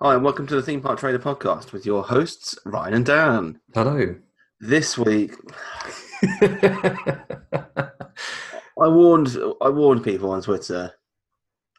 Hi, 0.00 0.14
and 0.14 0.22
welcome 0.24 0.46
to 0.46 0.54
the 0.54 0.62
Theme 0.62 0.80
Park 0.80 1.00
Trader 1.00 1.18
podcast 1.18 1.72
with 1.72 1.84
your 1.84 2.04
hosts, 2.04 2.56
Ryan 2.64 2.94
and 2.94 3.06
Dan. 3.06 3.60
Hello. 3.74 4.14
This 4.60 4.96
week, 4.96 5.32
I 6.42 7.90
warned 8.78 9.36
I 9.60 9.68
warned 9.68 10.04
people 10.04 10.30
on 10.30 10.42
Twitter. 10.42 10.92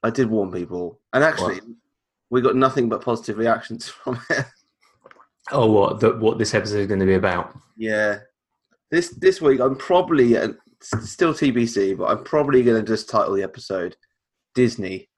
I 0.03 0.09
did 0.09 0.29
warn 0.29 0.51
people, 0.51 0.99
and 1.13 1.23
actually, 1.23 1.55
What? 1.55 1.63
we 2.29 2.41
got 2.41 2.55
nothing 2.55 2.89
but 2.89 3.03
positive 3.03 3.37
reactions 3.37 3.87
from 4.03 4.19
it. 4.29 4.45
oh, 5.51 5.71
what? 5.71 5.99
The, 5.99 6.15
what 6.17 6.37
this 6.37 6.53
episode 6.53 6.79
is 6.79 6.87
going 6.87 6.99
to 7.01 7.05
be 7.05 7.15
about? 7.15 7.57
yeah, 7.77 8.19
this 8.91 9.09
this 9.09 9.41
week 9.41 9.59
I'm 9.61 9.75
probably 9.75 10.37
uh, 10.37 10.49
s- 10.81 11.09
still 11.09 11.33
TBC, 11.33 11.97
but 11.97 12.05
I'm 12.05 12.23
probably 12.23 12.63
going 12.63 12.83
to 12.83 12.87
just 12.87 13.09
title 13.09 13.33
the 13.33 13.43
episode 13.43 13.95
"Disney." 14.55 15.08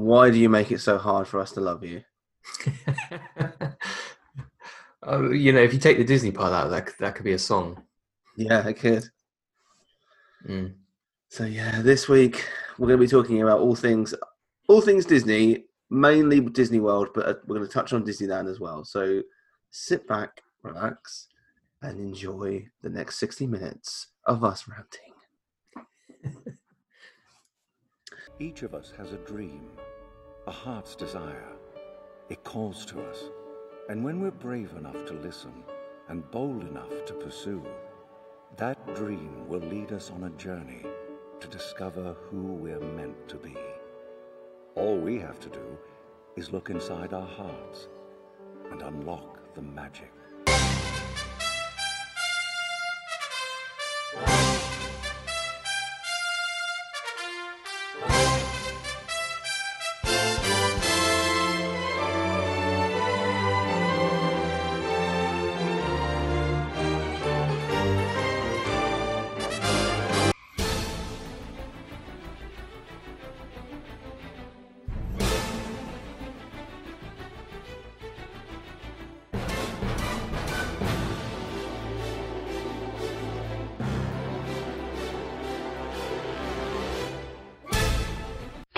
Why 0.00 0.30
do 0.30 0.38
you 0.38 0.48
make 0.48 0.72
it 0.72 0.80
so 0.80 0.96
hard 0.96 1.28
for 1.28 1.40
us 1.40 1.52
to 1.52 1.60
love 1.60 1.84
you? 1.84 2.02
oh, 5.02 5.30
you 5.30 5.52
know, 5.52 5.60
if 5.60 5.74
you 5.74 5.78
take 5.78 5.98
the 5.98 6.04
Disney 6.04 6.32
part 6.32 6.54
out, 6.54 6.70
that 6.70 6.86
could- 6.86 6.98
that 7.00 7.14
could 7.14 7.24
be 7.26 7.34
a 7.34 7.38
song. 7.38 7.82
Yeah, 8.34 8.66
it 8.66 8.78
could. 8.78 9.04
Mm. 10.48 10.76
So 11.28 11.44
yeah, 11.44 11.82
this 11.82 12.08
week 12.08 12.46
we're 12.78 12.86
going 12.86 12.98
to 12.98 13.04
be 13.04 13.10
talking 13.10 13.42
about 13.42 13.60
all 13.60 13.74
things, 13.76 14.14
all 14.68 14.80
things 14.80 15.04
Disney, 15.04 15.66
mainly 15.90 16.40
Disney 16.40 16.80
World, 16.80 17.08
but 17.14 17.28
uh, 17.28 17.34
we're 17.46 17.56
going 17.56 17.68
to 17.68 17.72
touch 17.72 17.92
on 17.92 18.02
Disneyland 18.02 18.50
as 18.50 18.58
well. 18.58 18.86
So 18.86 19.20
sit 19.70 20.08
back, 20.08 20.40
relax, 20.62 21.28
and 21.82 22.00
enjoy 22.00 22.66
the 22.80 22.88
next 22.88 23.18
sixty 23.18 23.46
minutes 23.46 24.06
of 24.24 24.44
us 24.44 24.66
ranting. 24.66 25.12
Each 28.40 28.62
of 28.62 28.74
us 28.74 28.94
has 28.96 29.12
a 29.12 29.18
dream, 29.18 29.68
a 30.50 30.52
heart's 30.52 30.96
desire. 30.96 31.52
It 32.28 32.42
calls 32.42 32.84
to 32.86 33.00
us. 33.02 33.30
And 33.88 34.02
when 34.02 34.20
we're 34.20 34.32
brave 34.32 34.72
enough 34.76 35.06
to 35.06 35.12
listen 35.14 35.52
and 36.08 36.28
bold 36.32 36.64
enough 36.64 37.04
to 37.06 37.14
pursue, 37.14 37.62
that 38.56 38.96
dream 38.96 39.46
will 39.46 39.60
lead 39.60 39.92
us 39.92 40.10
on 40.10 40.24
a 40.24 40.30
journey 40.30 40.82
to 41.38 41.46
discover 41.46 42.16
who 42.24 42.42
we're 42.42 42.80
meant 42.80 43.28
to 43.28 43.36
be. 43.36 43.56
All 44.74 44.96
we 44.98 45.20
have 45.20 45.38
to 45.38 45.48
do 45.50 45.78
is 46.34 46.50
look 46.50 46.68
inside 46.68 47.14
our 47.14 47.28
hearts 47.28 47.86
and 48.72 48.82
unlock 48.82 49.54
the 49.54 49.62
magic. 49.62 50.10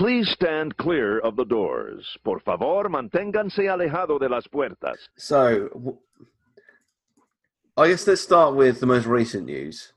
Please 0.02 0.28
stand 0.30 0.76
clear 0.78 1.20
of 1.20 1.36
the 1.36 1.44
doors. 1.44 2.18
Por 2.24 2.40
favor, 2.40 2.88
manténganse 2.88 3.68
alejado 3.68 4.18
de 4.18 4.28
las 4.28 4.48
puertas. 4.48 4.96
So, 5.16 6.00
I 7.76 7.86
guess 7.86 8.04
let's 8.08 8.20
start 8.20 8.56
with 8.56 8.80
the 8.80 8.86
most 8.86 9.06
recent 9.06 9.46
news. 9.46 9.92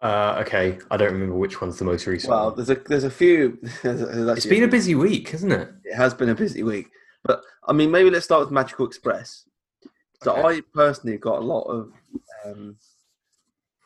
Uh, 0.00 0.44
okay, 0.46 0.78
I 0.92 0.96
don't 0.96 1.12
remember 1.12 1.34
which 1.34 1.60
one's 1.60 1.80
the 1.80 1.84
most 1.84 2.06
recent. 2.06 2.30
Well, 2.30 2.52
there's 2.52 2.70
a 2.70 2.76
there's 2.76 3.02
a 3.02 3.10
few. 3.10 3.58
there's 3.82 4.00
it's 4.00 4.30
actually 4.30 4.50
been 4.50 4.68
a 4.68 4.68
busy 4.68 4.94
week, 4.94 5.30
hasn't 5.30 5.52
it? 5.52 5.68
It 5.82 5.96
has 5.96 6.14
been 6.14 6.28
a 6.28 6.34
busy 6.36 6.62
week, 6.62 6.86
but 7.24 7.42
I 7.66 7.72
mean, 7.72 7.90
maybe 7.90 8.10
let's 8.10 8.26
start 8.26 8.42
with 8.42 8.52
Magical 8.52 8.86
Express. 8.86 9.44
So 10.22 10.36
Okay. 10.36 10.58
I 10.58 10.60
personally 10.72 11.18
got 11.18 11.40
a 11.40 11.44
lot 11.44 11.62
of 11.62 11.92
um, 12.44 12.76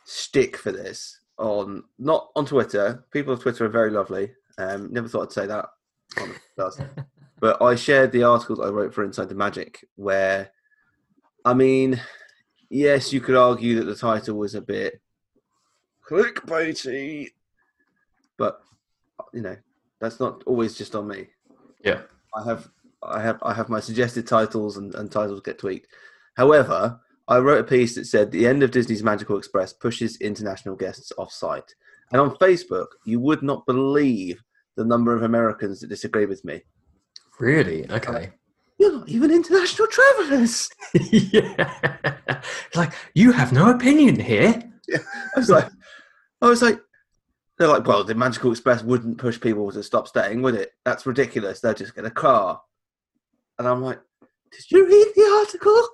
stick 0.04 0.58
for 0.58 0.70
this 0.70 1.20
on 1.38 1.84
not 1.98 2.28
on 2.36 2.44
Twitter. 2.44 3.06
People 3.10 3.32
of 3.32 3.40
Twitter 3.40 3.64
are 3.64 3.70
very 3.70 3.90
lovely. 3.90 4.32
Um, 4.58 4.92
never 4.92 5.08
thought 5.08 5.28
I'd 5.28 5.32
say 5.32 5.46
that, 5.46 5.66
on 6.20 6.28
the 6.28 6.62
podcast. 6.62 7.06
but 7.40 7.60
I 7.60 7.74
shared 7.74 8.12
the 8.12 8.24
articles 8.24 8.60
I 8.60 8.68
wrote 8.68 8.94
for 8.94 9.04
Inside 9.04 9.28
the 9.28 9.34
Magic, 9.34 9.84
where 9.96 10.50
I 11.44 11.54
mean, 11.54 12.00
yes, 12.70 13.12
you 13.12 13.20
could 13.20 13.36
argue 13.36 13.76
that 13.76 13.84
the 13.84 13.94
title 13.94 14.36
was 14.36 14.54
a 14.54 14.60
bit 14.60 15.00
clickbaity, 16.08 17.28
but 18.36 18.60
you 19.32 19.42
know 19.42 19.56
that's 20.00 20.20
not 20.20 20.42
always 20.46 20.76
just 20.76 20.94
on 20.94 21.08
me. 21.08 21.28
Yeah. 21.84 22.02
I 22.34 22.44
have 22.44 22.68
I 23.02 23.20
have 23.22 23.38
I 23.42 23.54
have 23.54 23.68
my 23.68 23.80
suggested 23.80 24.26
titles 24.26 24.76
and, 24.76 24.94
and 24.94 25.10
titles 25.10 25.40
get 25.40 25.58
tweaked. 25.58 25.88
However, 26.36 27.00
I 27.28 27.38
wrote 27.38 27.60
a 27.60 27.64
piece 27.64 27.94
that 27.94 28.06
said 28.06 28.30
the 28.30 28.46
end 28.46 28.62
of 28.62 28.70
Disney's 28.70 29.02
Magical 29.02 29.38
Express 29.38 29.72
pushes 29.72 30.16
international 30.18 30.76
guests 30.76 31.12
off 31.18 31.32
site. 31.32 31.74
And 32.12 32.20
on 32.20 32.36
Facebook, 32.36 32.86
you 33.04 33.18
would 33.20 33.42
not 33.42 33.66
believe 33.66 34.42
the 34.76 34.84
number 34.84 35.14
of 35.14 35.22
Americans 35.22 35.80
that 35.80 35.88
disagree 35.88 36.26
with 36.26 36.44
me. 36.44 36.62
Really? 37.40 37.90
Okay. 37.90 38.26
Uh, 38.26 38.30
you're 38.78 38.92
not 38.92 39.08
even 39.08 39.30
international 39.30 39.88
travelers. 39.88 40.68
yeah. 41.10 42.14
like 42.74 42.92
you 43.14 43.32
have 43.32 43.52
no 43.52 43.70
opinion 43.70 44.20
here. 44.20 44.62
I 44.94 45.00
was 45.38 45.48
like 45.50 45.68
I 46.42 46.48
was 46.48 46.62
like 46.62 46.80
they're 47.58 47.68
like, 47.68 47.86
well, 47.86 48.04
the 48.04 48.14
Magical 48.14 48.50
Express 48.50 48.82
wouldn't 48.82 49.16
push 49.16 49.40
people 49.40 49.72
to 49.72 49.82
stop 49.82 50.06
staying, 50.08 50.42
would 50.42 50.54
it? 50.54 50.72
That's 50.84 51.06
ridiculous. 51.06 51.60
They'll 51.60 51.72
just 51.72 51.94
get 51.94 52.04
a 52.04 52.10
car. 52.10 52.60
And 53.58 53.66
I'm 53.66 53.80
like, 53.82 53.98
did 54.52 54.70
you 54.70 54.86
read 54.86 55.12
the 55.16 55.38
article? 55.40 55.88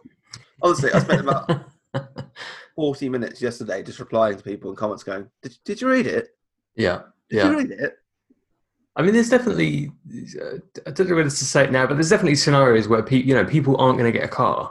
Honestly, 0.60 0.90
I 0.92 0.98
spent 0.98 1.20
about 1.20 1.66
40 2.74 3.08
minutes 3.10 3.40
yesterday 3.40 3.84
just 3.84 4.00
replying 4.00 4.36
to 4.36 4.42
people 4.42 4.70
in 4.70 4.76
comments 4.76 5.04
going, 5.04 5.28
Did, 5.40 5.56
did 5.64 5.80
you 5.80 5.88
read 5.88 6.08
it? 6.08 6.28
yeah. 6.74 7.02
Did 7.30 7.36
Yeah. 7.36 7.50
you 7.50 7.58
read 7.58 7.70
it? 7.70 7.94
I 8.96 9.02
mean, 9.02 9.14
there's 9.14 9.30
definitely, 9.30 9.90
uh, 10.40 10.58
I 10.86 10.90
don't 10.90 11.08
know 11.08 11.16
whether 11.16 11.30
to 11.30 11.30
say 11.30 11.64
it 11.64 11.72
now, 11.72 11.86
but 11.86 11.94
there's 11.94 12.10
definitely 12.10 12.34
scenarios 12.34 12.88
where 12.88 13.02
pe- 13.02 13.22
you 13.22 13.34
know 13.34 13.44
people 13.44 13.76
aren't 13.78 13.98
going 13.98 14.12
to 14.12 14.16
get 14.18 14.24
a 14.26 14.30
car. 14.30 14.70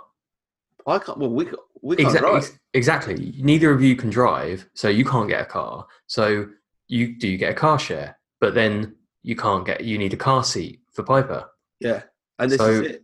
I 0.88 1.00
can't, 1.00 1.18
well, 1.18 1.30
we, 1.32 1.46
we 1.82 1.96
can't 1.96 2.08
Exactly. 2.08 2.30
drive. 2.32 2.60
Exactly. 2.74 3.34
Neither 3.40 3.72
of 3.72 3.82
you 3.82 3.96
can 3.96 4.10
drive, 4.10 4.68
so 4.74 4.90
you 4.90 5.06
can't 5.06 5.28
get 5.28 5.42
a 5.42 5.46
car. 5.46 5.88
So 6.08 6.48
you 6.88 7.18
do 7.18 7.28
you 7.28 7.38
get 7.38 7.52
a 7.52 7.56
car 7.56 7.80
share, 7.80 8.18
but 8.40 8.54
then 8.54 8.96
you 9.24 9.36
can't 9.36 9.66
get. 9.66 9.84
You 9.84 9.98
need 9.98 10.14
a 10.14 10.18
car 10.18 10.44
seat 10.44 10.82
for 10.94 11.04
Piper. 11.04 11.46
Yeah. 11.80 12.04
And 12.40 12.52
this 12.52 12.60
So- 12.60 12.70
is 12.70 12.82
it. 12.92 13.04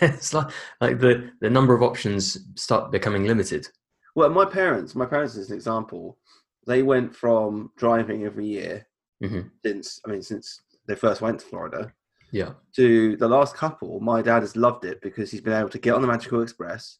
it's 0.00 0.32
like 0.32 0.48
like 0.80 0.98
the 1.00 1.30
the 1.40 1.50
number 1.50 1.74
of 1.74 1.82
options 1.82 2.38
start 2.54 2.90
becoming 2.90 3.24
limited. 3.24 3.68
Well, 4.14 4.30
my 4.30 4.44
parents, 4.46 4.94
my 4.94 5.04
parents 5.06 5.36
as 5.36 5.50
an 5.50 5.56
example, 5.56 6.18
they 6.66 6.82
went 6.82 7.14
from 7.14 7.70
driving 7.76 8.24
every 8.24 8.46
year 8.46 8.86
Mhm. 9.22 9.50
since, 9.64 10.00
I 10.06 10.10
mean, 10.10 10.22
since 10.22 10.60
they 10.86 10.94
first 10.94 11.20
went 11.20 11.40
to 11.40 11.46
Florida 11.46 11.92
Yeah. 12.30 12.52
to 12.76 13.16
the 13.16 13.28
last 13.28 13.54
couple. 13.54 14.00
My 14.00 14.22
dad 14.22 14.40
has 14.42 14.56
loved 14.56 14.84
it 14.84 15.00
because 15.00 15.30
he's 15.30 15.40
been 15.40 15.52
able 15.54 15.70
to 15.70 15.78
get 15.78 15.94
on 15.94 16.02
the 16.02 16.06
Magical 16.08 16.42
Express. 16.42 16.98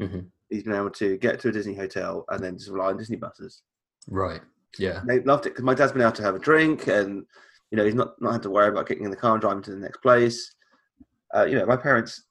Mhm. 0.00 0.30
He's 0.48 0.64
been 0.64 0.74
able 0.74 0.90
to 0.90 1.16
get 1.18 1.38
to 1.40 1.48
a 1.48 1.52
Disney 1.52 1.74
hotel 1.74 2.24
and 2.28 2.42
then 2.42 2.58
just 2.58 2.70
rely 2.70 2.86
on 2.88 2.96
Disney 2.96 3.16
buses. 3.16 3.62
Right. 4.08 4.42
Yeah. 4.78 5.02
They 5.06 5.20
loved 5.20 5.46
it 5.46 5.50
because 5.50 5.64
my 5.64 5.74
dad's 5.74 5.92
been 5.92 6.02
able 6.02 6.12
to 6.12 6.22
have 6.22 6.34
a 6.34 6.38
drink 6.40 6.86
and, 6.88 7.26
you 7.70 7.76
know, 7.76 7.84
he's 7.84 7.94
not, 7.94 8.20
not 8.20 8.32
had 8.32 8.42
to 8.42 8.50
worry 8.50 8.68
about 8.68 8.86
getting 8.88 9.04
in 9.04 9.10
the 9.10 9.16
car 9.16 9.32
and 9.32 9.40
driving 9.40 9.62
to 9.64 9.70
the 9.70 9.76
next 9.76 9.98
place. 9.98 10.54
Uh, 11.34 11.44
you 11.44 11.56
know, 11.56 11.66
my 11.66 11.76
parents, 11.76 12.24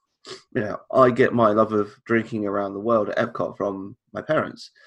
you 0.54 0.62
know, 0.62 0.82
I 0.92 1.12
get 1.12 1.34
my 1.34 1.52
love 1.52 1.72
of 1.72 1.94
drinking 2.04 2.46
around 2.46 2.74
the 2.74 2.80
world 2.82 3.10
at 3.10 3.18
Epcot 3.18 3.56
from 3.56 3.96
my 4.14 4.22
parents. 4.22 4.72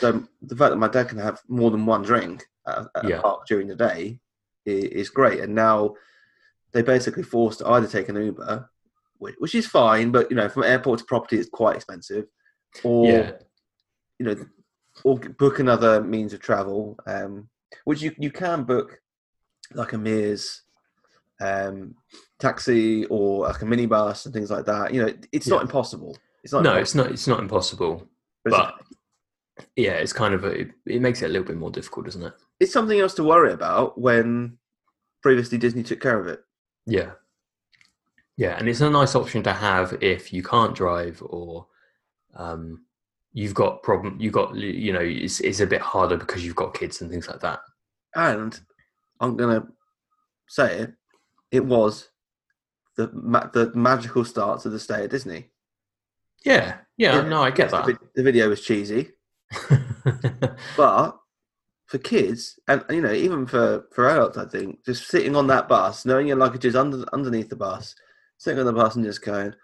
So 0.00 0.24
the 0.42 0.56
fact 0.56 0.70
that 0.70 0.76
my 0.76 0.88
dad 0.88 1.08
can 1.08 1.18
have 1.18 1.40
more 1.48 1.70
than 1.70 1.86
one 1.86 2.02
drink 2.02 2.44
at, 2.66 2.86
at 2.96 3.08
Yeah. 3.08 3.18
a 3.18 3.22
park 3.22 3.46
during 3.46 3.68
the 3.68 3.76
day 3.76 4.20
is, 4.64 4.84
is 4.84 5.08
great. 5.08 5.40
And 5.40 5.54
now 5.54 5.94
they 6.72 6.82
basically 6.82 7.22
forced 7.22 7.60
to 7.60 7.68
either 7.68 7.86
take 7.86 8.08
an 8.08 8.16
Uber, 8.16 8.68
which, 9.18 9.36
which 9.38 9.54
is 9.54 9.66
fine, 9.66 10.10
but 10.10 10.28
you 10.30 10.36
know, 10.36 10.48
from 10.48 10.64
airport 10.64 10.98
to 10.98 11.04
property, 11.04 11.38
it's 11.38 11.48
quite 11.48 11.76
expensive, 11.76 12.26
or 12.84 13.06
yeah. 13.06 13.32
you 14.18 14.26
know, 14.26 14.36
or 15.04 15.18
book 15.18 15.58
another 15.58 16.02
means 16.02 16.32
of 16.32 16.40
travel, 16.40 16.98
um, 17.06 17.48
which 17.84 18.02
you 18.02 18.14
you 18.18 18.30
can 18.30 18.64
book 18.64 19.00
like 19.72 19.92
a 19.92 19.98
Mears 19.98 20.62
um, 21.40 21.94
taxi 22.38 23.04
or 23.06 23.46
like 23.46 23.62
a 23.62 23.64
minibus 23.64 24.24
and 24.24 24.34
things 24.34 24.50
like 24.50 24.66
that. 24.66 24.92
You 24.92 25.06
know, 25.06 25.12
it's 25.32 25.48
not 25.48 25.62
impossible. 25.62 26.16
It's 26.46 26.52
not. 26.52 26.62
No, 26.62 26.76
impossible, 26.76 26.80
it's 26.82 26.94
not. 26.94 27.10
It's 27.10 27.26
not 27.26 27.40
impossible. 27.40 28.08
but 28.44 28.52
it's- 28.54 29.66
yeah, 29.74 29.94
it's 29.94 30.12
kind 30.12 30.32
of 30.32 30.44
a, 30.44 30.50
it, 30.50 30.70
it 30.86 31.00
makes 31.02 31.22
it 31.22 31.24
a 31.24 31.28
little 31.28 31.46
bit 31.46 31.56
more 31.56 31.70
difficult, 31.72 32.06
doesn't 32.06 32.22
it? 32.22 32.34
it's 32.60 32.72
something 32.72 33.00
else 33.00 33.14
to 33.14 33.24
worry 33.24 33.52
about 33.52 34.00
when 34.00 34.56
previously 35.22 35.58
Disney 35.58 35.82
took 35.82 36.00
care 36.00 36.20
of 36.20 36.28
it. 36.28 36.44
Yeah. 36.86 37.10
Yeah, 38.36 38.56
and 38.58 38.68
it's 38.68 38.80
a 38.80 38.88
nice 38.88 39.16
option 39.16 39.42
to 39.42 39.52
have 39.52 39.98
if 40.00 40.32
you 40.32 40.42
can't 40.44 40.74
drive 40.74 41.20
or 41.26 41.66
um, 42.36 42.84
you've 43.32 43.54
got 43.54 43.82
problem. 43.82 44.18
You've 44.20 44.32
got 44.34 44.54
you 44.54 44.92
know 44.92 45.00
it's 45.00 45.40
it's 45.40 45.58
a 45.60 45.66
bit 45.66 45.80
harder 45.80 46.16
because 46.16 46.44
you've 46.44 46.54
got 46.54 46.74
kids 46.74 47.00
and 47.00 47.10
things 47.10 47.26
like 47.28 47.40
that. 47.40 47.58
And 48.14 48.58
I'm 49.20 49.36
gonna 49.36 49.66
say 50.48 50.78
it. 50.78 50.92
It 51.50 51.64
was 51.64 52.08
the 52.96 53.10
ma- 53.12 53.48
the 53.52 53.72
magical 53.74 54.24
start 54.24 54.60
to 54.62 54.68
the 54.70 54.78
stay 54.78 55.04
at 55.04 55.10
Disney. 55.10 55.50
Yeah, 56.46 56.78
yeah, 56.96 57.22
no, 57.22 57.42
I 57.42 57.50
get 57.50 57.70
that. 57.72 57.98
the 58.14 58.22
video 58.22 58.48
was 58.48 58.60
cheesy, 58.64 59.10
but 60.76 61.18
for 61.86 61.98
kids 61.98 62.58
and 62.68 62.84
you 62.88 63.00
know 63.00 63.12
even 63.12 63.46
for 63.46 63.86
for 63.92 64.08
adults, 64.08 64.38
I 64.38 64.44
think 64.46 64.84
just 64.84 65.08
sitting 65.08 65.34
on 65.34 65.48
that 65.48 65.68
bus, 65.68 66.04
knowing 66.06 66.28
your 66.28 66.36
luggage 66.36 66.64
is 66.64 66.76
under 66.76 67.04
underneath 67.12 67.48
the 67.48 67.56
bus, 67.56 67.96
sitting 68.38 68.60
on 68.60 68.66
the 68.66 68.72
bus 68.72 68.94
and 68.94 69.04
just 69.04 69.24
going, 69.24 69.54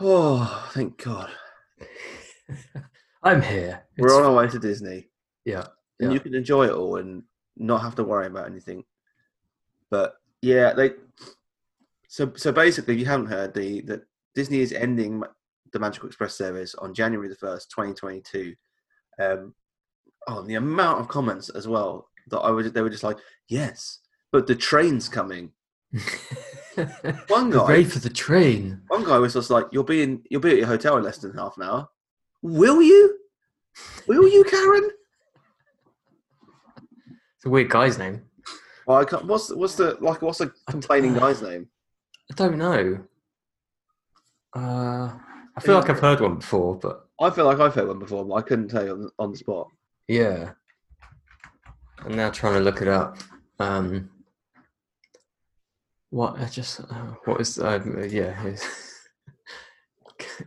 "Oh, 0.00 0.68
thank 0.74 1.00
God, 1.02 1.30
I'm 3.22 3.40
here. 3.40 3.84
we're 3.96 4.06
It's- 4.08 4.18
on 4.18 4.24
our 4.26 4.34
way 4.34 4.48
to 4.48 4.58
Disney." 4.58 5.10
yeah, 5.44 5.66
and 6.00 6.10
Yeah. 6.10 6.14
you 6.14 6.20
can 6.20 6.34
enjoy 6.34 6.66
it 6.66 6.72
all 6.72 6.96
and 6.96 7.22
not 7.56 7.82
have 7.82 7.94
to 7.96 8.04
worry 8.04 8.26
about 8.26 8.46
anything. 8.46 8.84
But 9.90 10.16
yeah, 10.42 10.72
they. 10.72 10.94
So 12.08 12.32
so 12.34 12.50
basically, 12.50 12.94
if 12.94 13.00
you 13.00 13.06
haven't 13.06 13.26
heard, 13.26 13.54
the 13.54 13.80
that 13.82 14.02
Disney 14.34 14.58
is 14.60 14.72
ending 14.72 15.22
the 15.74 15.78
Magical 15.80 16.06
Express 16.06 16.34
service 16.34 16.74
on 16.76 16.94
January 16.94 17.28
the 17.28 17.34
first, 17.34 17.70
twenty 17.70 17.92
twenty 17.92 18.22
two. 18.22 18.54
Um, 19.20 19.54
oh, 20.26 20.42
the 20.42 20.54
amount 20.54 21.00
of 21.00 21.08
comments 21.08 21.50
as 21.50 21.68
well 21.68 22.08
that 22.28 22.38
I 22.38 22.50
was 22.50 22.72
they 22.72 22.80
were 22.80 22.88
just 22.88 23.04
like, 23.04 23.18
yes, 23.48 23.98
but 24.32 24.46
the 24.46 24.54
train's 24.54 25.08
coming. 25.08 25.52
One 27.28 27.50
guy, 27.50 27.68
ready 27.68 27.84
for 27.84 28.00
the 28.00 28.10
train. 28.10 28.80
one 28.88 29.04
guy 29.04 29.18
was 29.18 29.34
just 29.34 29.50
like, 29.50 29.66
you'll 29.70 29.84
be 29.84 30.02
in, 30.02 30.22
you'll 30.28 30.40
be 30.40 30.50
at 30.50 30.56
your 30.56 30.66
hotel 30.66 30.96
in 30.96 31.04
less 31.04 31.18
than 31.18 31.36
half 31.36 31.56
an 31.56 31.62
hour. 31.62 31.88
Will 32.42 32.82
you? 32.82 33.16
Will 34.08 34.26
you, 34.26 34.42
Karen? 34.42 34.90
It's 37.36 37.46
a 37.46 37.50
weird 37.50 37.70
guy's 37.70 37.96
name. 37.96 38.22
Well, 38.86 38.98
I 38.98 39.04
can't, 39.04 39.26
what's 39.26 39.50
what's 39.54 39.76
the 39.76 39.96
like 40.00 40.20
what's 40.20 40.38
the 40.38 40.52
complaining 40.68 41.14
guy's 41.14 41.42
name? 41.42 41.68
I 42.30 42.34
don't 42.34 42.58
know. 42.58 43.04
Uh, 44.52 45.12
I 45.56 45.60
feel 45.60 45.76
like 45.76 45.88
I've 45.88 46.00
heard 46.00 46.20
one 46.20 46.36
before, 46.36 46.76
but 46.76 47.08
I 47.20 47.30
feel 47.30 47.44
like 47.44 47.60
I've 47.60 47.74
heard 47.74 47.88
one 47.88 48.00
before, 48.00 48.24
but 48.24 48.34
I 48.34 48.42
couldn't 48.42 48.68
tell 48.68 48.84
you 48.84 48.92
on, 48.92 49.10
on 49.18 49.30
the 49.32 49.38
spot. 49.38 49.68
yeah. 50.08 50.50
I'm 52.04 52.16
now 52.16 52.28
trying 52.28 52.54
to 52.54 52.60
look 52.60 52.82
it 52.82 52.88
up. 52.88 53.16
Um, 53.58 54.10
what 56.10 56.38
I 56.38 56.44
just 56.46 56.80
uh, 56.80 57.14
what 57.24 57.40
is 57.40 57.58
uh, 57.58 57.80
yeah? 58.10 58.34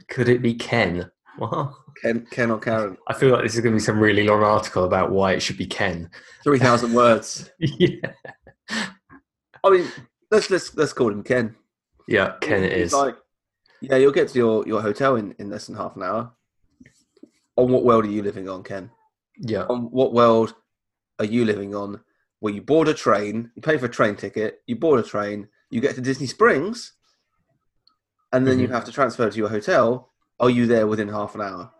Could 0.07 0.30
it 0.30 0.42
be 0.42 0.54
Ken? 0.54 1.10
What? 1.38 1.74
Ken, 2.01 2.27
Ken 2.30 2.51
or 2.51 2.60
Karen? 2.60 2.98
I 3.07 3.13
feel 3.13 3.31
like 3.31 3.44
this 3.44 3.56
is 3.56 3.62
going 3.62 3.74
to 3.74 3.77
be 3.77 3.83
some 3.83 4.00
really 4.00 4.24
long 4.24 4.44
article 4.44 4.83
about 4.83 5.12
why 5.12 5.33
it 5.33 5.42
should 5.42 5.57
be 5.57 5.65
Ken. 5.65 6.10
Three 6.44 6.60
thousand 6.60 6.94
words. 6.94 7.50
yeah, 7.60 8.12
I 9.63 9.69
mean, 9.69 9.88
let's 10.30 10.50
let's 10.50 10.75
let's 10.75 10.94
call 10.94 11.12
him 11.12 11.24
Ken. 11.24 11.56
yeah, 12.07 12.33
Ken 12.42 12.63
it 12.63 12.74
is. 12.74 12.94
Like, 12.94 13.15
yeah, 13.81 13.97
you'll 13.97 14.12
get 14.12 14.29
to 14.29 14.38
your, 14.38 14.68
your 14.68 14.81
hotel 14.81 15.15
in, 15.15 15.35
in 15.39 15.50
less 15.50 15.68
than 15.68 15.75
half 15.75 15.95
an 15.95 16.03
hour. 16.03 16.31
On 17.57 17.71
what 17.71 17.83
world 17.83 18.06
are 18.06 18.09
you 18.09 18.21
living 18.21 18.47
on, 18.50 18.63
Ken? 18.63 18.91
Yeah, 19.38 19.63
On 19.63 19.83
what 19.91 20.13
world 20.13 20.53
are 21.19 21.25
you 21.25 21.45
living 21.45 21.74
on? 21.75 22.01
Where 22.39 22.53
you 22.53 22.62
board 22.62 22.88
a 22.88 22.94
train, 22.94 23.51
you 23.56 23.62
pay 23.62 23.77
for 23.77 23.88
a 23.88 23.89
train 23.89 24.15
ticket, 24.15 24.62
you 24.68 24.75
board 24.75 25.00
a 25.00 25.03
train, 25.03 25.47
you 25.71 25.81
get 25.81 25.95
to 25.95 26.01
Disney 26.01 26.27
Springs, 26.27 26.94
and 28.31 28.45
then 28.45 28.59
you 28.59 28.68
Mhm. 28.68 28.71
have 28.71 28.85
to 28.85 28.91
transfer 28.91 29.29
to 29.29 29.38
your 29.38 29.50
hotel. 29.50 30.13
Are 30.39 30.50
you 30.50 30.68
there 30.68 30.85
within 30.85 31.07
half 31.09 31.33
an 31.35 31.41
hour? 31.41 31.71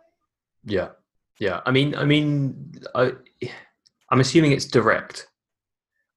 yeah, 0.64 0.90
yeah. 1.38 1.60
I 1.64 1.70
mean, 1.70 1.94
I 1.94 2.04
mean, 2.04 2.72
I, 2.94 3.12
I'm 4.10 4.20
assuming 4.20 4.50
it's 4.52 4.66
direct. 4.66 5.28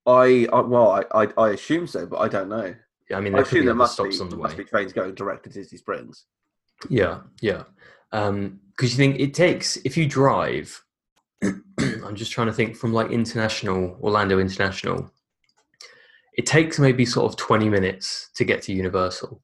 I, 0.08 0.48
I 0.52 0.62
well, 0.62 0.90
I, 0.92 1.04
I 1.24 1.28
I 1.38 1.50
assume 1.52 1.86
so, 1.86 2.08
but 2.08 2.18
I 2.18 2.28
don't 2.28 2.50
know. 2.50 2.74
I 3.14 3.20
mean, 3.22 3.36
I 3.36 3.40
assume 3.40 3.62
be 3.62 3.66
there 3.66 3.76
must 3.76 3.98
be, 3.98 4.04
stops 4.12 4.22
on 4.22 4.30
the 4.30 4.38
must 4.38 4.58
way. 4.58 4.64
be 4.64 4.70
trains 4.70 4.94
going 4.94 5.16
direct 5.16 5.44
to 5.44 5.50
Disney 5.50 5.78
Springs. 5.78 6.26
Yeah, 6.90 7.22
yeah. 7.42 7.64
Um, 8.12 8.60
because 8.72 8.92
you 8.92 8.98
think 8.98 9.20
it 9.20 9.34
takes 9.34 9.78
if 9.78 9.96
you 9.98 10.08
drive. 10.08 10.84
I'm 11.44 12.16
just 12.16 12.32
trying 12.32 12.48
to 12.48 12.54
think 12.54 12.76
from 12.76 12.94
like 12.94 13.12
international 13.12 13.98
Orlando 14.02 14.40
International. 14.40 15.12
It 16.38 16.46
takes 16.46 16.80
maybe 16.80 17.06
sort 17.06 17.32
of 17.32 17.38
20 17.38 17.70
minutes 17.70 18.30
to 18.36 18.44
get 18.46 18.62
to 18.64 18.74
Universal, 18.74 19.42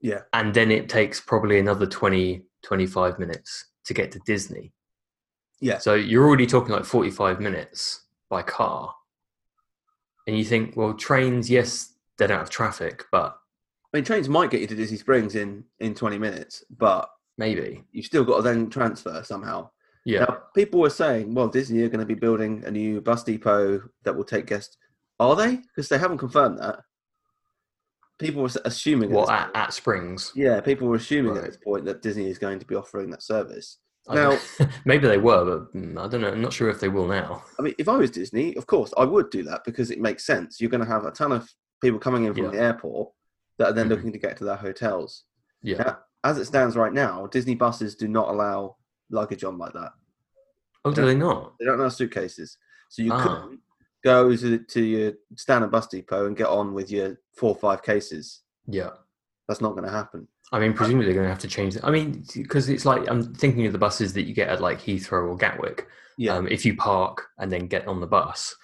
Yeah, 0.00 0.20
and 0.32 0.54
then 0.54 0.70
it 0.70 0.88
takes 0.88 1.20
probably 1.20 1.58
another 1.58 1.86
20 1.86 2.44
25 2.62 3.18
minutes 3.18 3.66
to 3.84 3.92
get 3.94 4.10
to 4.12 4.20
Disney. 4.20 4.72
yeah, 5.60 5.76
So 5.78 5.94
you're 5.94 6.26
already 6.26 6.46
talking 6.46 6.72
like 6.74 6.84
45 6.86 7.40
minutes 7.40 8.06
by 8.30 8.40
car. 8.42 8.94
And 10.26 10.38
you 10.38 10.44
think, 10.44 10.74
well, 10.76 10.94
trains, 10.94 11.50
yes, 11.50 11.92
they 12.18 12.26
don't 12.26 12.38
have 12.38 12.50
traffic, 12.50 13.04
but 13.10 13.36
I 13.92 13.96
mean, 13.98 14.04
trains 14.04 14.28
might 14.28 14.50
get 14.50 14.60
you 14.60 14.66
to 14.66 14.74
Disney 14.74 14.96
Springs 14.98 15.34
in 15.34 15.64
in 15.80 15.94
twenty 15.94 16.18
minutes, 16.18 16.64
but 16.76 17.08
maybe. 17.38 17.84
you've 17.92 18.06
still 18.06 18.24
got 18.24 18.36
to 18.36 18.42
then 18.42 18.70
transfer 18.70 19.22
somehow. 19.24 19.70
Yeah. 20.06 20.20
Now, 20.20 20.38
people 20.54 20.80
were 20.80 20.90
saying, 20.90 21.34
well, 21.34 21.48
Disney 21.48 21.80
are 21.82 21.88
going 21.88 22.00
to 22.00 22.06
be 22.06 22.14
building 22.14 22.62
a 22.66 22.70
new 22.70 23.00
bus 23.00 23.24
depot 23.24 23.80
that 24.02 24.14
will 24.14 24.24
take 24.24 24.46
guests. 24.46 24.76
Are 25.18 25.34
they? 25.34 25.56
Because 25.56 25.88
they 25.88 25.96
haven't 25.98 26.18
confirmed 26.18 26.58
that. 26.58 26.80
People 28.18 28.42
were 28.42 28.50
assuming. 28.64 29.10
at 29.10 29.16
What, 29.16 29.30
at, 29.30 29.50
at 29.56 29.72
Springs? 29.72 30.30
yeah, 30.36 30.60
people 30.60 30.88
were 30.88 30.96
assuming 30.96 31.36
at 31.36 31.44
this 31.44 31.56
point 31.56 31.84
that 31.86 32.02
Disney 32.02 32.28
is 32.28 32.38
going 32.38 32.58
to 32.58 32.66
be 32.66 32.74
offering 32.74 33.10
that 33.10 33.22
service. 33.22 33.78
I 34.08 34.14
Now- 34.14 34.38
maybe 34.84 35.08
they 35.08 35.18
were, 35.18 35.44
but 35.44 35.74
mm, 35.74 35.98
I 35.98 36.06
don't 36.06 36.20
know. 36.20 36.28
I'm 36.30 36.42
not 36.42 36.52
sure 36.52 36.68
if 36.68 36.80
they 36.80 36.88
will 36.88 37.06
now. 37.08 37.42
I 37.58 37.62
mean, 37.62 37.74
if 37.78 37.88
I 37.88 37.96
was 37.96 38.10
Disney, 38.10 38.54
of 38.56 38.66
course, 38.66 38.92
I 38.98 39.04
would 39.04 39.30
do 39.30 39.42
that 39.44 39.62
because 39.64 39.90
it 39.90 40.00
makes 40.00 40.24
sense. 40.26 40.60
You're 40.60 40.70
going 40.70 40.84
to 40.84 40.90
have 40.90 41.06
a 41.06 41.10
ton 41.10 41.32
of 41.32 41.48
people 41.84 41.98
coming 42.00 42.24
in 42.24 42.34
from 42.34 42.44
Yeah. 42.44 42.50
the 42.50 42.58
airport 42.60 43.12
that 43.58 43.68
are 43.68 43.72
then 43.72 43.86
Mhm. 43.86 43.90
looking 43.90 44.12
to 44.12 44.18
get 44.18 44.36
to 44.38 44.44
their 44.44 44.56
hotels. 44.56 45.24
Yeah. 45.62 45.78
Now, 45.78 45.98
as 46.24 46.38
it 46.38 46.46
stands 46.46 46.76
right 46.76 46.92
now, 46.92 47.26
Disney 47.26 47.54
buses 47.54 47.94
do 47.94 48.08
not 48.08 48.28
allow 48.28 48.76
luggage 49.10 49.44
on 49.44 49.58
like 49.58 49.74
that. 49.74 49.92
Oh, 50.84 50.92
do 50.92 51.04
they 51.04 51.14
not? 51.14 51.54
They 51.58 51.66
don't 51.66 51.78
allow 51.78 51.88
suitcases. 51.90 52.56
So 52.88 53.02
you 53.02 53.12
Ah. 53.12 53.22
couldn't 53.22 53.60
go 54.02 54.34
to, 54.34 54.58
to 54.58 54.82
your 54.82 55.12
standard 55.36 55.70
bus 55.70 55.86
depot 55.86 56.26
and 56.26 56.36
get 56.36 56.46
on 56.48 56.74
with 56.74 56.90
your 56.90 57.18
four 57.36 57.50
or 57.50 57.56
five 57.56 57.82
cases. 57.82 58.42
Yeah. 58.66 58.90
That's 59.46 59.60
not 59.60 59.72
going 59.72 59.84
to 59.84 59.90
happen. 59.90 60.26
I 60.52 60.58
mean, 60.58 60.72
presumably 60.74 61.06
they're 61.06 61.14
going 61.14 61.26
to 61.26 61.30
have 61.30 61.38
to 61.40 61.48
change. 61.48 61.76
I 61.82 61.90
mean, 61.90 62.24
because 62.34 62.68
it's 62.68 62.84
like 62.86 63.08
I'm 63.10 63.34
thinking 63.34 63.66
of 63.66 63.72
the 63.72 63.78
buses 63.78 64.12
that 64.14 64.22
you 64.22 64.34
get 64.34 64.48
at 64.48 64.60
like 64.60 64.80
Heathrow 64.80 65.28
or 65.28 65.36
Gatwick. 65.36 65.86
Yeah. 66.16 66.34
Um, 66.34 66.46
if 66.48 66.64
you 66.64 66.76
park 66.76 67.26
and 67.38 67.50
then 67.52 67.66
get 67.66 67.86
on 67.86 68.00
the 68.00 68.06
bus, 68.06 68.54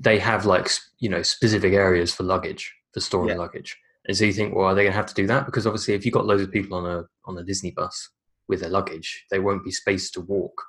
they 0.00 0.18
have 0.18 0.46
like 0.46 0.68
you 0.98 1.08
know 1.08 1.22
specific 1.22 1.72
areas 1.74 2.12
for 2.12 2.24
luggage 2.24 2.74
for 2.92 3.00
storing 3.00 3.28
Yeah. 3.28 3.36
luggage. 3.36 3.78
And 4.06 4.16
so 4.16 4.24
you 4.24 4.32
think, 4.32 4.54
well, 4.54 4.64
are 4.66 4.74
they 4.74 4.82
going 4.84 4.92
to 4.92 4.96
have 4.96 5.06
to 5.06 5.14
do 5.14 5.26
that? 5.28 5.44
Because 5.46 5.66
obviously, 5.66 5.94
if 5.94 6.04
you've 6.04 6.14
got 6.14 6.26
loads 6.26 6.42
of 6.42 6.50
people 6.50 6.76
on 6.78 6.86
a 6.86 7.04
on 7.26 7.38
a 7.38 7.44
Disney 7.44 7.70
bus 7.70 8.10
with 8.48 8.60
their 8.60 8.70
luggage, 8.70 9.26
they 9.30 9.38
won't 9.38 9.64
be 9.64 9.70
space 9.70 10.10
to 10.12 10.20
walk 10.22 10.60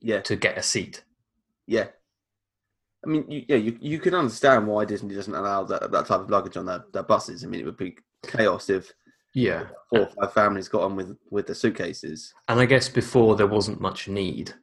yeah. 0.00 0.20
to 0.22 0.36
get 0.36 0.56
a 0.56 0.62
seat. 0.62 1.02
Yeah. 1.66 1.88
I 3.04 3.08
mean, 3.10 3.24
you, 3.28 3.44
yeah, 3.48 3.56
you, 3.56 3.76
you 3.80 3.98
can 3.98 4.14
understand 4.14 4.66
why 4.68 4.84
Disney 4.84 5.14
doesn't 5.14 5.34
allow 5.34 5.64
that, 5.64 5.90
that 5.90 6.06
type 6.06 6.20
of 6.20 6.30
luggage 6.30 6.56
on 6.56 6.66
their, 6.66 6.84
their 6.92 7.02
buses. 7.02 7.42
I 7.44 7.48
mean, 7.48 7.60
it 7.60 7.66
would 7.66 7.76
be 7.76 7.96
chaos 8.24 8.70
if 8.70 8.92
Yeah. 9.34 9.66
four 9.90 10.02
or 10.02 10.08
five 10.20 10.32
families 10.32 10.68
got 10.68 10.82
on 10.82 10.94
with, 10.94 11.16
with 11.30 11.48
the 11.48 11.54
suitcases. 11.54 12.32
And 12.48 12.60
I 12.60 12.64
guess 12.66 12.88
before 12.88 13.34
there 13.34 13.48
wasn't 13.48 13.80
much 13.80 14.06
need. 14.06 14.54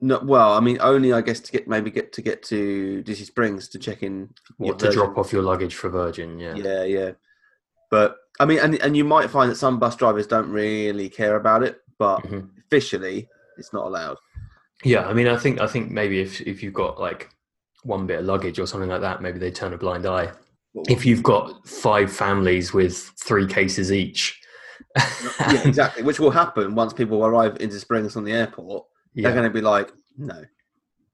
No, 0.00 0.20
well, 0.22 0.52
I 0.52 0.60
mean, 0.60 0.76
only 0.80 1.12
I 1.14 1.22
guess 1.22 1.40
to 1.40 1.52
get 1.52 1.66
maybe 1.66 1.90
get 1.90 2.12
to 2.14 2.22
get 2.22 2.42
to 2.44 3.02
Disney 3.02 3.24
Springs 3.24 3.68
to 3.68 3.78
check 3.78 4.02
in. 4.02 4.28
to 4.60 4.72
Virgin- 4.72 4.92
drop 4.92 5.16
off 5.18 5.32
your 5.32 5.42
luggage 5.42 5.74
for 5.74 5.88
Virgin? 5.88 6.38
Yeah. 6.38 6.54
Yeah, 6.54 6.84
yeah. 6.84 7.10
But 7.90 8.16
I 8.38 8.44
mean, 8.44 8.58
and 8.58 8.74
and 8.82 8.96
you 8.96 9.04
might 9.04 9.30
find 9.30 9.50
that 9.50 9.56
some 9.56 9.78
bus 9.78 9.96
drivers 9.96 10.26
don't 10.26 10.50
really 10.50 11.08
care 11.08 11.36
about 11.36 11.62
it, 11.62 11.80
but 11.98 12.18
Mhm. 12.24 12.50
officially, 12.66 13.28
it's 13.56 13.72
not 13.72 13.86
allowed. 13.86 14.18
Yeah, 14.84 15.06
I 15.08 15.14
mean, 15.14 15.28
I 15.28 15.36
think 15.38 15.60
I 15.60 15.66
think 15.66 15.90
maybe 15.90 16.20
if 16.20 16.42
if 16.42 16.62
you've 16.62 16.74
got 16.74 17.00
like 17.00 17.30
one 17.84 18.06
bit 18.06 18.18
of 18.20 18.26
luggage 18.26 18.58
or 18.58 18.66
something 18.66 18.90
like 18.90 19.00
that, 19.00 19.22
maybe 19.22 19.38
they 19.38 19.50
turn 19.50 19.72
a 19.72 19.78
blind 19.78 20.04
eye. 20.04 20.30
If 20.88 21.06
you've 21.06 21.22
got 21.22 21.66
five 21.66 22.12
families 22.12 22.74
with 22.74 22.98
three 23.18 23.46
cases 23.46 23.90
each, 23.90 24.38
yeah, 24.98 25.66
exactly. 25.66 26.02
Which 26.02 26.20
will 26.20 26.30
happen 26.32 26.74
once 26.74 26.92
people 26.92 27.24
arrive 27.24 27.56
into 27.60 27.80
Springs 27.80 28.12
from 28.12 28.24
the 28.24 28.32
airport. 28.32 28.84
They're 29.24 29.32
going 29.32 29.44
to 29.44 29.50
be 29.50 29.60
like, 29.62 29.90
no. 30.18 30.44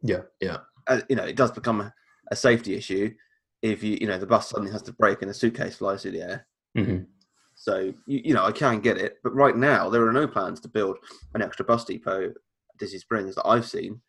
yeah, 0.03 0.23
yeah, 0.41 0.59
Uh, 0.87 1.01
you 1.09 1.17
know, 1.17 1.25
it 1.25 1.37
does 1.37 1.51
become 1.53 1.81
a, 1.81 1.95
a 2.31 2.37
safety 2.37 2.75
issue 2.75 3.15
if 3.63 3.83
you, 3.83 3.97
you 4.01 4.07
know, 4.09 4.19
the 4.19 4.27
bus 4.27 4.49
suddenly 4.51 4.73
has 4.73 4.83
to 4.83 4.93
break 4.93 5.23
and 5.23 5.31
a 5.31 5.35
suitcase 5.35 5.77
flies 5.77 6.03
through 6.03 6.11
the 6.13 6.23
air. 6.23 6.47
Mhm. 6.77 7.07
So, 7.55 7.93
you, 8.07 8.21
you 8.25 8.35
know, 8.35 8.45
I 8.45 8.51
can 8.53 8.81
get 8.81 8.99
it. 8.99 9.19
But 9.23 9.35
right 9.35 9.57
now, 9.57 9.89
there 9.89 10.05
are 10.07 10.13
no 10.13 10.27
plans 10.27 10.59
to 10.61 10.69
build 10.69 10.97
an 11.35 11.43
extra 11.43 11.65
bus 11.65 11.85
depot 11.85 12.25
at 12.31 12.33
Disney 12.79 12.99
Springs 12.99 13.37
that 13.37 13.47
I've 13.47 13.67
seen. 13.67 14.01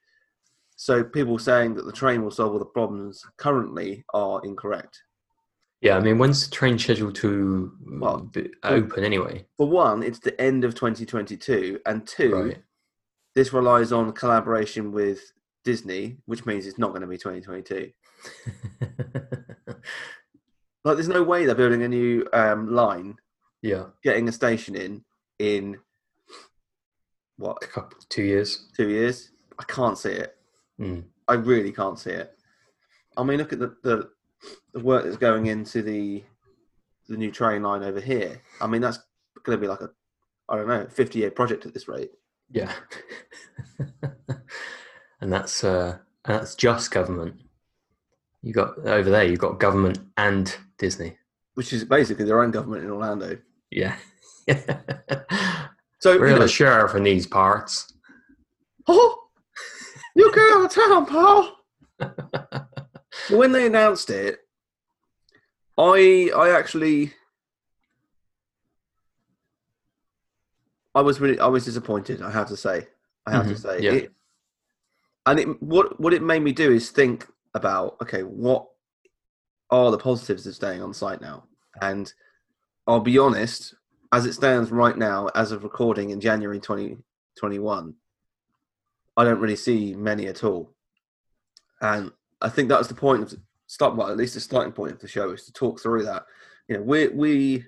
So, 0.75 1.03
people 1.03 1.37
saying 1.37 1.75
that 1.75 1.85
the 1.85 1.91
train 1.91 2.23
will 2.23 2.31
solve 2.31 2.53
all 2.53 2.59
the 2.59 2.65
problems 2.65 3.23
currently 3.37 4.03
are 4.13 4.41
incorrect. 4.43 5.03
Yeah, 5.81 5.97
I 5.97 5.99
mean, 5.99 6.17
when's 6.17 6.47
the 6.49 6.55
train 6.55 6.79
scheduled 6.79 7.13
to 7.15 7.73
Well, 7.99 8.31
open 8.63 9.03
anyway? 9.03 9.45
For 9.57 9.67
one, 9.67 10.01
it's 10.01 10.19
the 10.19 10.39
end 10.41 10.63
of 10.63 10.73
2022, 10.73 11.79
and 11.85 12.07
two, 12.07 12.33
Right. 12.33 12.63
This 13.35 13.53
relies 13.53 13.91
on 13.91 14.13
collaboration 14.13 14.91
with 14.91 15.31
Disney, 15.63 16.17
which 16.25 16.45
means 16.45 16.65
it's 16.65 16.77
not 16.77 16.89
going 16.89 17.01
to 17.01 17.07
be 17.07 17.17
2022. 17.17 17.91
Like, 20.83 20.95
there's 20.95 21.07
no 21.07 21.23
way 21.23 21.45
they're 21.45 21.55
building 21.55 21.83
a 21.83 21.87
new 21.87 22.27
um, 22.33 22.73
line, 22.73 23.15
yeah, 23.61 23.85
getting 24.03 24.27
a 24.27 24.31
station 24.31 24.75
in 24.75 25.03
in 25.39 25.79
what 27.37 27.63
a 27.63 27.67
couple, 27.67 27.97
two 28.09 28.23
years. 28.23 28.67
two 28.75 28.89
years. 28.89 29.31
I 29.57 29.63
can't 29.63 29.97
see 29.97 30.11
it. 30.11 30.35
Mm. 30.79 31.05
I 31.27 31.35
really 31.35 31.71
can't 31.71 31.97
see 31.97 32.11
it. 32.11 32.37
I 33.15 33.23
mean, 33.23 33.37
look 33.37 33.53
at 33.53 33.59
the, 33.59 33.75
the 33.83 34.09
the 34.73 34.81
work 34.81 35.05
that's 35.05 35.17
going 35.17 35.45
into 35.45 35.81
the 35.81 36.23
the 37.07 37.15
new 37.15 37.31
train 37.31 37.63
line 37.63 37.83
over 37.83 38.01
here. 38.01 38.41
I 38.59 38.67
mean, 38.67 38.81
that's 38.81 38.99
going 39.43 39.57
to 39.57 39.61
be 39.61 39.67
like 39.67 39.81
a 39.81 39.89
I 40.49 40.57
don't 40.57 40.67
know, 40.67 40.87
fifty 40.89 41.19
year 41.19 41.31
project 41.31 41.65
at 41.65 41.73
this 41.73 41.87
rate. 41.87 42.11
Yeah, 42.53 42.71
and 45.21 45.33
that's 45.33 45.63
uh, 45.63 45.97
and 46.25 46.39
that's 46.39 46.55
just 46.55 46.91
government. 46.91 47.41
You 48.41 48.53
got 48.53 48.77
over 48.79 49.09
there. 49.09 49.23
You 49.23 49.37
got 49.37 49.59
government 49.59 49.99
and 50.17 50.55
Disney. 50.77 51.17
Which 51.55 51.73
is 51.73 51.83
basically 51.85 52.25
their 52.25 52.41
own 52.43 52.51
government 52.51 52.83
in 52.83 52.91
Orlando. 52.91 53.37
Yeah. 53.71 53.95
So 56.03 56.19
We're 56.19 56.27
you 56.27 56.33
know, 56.33 56.41
the 56.41 56.47
sheriff 56.49 56.95
in 56.95 57.03
these 57.03 57.25
parts. 57.25 57.93
oh, 58.89 59.19
you 60.17 60.29
get 60.35 60.51
out 60.51 60.65
of 60.65 60.69
town, 60.69 61.05
pal. 61.05 62.67
when 63.37 63.53
they 63.53 63.67
announced 63.67 64.09
it, 64.09 64.39
I 65.77 66.29
I 66.35 66.49
actually 66.49 67.13
I 70.95 71.01
was 71.01 71.19
really 71.19 71.39
I 71.39 71.47
was 71.47 71.65
disappointed. 71.65 72.21
I 72.21 72.31
have 72.31 72.47
to 72.49 72.57
say, 72.57 72.87
I 73.25 73.31
have 73.31 73.47
to 73.47 73.53
Mhm, 73.53 73.59
say, 73.59 73.81
yeah. 73.81 73.91
it, 73.93 74.11
and 75.25 75.39
it 75.39 75.63
what 75.63 75.99
what 75.99 76.13
it 76.13 76.21
made 76.21 76.41
me 76.43 76.51
do 76.51 76.71
is 76.71 76.91
think 76.91 77.27
about 77.53 77.97
okay, 78.01 78.23
what 78.23 78.67
are 79.69 79.91
the 79.91 79.97
positives 79.97 80.45
of 80.45 80.55
staying 80.55 80.81
on 80.81 80.93
site 80.93 81.21
now? 81.21 81.45
And 81.81 82.13
I'll 82.85 82.99
be 82.99 83.17
honest, 83.17 83.73
as 84.11 84.25
it 84.25 84.33
stands 84.33 84.71
right 84.71 84.97
now, 84.97 85.29
as 85.33 85.51
of 85.51 85.63
recording 85.63 86.11
in 86.11 86.19
January 86.19 86.59
2021, 86.59 87.95
I 89.17 89.23
don't 89.23 89.39
really 89.39 89.55
see 89.55 89.95
many 89.95 90.27
at 90.27 90.43
all. 90.43 90.73
And 91.81 92.11
I 92.41 92.49
think 92.49 92.69
that 92.69 92.77
was 92.77 92.87
the 92.87 92.93
point 92.93 93.23
of 93.23 93.29
the 93.31 93.41
start, 93.67 93.95
well, 93.95 94.09
at 94.09 94.17
least 94.17 94.35
the 94.35 94.39
starting 94.39 94.73
point 94.73 94.91
of 94.91 94.99
the 94.99 95.07
show 95.07 95.31
is 95.31 95.45
to 95.45 95.53
talk 95.53 95.79
through 95.81 96.03
that. 96.03 96.25
You 96.67 96.77
know, 96.77 96.83
we, 96.83 97.07
we, 97.07 97.65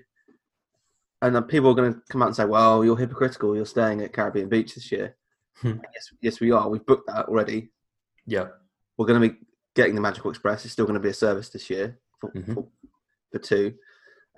and 1.22 1.34
then 1.34 1.42
people 1.44 1.70
are 1.70 1.74
going 1.74 1.94
to 1.94 2.00
come 2.10 2.22
out 2.22 2.26
and 2.28 2.36
say, 2.36 2.44
well, 2.44 2.84
you're 2.84 2.96
hypocritical. 2.96 3.54
You're 3.56 3.64
staying 3.66 4.00
at 4.02 4.12
Caribbean 4.12 4.48
Beach 4.48 4.74
this 4.74 4.90
year. 4.92 5.16
Hmm. 5.62 5.78
yes, 5.94 6.10
yes, 6.20 6.40
we 6.40 6.50
are. 6.52 6.68
We've 6.68 6.84
booked 6.84 7.06
that 7.06 7.26
already. 7.26 7.70
Yeah. 8.26 8.48
We're 8.98 9.06
going 9.06 9.20
to 9.22 9.28
be 9.28 9.36
getting 9.74 9.94
the 9.94 10.00
Magical 10.02 10.30
Express. 10.30 10.64
It's 10.64 10.72
still 10.72 10.84
going 10.84 10.94
to 10.94 11.00
be 11.00 11.08
a 11.08 11.14
service 11.14 11.48
this 11.48 11.70
year 11.70 11.98
for, 12.20 12.30
Mhm. 12.32 12.54
for, 12.54 12.68
for 13.32 13.38
two. 13.38 13.74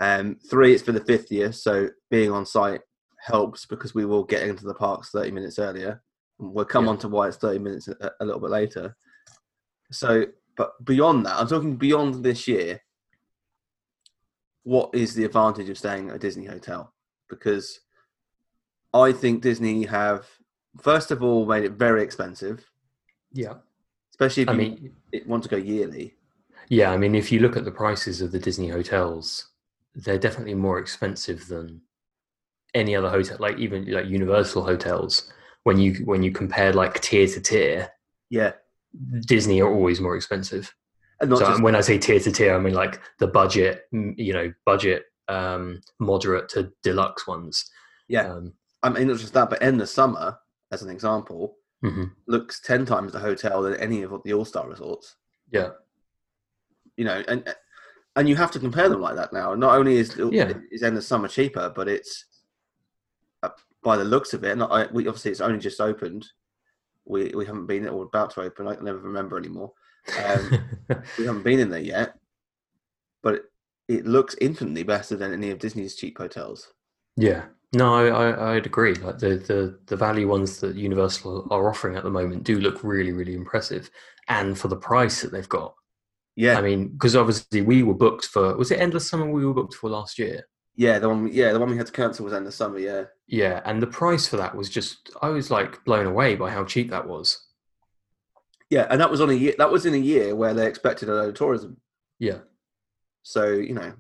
Um, 0.01 0.37
three, 0.49 0.73
it's 0.75 0.83
for 0.85 0.93
the 0.93 1.05
fifth 1.05 1.33
year. 1.33 1.51
So 1.53 1.89
being 2.11 2.31
on 2.31 2.47
site 2.47 2.83
helps 3.21 3.67
because 3.67 3.95
we 3.95 4.05
will 4.05 4.23
get 4.23 4.45
into 4.49 4.65
the 4.65 4.75
parks 4.75 5.11
30 5.11 5.33
minutes 5.33 5.59
earlier. 5.59 6.03
We'll 6.39 6.65
come 6.65 6.85
Yeah. 6.85 6.91
on 6.91 6.99
to 6.99 7.09
why 7.09 7.27
it's 7.27 7.37
30 7.37 7.59
minutes 7.59 7.89
a, 7.89 8.13
a 8.21 8.25
little 8.25 8.41
bit 8.41 8.51
later. 8.51 8.97
So, 9.91 10.27
but 10.57 10.73
beyond 10.85 11.27
that, 11.27 11.35
I'm 11.41 11.49
talking 11.49 11.77
beyond 11.77 12.23
this 12.25 12.47
year. 12.47 12.81
What 14.65 14.91
is 14.95 15.15
the 15.15 15.25
advantage 15.25 15.69
of 15.69 15.79
staying 15.79 16.11
at 16.11 16.17
a 16.17 16.19
Disney 16.19 16.45
hotel? 16.47 16.93
Because 17.31 17.81
I 18.93 19.13
think 19.13 19.43
Disney 19.43 19.85
have, 19.85 20.27
first 20.81 21.11
of 21.11 21.23
all, 21.23 21.47
made 21.47 21.65
it 21.65 21.73
very 21.73 22.03
expensive, 22.03 22.65
Yeah. 23.33 23.55
especially 24.11 24.43
if 24.45 24.49
I 24.49 24.53
you 24.53 24.59
mean, 24.59 24.97
want 25.27 25.43
to 25.45 25.49
go 25.49 25.57
yearly. 25.57 26.17
yeah. 26.69 26.91
I 26.91 26.97
mean, 26.97 27.15
if 27.15 27.31
you 27.33 27.41
look 27.41 27.57
at 27.57 27.65
the 27.65 27.71
prices 27.71 28.21
of 28.21 28.33
the 28.33 28.39
Disney 28.39 28.69
hotels, 28.69 29.49
they're 29.95 30.19
definitely 30.19 30.55
more 30.55 30.79
expensive 30.79 31.47
than 31.49 31.81
any 32.75 32.95
other 32.95 33.11
hotel, 33.11 33.37
like 33.41 33.59
even 33.59 33.91
like 33.91 34.07
Universal 34.07 34.65
hotels. 34.65 35.33
When 35.65 35.79
you 35.79 35.95
when 36.05 36.23
you 36.23 36.31
compare 36.31 36.73
like 36.73 37.01
tier 37.01 37.27
to 37.27 37.41
tier, 37.41 37.91
Yeah, 38.31 38.53
Disney 39.27 39.61
are 39.61 39.73
always 39.73 40.01
more 40.01 40.17
expensive. 40.17 40.73
And 41.21 41.31
not 41.31 41.41
so 41.41 41.47
just 41.47 41.63
when 41.63 41.75
I 41.75 41.81
say 41.81 41.99
tier 41.99 42.21
to 42.21 42.31
tier, 42.33 42.55
I 42.55 42.59
mean 42.59 42.75
like 42.75 43.01
the 43.19 43.27
budget, 43.27 43.87
you 43.93 44.33
know, 44.33 44.53
budget, 44.65 45.05
um, 45.29 45.81
moderate 45.99 46.49
to 46.51 46.73
deluxe 46.83 47.27
ones. 47.27 47.71
Yeah. 48.09 48.33
Um, 48.33 48.55
I 48.83 48.89
mean, 48.89 49.09
not 49.09 49.19
just 49.19 49.35
that, 49.35 49.51
but 49.51 49.61
in 49.63 49.77
the 49.77 49.87
summer, 49.87 50.39
as 50.71 50.83
an 50.83 50.91
example, 50.91 51.57
mhm. 51.85 52.13
looks 52.27 52.61
ten 52.61 52.87
times 52.87 53.13
the 53.13 53.19
hotel 53.19 53.63
than 53.63 53.75
any 53.77 54.03
of 54.03 54.23
the 54.25 54.33
All 54.33 54.45
Star 54.45 54.69
resorts. 54.69 55.17
Yeah. 55.51 55.71
You 56.97 57.05
know, 57.05 57.23
and 57.27 57.55
and 58.17 58.29
you 58.29 58.37
have 58.37 58.51
to 58.53 58.61
compare 58.61 58.89
them 58.89 59.01
like 59.01 59.17
that 59.17 59.33
now. 59.33 59.55
Not 59.55 59.77
only 59.77 59.97
is 59.97 60.17
Yeah. 60.17 60.53
is 60.71 60.83
Endless 60.83 61.07
Summer 61.07 61.29
cheaper, 61.29 61.73
but 61.75 61.89
it's 61.89 62.27
uh, 63.43 63.51
by 63.83 63.97
the 63.97 64.05
looks 64.05 64.35
of 64.35 64.45
it. 64.45 64.57
Not, 64.57 64.71
I, 64.71 64.87
we 64.93 65.07
obviously 65.09 65.33
it's 65.33 65.41
only 65.41 65.59
just 65.59 65.81
opened. 65.81 66.27
We 67.05 67.33
we 67.35 67.45
haven't 67.47 67.67
been 67.67 67.89
or 67.89 68.05
about 68.05 68.31
to 68.35 68.43
open. 68.43 68.69
I 68.69 68.75
can 68.75 68.85
never 68.85 68.99
remember 68.99 69.37
anymore. 69.37 69.73
Um, 70.17 70.69
we 71.19 71.27
haven't 71.27 71.43
been 71.43 71.61
in 71.61 71.71
there 71.71 71.81
yet, 71.81 72.17
but 73.23 73.35
it, 73.35 73.45
it 73.89 74.07
looks 74.07 74.37
infinitely 74.41 74.83
better 74.83 75.17
than 75.17 75.33
any 75.33 75.51
of 75.51 75.59
Disney's 75.59 75.97
cheap 75.97 76.19
hotels. 76.19 76.73
Yeah, 77.17 77.47
no, 77.73 77.95
I, 77.95 78.07
I, 78.07 78.55
I'd 78.55 78.67
agree. 78.67 78.95
Like 78.95 79.19
the, 79.19 79.37
the 79.37 79.79
the 79.87 79.97
value 79.97 80.29
ones 80.29 80.61
that 80.61 80.77
Universal 80.77 81.49
are 81.51 81.69
offering 81.69 81.97
at 81.97 82.05
the 82.05 82.11
moment 82.11 82.45
do 82.45 82.61
look 82.61 82.83
really, 82.85 83.13
really 83.13 83.35
impressive, 83.35 83.91
and 84.29 84.59
for 84.59 84.69
the 84.69 84.77
price 84.77 85.23
that 85.23 85.33
they've 85.33 85.49
got. 85.49 85.75
Yeah, 86.37 86.59
I 86.59 86.63
mean, 86.63 86.89
because 86.89 87.17
obviously 87.17 87.63
we 87.63 87.83
were 87.83 87.95
booked 87.95 88.27
for 88.27 88.57
was 88.57 88.71
it 88.71 88.81
Endless 88.81 89.09
Summer 89.09 89.31
we 89.31 89.45
were 89.45 89.55
booked 89.55 89.75
for 89.75 89.91
last 89.91 90.19
year? 90.19 90.45
yeah, 90.77 91.01
the 91.01 91.09
one 91.09 91.29
yeah 91.33 91.53
the 91.53 91.59
one 91.59 91.71
we 91.71 91.77
had 91.77 91.87
to 91.87 91.93
cancel 91.93 92.25
was 92.25 92.33
Endless 92.33 92.55
summer. 92.55 92.79
Yeah, 92.79 93.05
Yeah, 93.27 93.61
and 93.65 93.83
the 93.83 93.87
price 93.89 94.29
for 94.29 94.37
that 94.37 94.55
was 94.55 94.71
just 94.71 95.11
I 95.21 95.29
was 95.29 95.51
like 95.51 95.85
blown 95.85 96.07
away 96.07 96.37
by 96.37 96.51
how 96.51 96.65
cheap 96.65 96.91
that 96.91 97.07
was. 97.07 97.48
Yeah, 98.71 98.87
and 98.91 99.01
that 99.01 99.11
was 99.11 99.21
on 99.21 99.31
a 99.31 99.35
year. 99.35 99.55
That 99.59 99.71
was 99.71 99.87
in 99.87 99.95
a 99.95 99.99
year 99.99 100.35
where 100.37 100.55
they 100.55 100.67
expected 100.67 101.09
a 101.09 101.15
load 101.15 101.29
of 101.31 101.35
tourism. 101.35 101.79
Yeah, 102.19 102.39
So 103.23 103.51
you 103.53 103.75
know, 103.75 103.93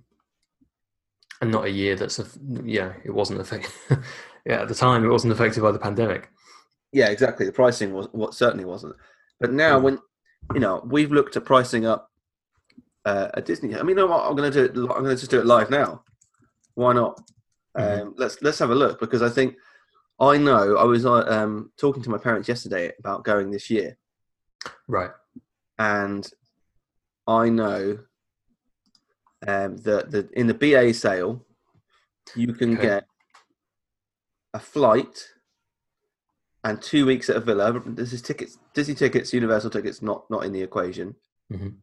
and 1.41 1.51
not 1.53 1.65
a 1.67 1.71
year 1.71 1.95
that's 1.97 2.19
a 2.19 2.27
yeah 2.65 2.93
it 3.05 3.13
wasn't 3.13 3.41
affected. 3.41 3.73
yeah, 4.47 4.63
at 4.63 4.69
the 4.69 4.75
time 4.75 5.05
it 5.05 5.09
wasn't 5.09 5.33
affected 5.33 5.63
by 5.63 5.71
the 5.73 5.79
pandemic. 5.79 6.31
yeah, 6.93 7.09
exactly. 7.09 7.47
The 7.47 7.53
pricing 7.53 7.93
was 7.93 8.09
what 8.13 8.35
certainly 8.35 8.65
wasn't. 8.65 8.97
But 9.41 9.53
now, 9.53 9.79
Mm. 9.79 9.83
when 9.83 9.99
you 10.55 10.61
know, 10.61 10.83
we've 10.87 11.13
looked 11.13 11.37
at 11.37 11.45
pricing 11.45 11.85
up 11.87 12.11
uh, 13.05 13.29
a 13.35 13.43
Disney. 13.43 13.75
I 13.75 13.79
mean, 13.83 13.91
you 13.91 13.95
know 13.97 14.07
what? 14.07 14.25
I'm 14.27 14.35
going 14.37 14.51
to 14.51 14.69
do 14.69 14.85
it. 14.85 14.91
I'm 14.91 15.03
going 15.05 15.15
to 15.17 15.23
just 15.23 15.31
do 15.31 15.41
it 15.41 15.47
live 15.47 15.71
now. 15.71 16.03
Why 16.75 16.93
not? 16.95 17.21
Mhm. 17.77 18.01
Um, 18.03 18.15
let's 18.17 18.41
let's 18.43 18.59
have 18.61 18.71
a 18.71 18.75
look 18.75 18.99
because 18.99 19.21
I 19.23 19.29
think 19.29 19.57
I 20.19 20.39
know. 20.39 20.77
I 20.77 20.85
was 20.85 21.05
uh, 21.07 21.25
um, 21.29 21.71
talking 21.77 22.03
to 22.03 22.11
my 22.11 22.19
parents 22.19 22.49
yesterday 22.49 22.93
about 22.99 23.25
going 23.25 23.51
this 23.51 23.69
year, 23.71 23.97
Right. 24.87 25.11
and 25.79 26.29
I 27.27 27.49
know 27.49 27.99
um, 29.47 29.77
that 29.79 30.11
the 30.11 30.29
in 30.33 30.47
the 30.47 30.55
BA 30.55 30.93
sale, 30.95 31.45
you 32.35 32.53
can 32.55 32.73
Okay. 32.75 32.83
get 32.83 33.07
a 34.55 34.59
flight 34.59 35.29
and 36.65 36.81
two 36.83 37.07
weeks 37.07 37.31
at 37.31 37.37
a 37.37 37.41
villa. 37.41 37.81
This 37.87 38.13
is 38.13 38.23
tickets, 38.23 38.59
Disney 38.75 38.95
tickets, 38.95 39.33
Universal 39.33 39.71
tickets, 39.71 40.03
not 40.03 40.29
not 40.31 40.45
in 40.45 40.53
the 40.53 40.63
equation, 40.63 41.15
Mhm. 41.53 41.77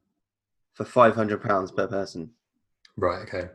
for 0.74 0.84
five 0.86 1.15
hundred 1.15 1.41
pounds 1.41 1.72
per 1.72 1.88
person. 1.88 2.32
Right. 2.98 3.22
Okay. 3.27 3.50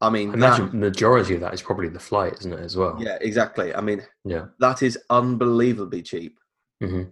I 0.00 0.10
mean, 0.10 0.30
I 0.30 0.34
imagine 0.34 0.70
the 0.70 0.76
majority 0.76 1.34
of 1.34 1.40
that 1.40 1.54
is 1.54 1.62
probably 1.62 1.88
the 1.88 1.98
flight, 2.00 2.34
isn't 2.40 2.52
it, 2.52 2.60
as 2.60 2.76
well? 2.76 2.96
yeah, 3.00 3.16
exactly. 3.20 3.74
I 3.74 3.80
mean, 3.80 4.02
Yeah. 4.24 4.46
that 4.58 4.82
is 4.82 4.98
unbelievably 5.08 6.02
cheap. 6.02 6.38
hmm 6.80 7.04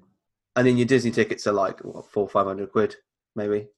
And 0.54 0.66
then 0.66 0.76
your 0.76 0.86
Disney 0.86 1.10
tickets 1.10 1.46
are 1.46 1.52
like 1.52 1.80
what 1.80 2.10
four, 2.10 2.28
five 2.28 2.46
hundred 2.46 2.70
quid, 2.72 2.96
maybe. 3.34 3.68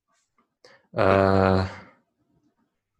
Uh, 0.97 1.69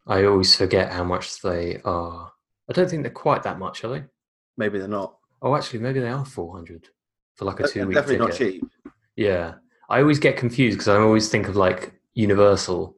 I 0.07 0.25
always 0.25 0.55
forget 0.55 0.93
how 0.93 1.05
much 1.05 1.41
they 1.41 1.81
are. 1.85 2.33
I 2.69 2.73
don't 2.73 2.89
think 2.89 3.03
they're 3.03 3.13
quite 3.13 3.43
that 3.43 3.59
much, 3.59 3.85
are 3.85 3.89
they? 3.89 4.05
Maybe 4.57 4.79
they're 4.79 4.89
not. 4.89 5.17
Oh, 5.43 5.55
actually, 5.57 5.81
maybe 5.81 6.01
they 6.01 6.09
are 6.09 6.25
four 6.25 6.55
hundred 6.55 6.89
for 7.35 7.45
like 7.47 7.61
a 7.61 7.69
two 7.69 7.87
week 7.87 7.97
definitely 7.97 8.27
ticket. 8.29 8.63
not 8.63 8.73
cheap. 8.73 8.93
Yeah, 9.17 9.55
I 9.89 10.01
always 10.01 10.19
get 10.19 10.37
confused 10.37 10.79
because 10.79 10.89
I 10.89 10.97
always 10.97 11.29
think 11.29 11.49
of 11.49 11.57
like 11.57 11.93
Universal, 12.15 12.97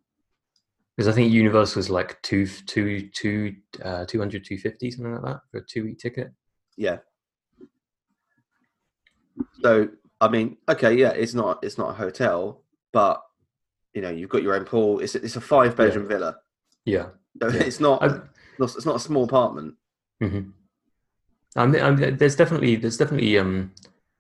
because 0.97 1.09
I 1.09 1.13
think 1.13 1.33
Universal 1.33 1.81
is 1.81 1.91
like 1.91 2.21
two, 2.23 2.47
two, 2.47 3.09
two, 3.11 3.57
uh, 3.85 4.05
200, 4.07 4.45
250, 4.45 4.91
something 4.91 5.15
like 5.15 5.23
that 5.23 5.41
for 5.51 5.59
a 5.59 5.67
two 5.67 5.85
week 5.85 5.99
ticket. 5.99 6.33
Yeah. 6.77 6.99
So 9.63 9.89
I 10.21 10.29
mean, 10.29 10.57
okay, 10.69 10.95
yeah, 10.95 11.11
it's 11.11 11.35
not 11.35 11.63
it's 11.65 11.79
not 11.79 11.91
a 11.91 11.95
hotel, 11.95 12.63
but 12.93 13.23
you 13.95 14.03
know, 14.03 14.11
you've 14.11 14.31
got 14.31 14.43
your 14.43 14.55
own 14.55 14.65
pool. 14.65 15.01
It's 15.01 15.15
a, 15.15 15.23
it's 15.25 15.37
a 15.37 15.41
five 15.41 15.77
bedroom 15.77 16.07
villa. 16.09 16.37
Yeah. 16.85 17.09
So 17.41 17.49
Yeah. 17.49 17.63
it's 17.63 17.81
not. 17.81 18.03
I- 18.03 18.21
It's 18.59 18.87
not 18.87 18.97
a 18.97 19.01
small 19.01 19.25
apartment. 19.25 19.75
hmm 20.21 20.51
I 21.55 21.67
mean, 21.67 21.83
I 21.83 21.91
mean, 21.91 22.17
there's 22.17 22.37
definitely 22.37 22.77
there's 22.77 22.97
definitely 22.99 23.39
um, 23.39 23.73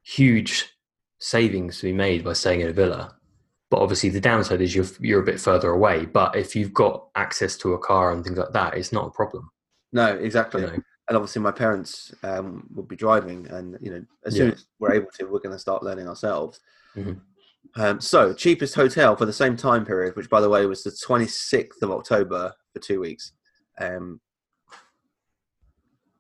huge 0.02 0.70
savings 1.18 1.78
to 1.78 1.84
be 1.86 1.92
made 1.92 2.24
by 2.24 2.32
staying 2.34 2.60
in 2.60 2.68
a 2.68 2.72
villa. 2.72 3.14
But 3.70 3.80
obviously, 3.80 4.10
the 4.10 4.20
downside 4.20 4.60
is 4.60 4.74
you're 4.74 4.86
you're 5.00 5.22
a 5.22 5.24
bit 5.24 5.40
further 5.40 5.70
away. 5.70 6.06
But 6.06 6.36
if 6.36 6.54
you've 6.56 6.72
got 6.74 7.08
access 7.14 7.56
to 7.58 7.72
a 7.74 7.78
car 7.78 8.12
and 8.12 8.22
things 8.24 8.38
like 8.38 8.52
that, 8.52 8.74
it's 8.74 8.92
not 8.92 9.06
a 9.08 9.10
problem. 9.10 9.50
No, 9.92 10.14
exactly. 10.14 10.62
You 10.62 10.68
know? 10.68 10.78
And 11.08 11.16
obviously, 11.16 11.40
my 11.40 11.52
parents 11.52 12.12
um, 12.25 12.66
would 12.75 12.88
be 12.88 12.96
driving, 12.96 13.46
and 13.48 13.78
you 13.80 13.90
know, 13.92 14.04
as 14.25 14.34
soon 14.34 14.48
Yeah. 14.48 14.54
as 14.54 14.66
we're 14.80 14.92
able 14.94 15.10
to, 15.18 15.25
we're 15.25 15.38
going 15.38 15.54
to 15.54 15.58
start 15.58 15.82
learning 15.84 16.08
ourselves. 16.08 16.58
Mhm. 16.96 17.20
Um, 17.76 18.00
so, 18.00 18.32
cheapest 18.32 18.75
hotel 18.75 19.14
for 19.16 19.25
the 19.26 19.32
same 19.32 19.56
time 19.56 19.84
period, 19.84 20.16
which 20.16 20.28
by 20.30 20.40
the 20.40 20.48
way 20.48 20.66
was 20.66 20.82
the 20.82 20.90
26th 20.90 21.80
of 21.82 21.90
October 21.92 22.52
for 22.72 22.78
two 22.80 22.98
weeks, 23.00 23.32
um, 23.78 24.20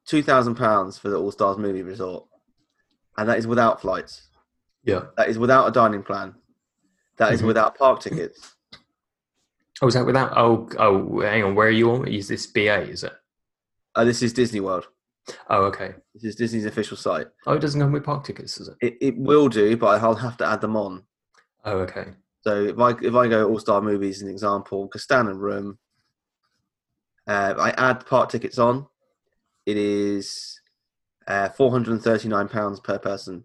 two 0.04 0.22
thousand 0.22 0.54
pounds 0.54 0.98
for 0.98 1.08
the 1.08 1.16
All 1.20 1.32
Stars 1.32 1.56
Movie 1.58 1.82
Resort, 1.82 2.26
and 3.16 3.28
that 3.28 3.38
is 3.38 3.46
without 3.46 3.80
flights. 3.80 4.28
Yeah. 4.84 5.06
That 5.16 5.28
is 5.28 5.38
without 5.38 5.66
a 5.66 5.72
dining 5.72 6.02
plan. 6.04 6.34
That 7.16 7.32
is 7.32 7.42
Mhm. 7.42 7.46
without 7.48 7.76
park 7.76 8.00
tickets. 8.00 8.54
Oh, 9.82 9.88
is 9.88 9.94
that 9.94 10.06
without? 10.06 10.32
Oh, 10.36 10.68
oh, 10.78 11.20
hang 11.22 11.42
on. 11.42 11.54
Where 11.56 11.66
are 11.68 11.70
you 11.70 11.90
on? 11.90 12.06
Is 12.06 12.28
this 12.28 12.46
BA? 12.46 12.82
Is 12.88 13.02
it? 13.02 13.12
Uh, 13.96 14.04
this 14.04 14.22
is 14.22 14.32
Disney 14.32 14.60
World. 14.60 14.86
Oh, 15.50 15.64
okay. 15.64 15.94
This 16.14 16.24
is 16.24 16.34
Disney's 16.36 16.66
official 16.66 16.96
site. 16.96 17.26
Oh, 17.46 17.54
it 17.54 17.60
doesn't 17.60 17.80
come 17.80 17.92
with 17.92 18.04
park 18.04 18.24
tickets, 18.24 18.56
does 18.58 18.68
it? 18.68 18.76
It, 18.80 18.96
it 19.00 19.18
will 19.18 19.48
do, 19.48 19.76
but 19.76 20.00
I'll 20.02 20.14
have 20.14 20.36
to 20.36 20.46
add 20.46 20.60
them 20.60 20.76
on. 20.76 21.02
Oh, 21.64 21.78
okay. 21.78 22.08
So 22.42 22.64
if 22.66 22.78
I 22.78 22.90
if 23.02 23.14
I 23.14 23.26
go 23.26 23.48
All 23.48 23.58
Star 23.58 23.80
Movies, 23.80 24.16
as 24.18 24.22
an 24.22 24.28
example, 24.28 24.88
Castana 24.88 25.36
Room, 25.36 25.78
uh, 27.26 27.54
I 27.58 27.70
add 27.70 28.06
park 28.06 28.28
tickets 28.30 28.58
on. 28.58 28.86
It 29.64 29.76
is 29.76 30.60
uh, 31.26 31.48
four 31.48 31.72
hundred 31.72 31.92
and 31.92 32.02
thirty 32.02 32.28
nine 32.28 32.48
pounds 32.48 32.78
per 32.78 32.98
person. 33.00 33.44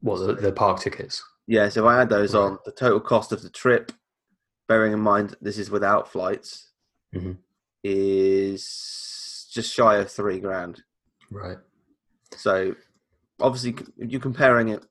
What 0.00 0.18
the, 0.18 0.34
the 0.34 0.52
park 0.52 0.80
tickets? 0.80 1.22
Yeah, 1.46 1.68
so 1.70 1.86
if 1.86 1.90
I 1.90 2.02
add 2.02 2.10
those 2.10 2.34
Right. 2.34 2.42
on, 2.42 2.58
the 2.66 2.72
total 2.72 3.00
cost 3.00 3.32
of 3.32 3.40
the 3.42 3.48
trip, 3.50 3.90
bearing 4.68 4.92
in 4.92 5.00
mind 5.00 5.34
this 5.40 5.56
is 5.58 5.70
without 5.70 6.10
flights, 6.12 6.72
Mhm. 7.14 7.38
Is 7.82 9.48
just 9.52 9.72
shy 9.74 9.96
of 9.96 10.10
three 10.10 10.40
grand. 10.40 10.82
Right. 11.30 11.58
So 12.36 12.74
obviously, 13.40 13.76
you're 13.98 14.20
comparing 14.20 14.68
it 14.68 14.84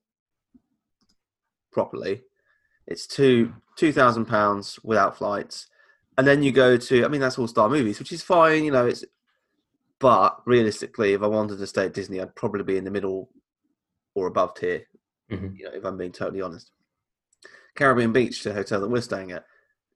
properly, 1.72 2.22
it's 2.88 3.08
two 3.08 3.54
two 3.78 3.92
thousand 3.92 4.26
pounds 4.26 4.80
without 4.84 5.18
flights, 5.18 5.68
and 6.18 6.28
then 6.28 6.44
you 6.44 6.52
go 6.52 6.78
to. 6.78 7.06
I 7.06 7.08
mean, 7.08 7.22
that's 7.22 7.40
all 7.40 7.48
star 7.48 7.70
movies, 7.70 8.00
which 8.00 8.12
is 8.12 8.22
fine. 8.22 8.64
You 8.64 8.72
know, 8.72 8.86
it's. 8.88 9.06
But 10.00 10.42
realistically, 10.48 11.14
if 11.14 11.22
I 11.22 11.28
wanted 11.28 11.60
to 11.60 11.68
stay 11.68 11.86
at 11.86 11.94
Disney, 11.94 12.20
I'd 12.20 12.36
probably 12.36 12.64
be 12.64 12.78
in 12.78 12.84
the 12.84 12.92
middle 12.92 13.30
or 14.16 14.26
above 14.26 14.56
tier. 14.56 14.88
Mhm. 15.30 15.56
You 15.56 15.66
know, 15.66 15.72
if 15.74 15.86
I'm 15.86 15.98
being 15.98 16.12
totally 16.12 16.42
honest. 16.42 16.72
Caribbean 17.76 18.12
Beach, 18.12 18.44
the 18.44 18.52
hotel 18.52 18.82
that 18.82 18.90
we're 18.90 19.02
staying 19.02 19.32
at, 19.32 19.46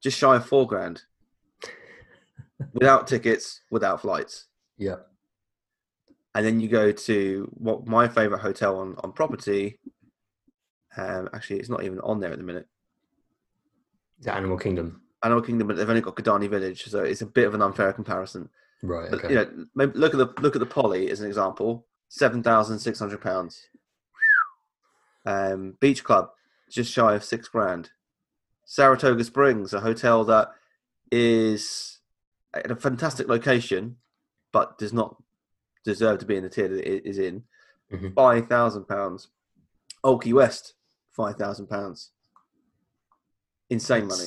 just 0.02 0.18
shy 0.18 0.36
of 0.36 0.46
four 0.46 0.68
grand, 0.68 1.02
without 2.74 3.08
tickets, 3.08 3.62
without 3.72 4.02
flights 4.02 4.48
Yeah. 4.78 4.98
and 6.34 6.46
then 6.46 6.60
you 6.60 6.68
go 6.70 6.92
to 6.92 7.50
what 7.54 7.86
my 7.88 8.08
favorite 8.08 8.40
hotel 8.40 8.78
on 8.80 8.96
on 9.04 9.12
property. 9.12 9.80
Um, 10.98 11.30
actually, 11.34 11.60
it's 11.60 11.70
not 11.70 11.84
even 11.84 12.00
on 12.00 12.20
there 12.22 12.32
at 12.32 12.38
the 12.38 12.44
minute. 12.44 12.68
The 14.22 14.34
Animal 14.34 14.58
Kingdom. 14.58 15.02
Animal 15.24 15.42
Kingdom, 15.44 15.68
but 15.68 15.76
they've 15.76 15.90
only 15.90 16.02
got 16.02 16.16
Kidani 16.16 16.50
Village, 16.50 16.86
so 16.86 17.04
it's 17.04 17.22
a 17.22 17.26
bit 17.26 17.48
of 17.48 17.54
an 17.54 17.62
unfair 17.62 17.92
comparison. 17.92 18.50
Right. 18.82 19.10
But 19.10 19.20
Okay. 19.26 19.30
you 19.30 19.36
know, 19.36 19.66
maybe 19.76 19.98
look 19.98 20.14
at 20.14 20.18
the 20.18 20.42
look 20.42 20.56
at 20.56 20.60
the 20.60 20.66
Poly 20.66 21.10
as 21.10 21.20
an 21.20 21.28
example. 21.28 21.86
Seven 22.08 22.42
thousand 22.44 22.80
six 22.80 23.00
hundred 23.00 23.20
pounds. 23.22 23.68
Um, 25.26 25.76
Beach 25.80 26.04
Club, 26.04 26.30
just 26.70 26.92
shy 26.94 27.16
of 27.16 27.24
six 27.24 27.48
grand. 27.48 27.90
Saratoga 28.66 29.24
Springs, 29.24 29.74
a 29.74 29.80
hotel 29.82 30.24
that 30.26 30.52
is 31.12 31.95
in 32.64 32.72
a 32.72 32.76
fantastic 32.76 33.28
location, 33.28 33.98
but 34.52 34.78
does 34.78 34.94
not 34.94 35.16
deserve 35.84 36.20
to 36.20 36.26
be 36.26 36.36
in 36.38 36.44
the 36.44 36.50
tier 36.50 36.68
that 36.68 36.90
it 36.90 37.06
is 37.06 37.18
in. 37.20 37.44
Mhm. 37.92 38.14
Five 38.16 38.48
thousand 38.48 38.86
pounds. 38.88 39.28
Old 40.04 40.26
West, 40.32 40.74
five 41.12 41.36
thousand 41.36 41.68
pounds. 41.68 42.12
Insane 43.70 44.08
money. 44.08 44.26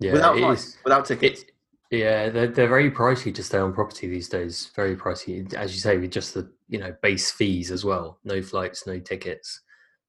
Yeah. 0.00 0.12
without 0.12 0.36
it 0.36 0.40
flights, 0.40 0.64
is- 0.66 0.76
without 0.84 1.04
tickets. 1.06 1.42
It, 1.42 1.50
yeah, 1.90 2.28
they're, 2.28 2.48
they're 2.48 2.68
very 2.68 2.90
pricey 2.90 3.32
to 3.34 3.42
stay 3.42 3.58
on 3.58 3.72
property 3.72 4.08
these 4.08 4.28
days. 4.28 4.70
Very 4.74 4.96
pricey, 4.96 5.52
as 5.54 5.74
you 5.74 5.80
say, 5.80 5.96
with 5.96 6.10
just 6.10 6.34
the 6.34 6.50
you 6.68 6.78
know 6.78 6.94
base 7.02 7.30
fees 7.30 7.70
as 7.70 7.84
well. 7.84 8.18
No 8.24 8.42
flights, 8.42 8.86
no 8.86 8.98
tickets, 8.98 9.60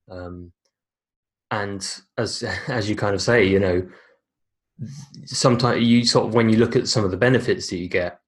um, 0.09 0.51
and 1.51 1.87
as 2.17 2.43
as 2.67 2.89
you 2.89 2.95
kind 2.95 3.13
of 3.13 3.21
say, 3.21 3.45
you 3.45 3.59
know, 3.59 3.87
sometimes 5.25 5.83
you 5.85 6.05
sort 6.05 6.27
of 6.27 6.33
when 6.33 6.49
you 6.49 6.57
look 6.57 6.75
at 6.75 6.87
some 6.87 7.03
of 7.05 7.11
the 7.11 7.17
benefits 7.17 7.69
that 7.69 7.77
you 7.77 7.87
get, 7.87 8.19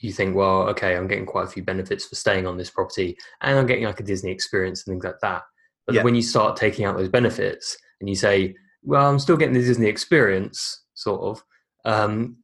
you 0.00 0.12
think, 0.12 0.34
well, 0.34 0.62
okay, 0.68 0.96
I'm 0.96 1.06
getting 1.06 1.26
quite 1.26 1.44
a 1.44 1.50
few 1.50 1.62
benefits 1.62 2.06
for 2.06 2.14
staying 2.16 2.46
on 2.46 2.56
this 2.56 2.70
property, 2.70 3.16
and 3.40 3.58
I'm 3.58 3.66
getting 3.66 3.84
like 3.84 4.00
a 4.00 4.04
Disney 4.04 4.30
experience 4.30 4.86
and 4.86 4.92
things 4.94 5.04
like 5.04 5.20
that. 5.22 5.42
But 5.86 5.96
Yeah. 5.96 6.02
when 6.02 6.14
you 6.14 6.22
start 6.22 6.56
taking 6.56 6.84
out 6.84 6.96
those 6.96 7.08
benefits 7.08 7.76
and 8.00 8.08
you 8.08 8.16
say, 8.16 8.54
well, 8.82 9.08
I'm 9.08 9.18
still 9.18 9.36
getting 9.36 9.54
the 9.54 9.60
Disney 9.60 9.86
experience, 9.86 10.84
sort 10.94 11.20
of, 11.22 11.44
um, 11.84 12.38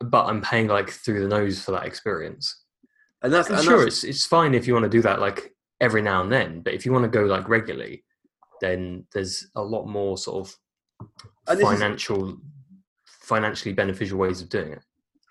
but 0.00 0.26
I'm 0.26 0.40
paying 0.40 0.68
like 0.68 0.90
through 0.90 1.20
the 1.20 1.28
nose 1.28 1.60
for 1.62 1.72
that 1.72 1.86
experience. 1.86 2.64
and 3.22 3.32
that's, 3.32 3.48
And 3.50 3.58
sure, 3.64 3.78
that's- 3.78 4.04
it's 4.04 4.04
it's 4.04 4.26
fine 4.26 4.54
if 4.54 4.68
you 4.68 4.72
want 4.74 4.84
to 4.84 4.88
do 4.88 5.02
that 5.02 5.18
like 5.18 5.52
every 5.80 6.00
now 6.02 6.22
and 6.22 6.30
then, 6.30 6.60
but 6.60 6.72
if 6.74 6.86
you 6.86 6.92
want 6.92 7.02
to 7.02 7.08
go 7.08 7.24
like 7.24 7.48
regularly, 7.48 8.04
then 8.60 9.04
there's 9.12 9.48
a 9.56 9.62
lot 9.62 9.86
more 9.86 10.16
sort 10.16 10.46
of 10.46 10.56
And 11.48 11.60
financial, 11.60 12.38
financially 13.32 13.74
beneficial 13.74 14.18
ways 14.18 14.40
of 14.40 14.48
doing 14.48 14.72
it. 14.72 14.82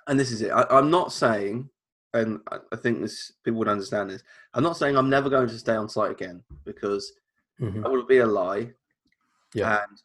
and 0.07 0.17
this 0.19 0.31
is 0.31 0.41
it. 0.41 0.51
I, 0.51 0.63
I'm 0.69 0.89
not 0.89 1.11
saying, 1.11 1.69
and 2.13 2.39
I, 2.71 2.75
think 2.77 3.01
this 3.01 3.33
people 3.43 3.57
would 3.59 3.67
understand 3.67 4.09
this. 4.09 4.23
I'm 4.53 4.63
not 4.63 4.77
saying 4.77 4.95
I'm 4.95 5.09
never 5.09 5.29
going 5.29 5.49
to 5.49 5.59
stay 5.59 5.75
on 5.75 5.89
site 5.89 6.11
again 6.11 6.43
because 6.63 7.11
Mhm. 7.59 7.81
that 7.81 7.91
would 7.91 8.07
be 8.07 8.19
a 8.19 8.25
lie. 8.25 8.71
Yeah. 9.55 9.81
And 9.81 9.97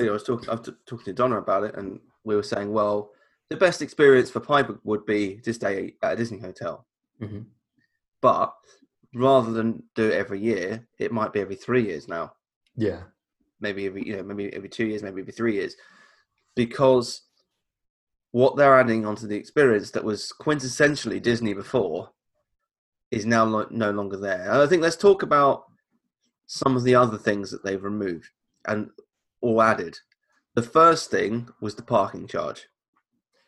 you 0.00 0.04
know, 0.06 0.10
I 0.12 0.14
was 0.14 0.22
talking, 0.24 0.48
I 0.48 0.52
was 0.54 0.62
t- 0.66 0.72
talking 0.86 1.04
to 1.06 1.12
Donna 1.12 1.36
about 1.38 1.64
it, 1.64 1.74
and 1.74 2.00
we 2.24 2.36
were 2.36 2.42
saying, 2.54 2.72
well, 2.72 3.10
the 3.50 3.56
best 3.56 3.82
experience 3.82 4.30
for 4.30 4.40
Piper 4.40 4.78
would 4.84 5.04
be 5.04 5.36
to 5.44 5.52
stay 5.52 5.96
at 6.02 6.12
a 6.12 6.16
Disney 6.16 6.38
hotel, 6.38 6.86
Mhm. 7.20 7.44
but 8.20 8.54
rather 9.14 9.50
than 9.52 9.82
do 9.96 10.04
it 10.08 10.14
every 10.14 10.40
year, 10.40 10.86
it 10.98 11.10
might 11.12 11.32
be 11.34 11.40
every 11.40 11.56
three 11.56 11.84
years 11.90 12.06
now. 12.08 12.32
Yeah, 12.76 13.02
maybe 13.60 13.84
every 13.86 14.02
you 14.08 14.16
know 14.16 14.22
maybe 14.22 14.54
every 14.54 14.68
two 14.70 14.86
years, 14.86 15.02
maybe 15.02 15.20
every 15.20 15.32
three 15.40 15.54
years, 15.54 15.76
because 16.54 17.22
what 18.32 18.56
they're 18.56 18.78
adding 18.78 19.06
onto 19.06 19.26
the 19.26 19.36
experience 19.36 19.90
that 19.92 20.04
was 20.04 20.32
quintessentially 20.40 21.20
Disney 21.22 21.52
before 21.54 22.10
is 23.10 23.24
now 23.26 23.44
lo- 23.44 23.68
no 23.70 23.90
longer 23.90 24.16
there. 24.16 24.50
And 24.50 24.60
I 24.62 24.66
think 24.66 24.82
let's 24.82 24.96
talk 24.96 25.22
about 25.22 25.64
some 26.46 26.76
of 26.76 26.82
the 26.84 26.94
other 26.94 27.18
things 27.18 27.50
that 27.50 27.62
they've 27.64 27.82
removed 27.82 28.28
and 28.66 28.90
or 29.40 29.62
added. 29.62 29.98
The 30.54 30.62
first 30.62 31.10
thing 31.10 31.48
was 31.60 31.74
the 31.74 31.82
parking 31.82 32.26
charge. 32.26 32.66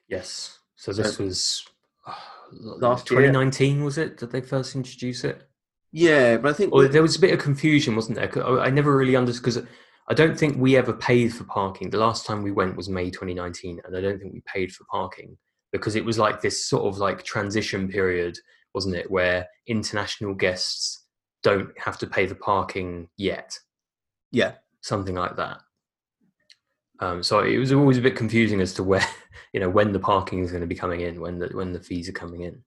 yes. 0.08 0.58
So 0.76 0.92
this 0.92 1.16
So- 1.16 1.24
was 1.24 1.66
uh, 2.06 2.12
Last 2.52 3.10
year? 3.10 3.20
2019, 3.20 3.84
was 3.84 3.96
it? 3.98 4.18
Did 4.18 4.30
they 4.32 4.40
first 4.42 4.74
introduce 4.76 5.24
it? 5.24 5.48
Yeah, 5.92 6.36
but 6.36 6.50
I 6.50 6.52
think 6.52 6.72
Or 6.74 6.86
there 6.88 7.00
was 7.02 7.16
a 7.16 7.20
bit 7.20 7.32
of 7.32 7.38
confusion, 7.40 7.96
wasn't 7.96 8.16
there? 8.16 8.30
I 8.46 8.66
I 8.66 8.70
never 8.70 8.94
really 8.96 9.16
understood 9.16 9.44
because 9.44 9.68
I 10.08 10.14
don't 10.14 10.38
think 10.38 10.56
we 10.58 10.76
ever 10.76 10.92
paid 10.92 11.32
for 11.32 11.44
parking. 11.44 11.88
The 11.90 11.98
last 11.98 12.26
time 12.26 12.42
we 12.42 12.52
went 12.52 12.76
was 12.76 12.88
May 12.88 13.10
2019, 13.10 13.80
and 13.84 13.96
I 13.96 14.00
don't 14.00 14.18
think 14.18 14.34
we 14.34 14.42
paid 14.46 14.72
for 14.72 14.84
parking 14.90 15.36
because 15.72 15.96
it 15.96 16.04
was 16.04 16.18
like 16.18 16.40
this 16.40 16.66
sort 16.66 16.84
of 16.84 16.98
like 16.98 17.24
transition 17.24 17.88
period, 17.88 18.38
wasn't 18.74 18.96
it, 18.96 19.10
where 19.10 19.46
international 19.66 20.34
guests 20.34 21.04
don't 21.42 21.70
have 21.78 21.98
to 21.98 22.06
pay 22.06 22.26
the 22.26 22.34
parking 22.34 23.08
yet, 23.16 23.58
yeah, 24.30 24.52
something 24.82 25.14
like 25.14 25.36
that. 25.36 25.60
Um, 27.00 27.22
so 27.22 27.40
it 27.40 27.58
was 27.58 27.72
always 27.72 27.98
a 27.98 28.02
bit 28.02 28.16
confusing 28.16 28.60
as 28.60 28.72
to 28.74 28.84
where, 28.84 29.06
you 29.52 29.60
know, 29.60 29.70
when 29.70 29.92
the 29.92 29.98
parking 29.98 30.44
is 30.44 30.50
going 30.50 30.60
to 30.60 30.66
be 30.66 30.74
coming 30.74 31.00
in, 31.00 31.20
when 31.20 31.38
the 31.38 31.48
when 31.48 31.72
the 31.72 31.80
fees 31.80 32.08
are 32.08 32.12
coming 32.12 32.42
in. 32.42 32.62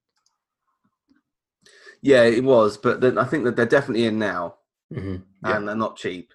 yeah, 2.01 2.23
it 2.23 2.43
was. 2.43 2.77
But 2.77 3.01
then 3.01 3.17
I 3.17 3.25
think 3.25 3.45
that 3.45 3.55
they're 3.55 3.65
definitely 3.65 4.05
in 4.05 4.19
now. 4.19 4.55
hmm 4.93 5.17
Yeah. 5.43 5.57
and 5.57 5.67
they're 5.67 5.75
not 5.75 5.97
cheap. 5.97 6.33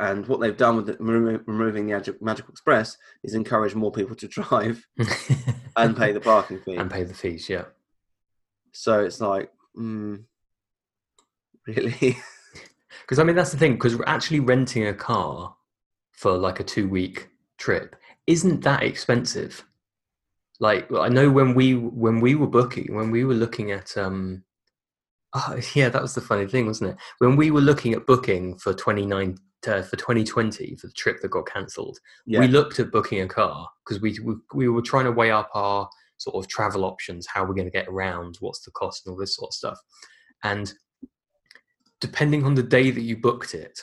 And 0.00 0.26
what 0.26 0.40
they've 0.40 0.56
done 0.56 0.76
with 0.76 0.96
removing 0.98 1.86
the 1.86 1.92
Agi- 1.92 2.20
Magical 2.20 2.50
Express 2.50 2.96
is 3.22 3.34
encourage 3.34 3.74
more 3.74 3.92
people 3.92 4.16
to 4.16 4.28
drive 4.38 4.86
and 5.76 5.96
pay 5.96 6.12
the 6.12 6.20
parking 6.20 6.60
fee. 6.60 6.76
and 6.76 6.90
pay 6.90 7.04
the 7.04 7.14
fees. 7.14 7.48
Yeah. 7.48 7.64
So 8.72 9.04
it's 9.04 9.20
like, 9.20 9.50
mm, 9.76 10.22
really? 11.66 12.18
Because 13.02 13.20
I 13.20 13.24
mean, 13.24 13.36
that's 13.36 13.52
the 13.52 13.56
thing. 13.56 13.72
Because 13.72 13.98
actually 14.06 14.40
renting 14.40 14.86
a 14.86 14.92
car 14.92 15.56
for 16.12 16.36
like 16.36 16.60
a 16.60 16.64
two 16.64 16.88
week 16.88 17.30
trip 17.56 17.96
isn't 18.26 18.62
that 18.64 18.82
expensive. 18.82 19.64
Like 20.60 20.92
I 20.92 21.08
know 21.08 21.30
when 21.30 21.54
we 21.54 21.74
when 21.74 22.20
we 22.20 22.34
were 22.34 22.46
booking 22.46 22.94
when 22.94 23.10
we 23.10 23.24
were 23.24 23.34
looking 23.34 23.70
at 23.70 23.96
um 23.96 24.42
oh, 25.34 25.58
yeah 25.74 25.88
that 25.88 26.02
was 26.02 26.14
the 26.14 26.20
funny 26.20 26.46
thing 26.46 26.66
wasn't 26.66 26.90
it 26.90 26.96
when 27.18 27.36
we 27.36 27.50
were 27.50 27.60
looking 27.60 27.92
at 27.92 28.06
booking 28.06 28.56
for 28.58 28.74
29 28.74 29.36
uh, 29.66 29.82
for 29.82 29.96
2020 29.96 30.76
for 30.76 30.86
the 30.86 30.92
trip 30.92 31.20
that 31.20 31.30
got 31.30 31.46
cancelled 31.46 31.98
Yeah. 32.26 32.40
we 32.40 32.48
looked 32.48 32.78
at 32.78 32.92
booking 32.92 33.20
a 33.22 33.26
car 33.28 33.68
because 33.84 34.00
we, 34.00 34.18
we 34.22 34.34
we 34.54 34.68
were 34.68 34.82
trying 34.82 35.04
to 35.06 35.12
weigh 35.12 35.30
up 35.32 35.50
our 35.54 35.88
sort 36.18 36.36
of 36.36 36.48
travel 36.48 36.84
options 36.84 37.26
how 37.26 37.44
we're 37.44 37.54
going 37.54 37.66
to 37.66 37.70
get 37.70 37.88
around 37.88 38.36
what's 38.40 38.60
the 38.60 38.70
cost 38.72 39.06
and 39.06 39.12
all 39.12 39.18
this 39.18 39.36
sort 39.36 39.50
of 39.50 39.54
stuff. 39.54 39.78
And 40.44 40.72
depending 42.00 42.44
on 42.44 42.54
the 42.54 42.62
day 42.62 42.90
that 42.90 43.00
you 43.02 43.16
booked 43.16 43.54
it 43.54 43.80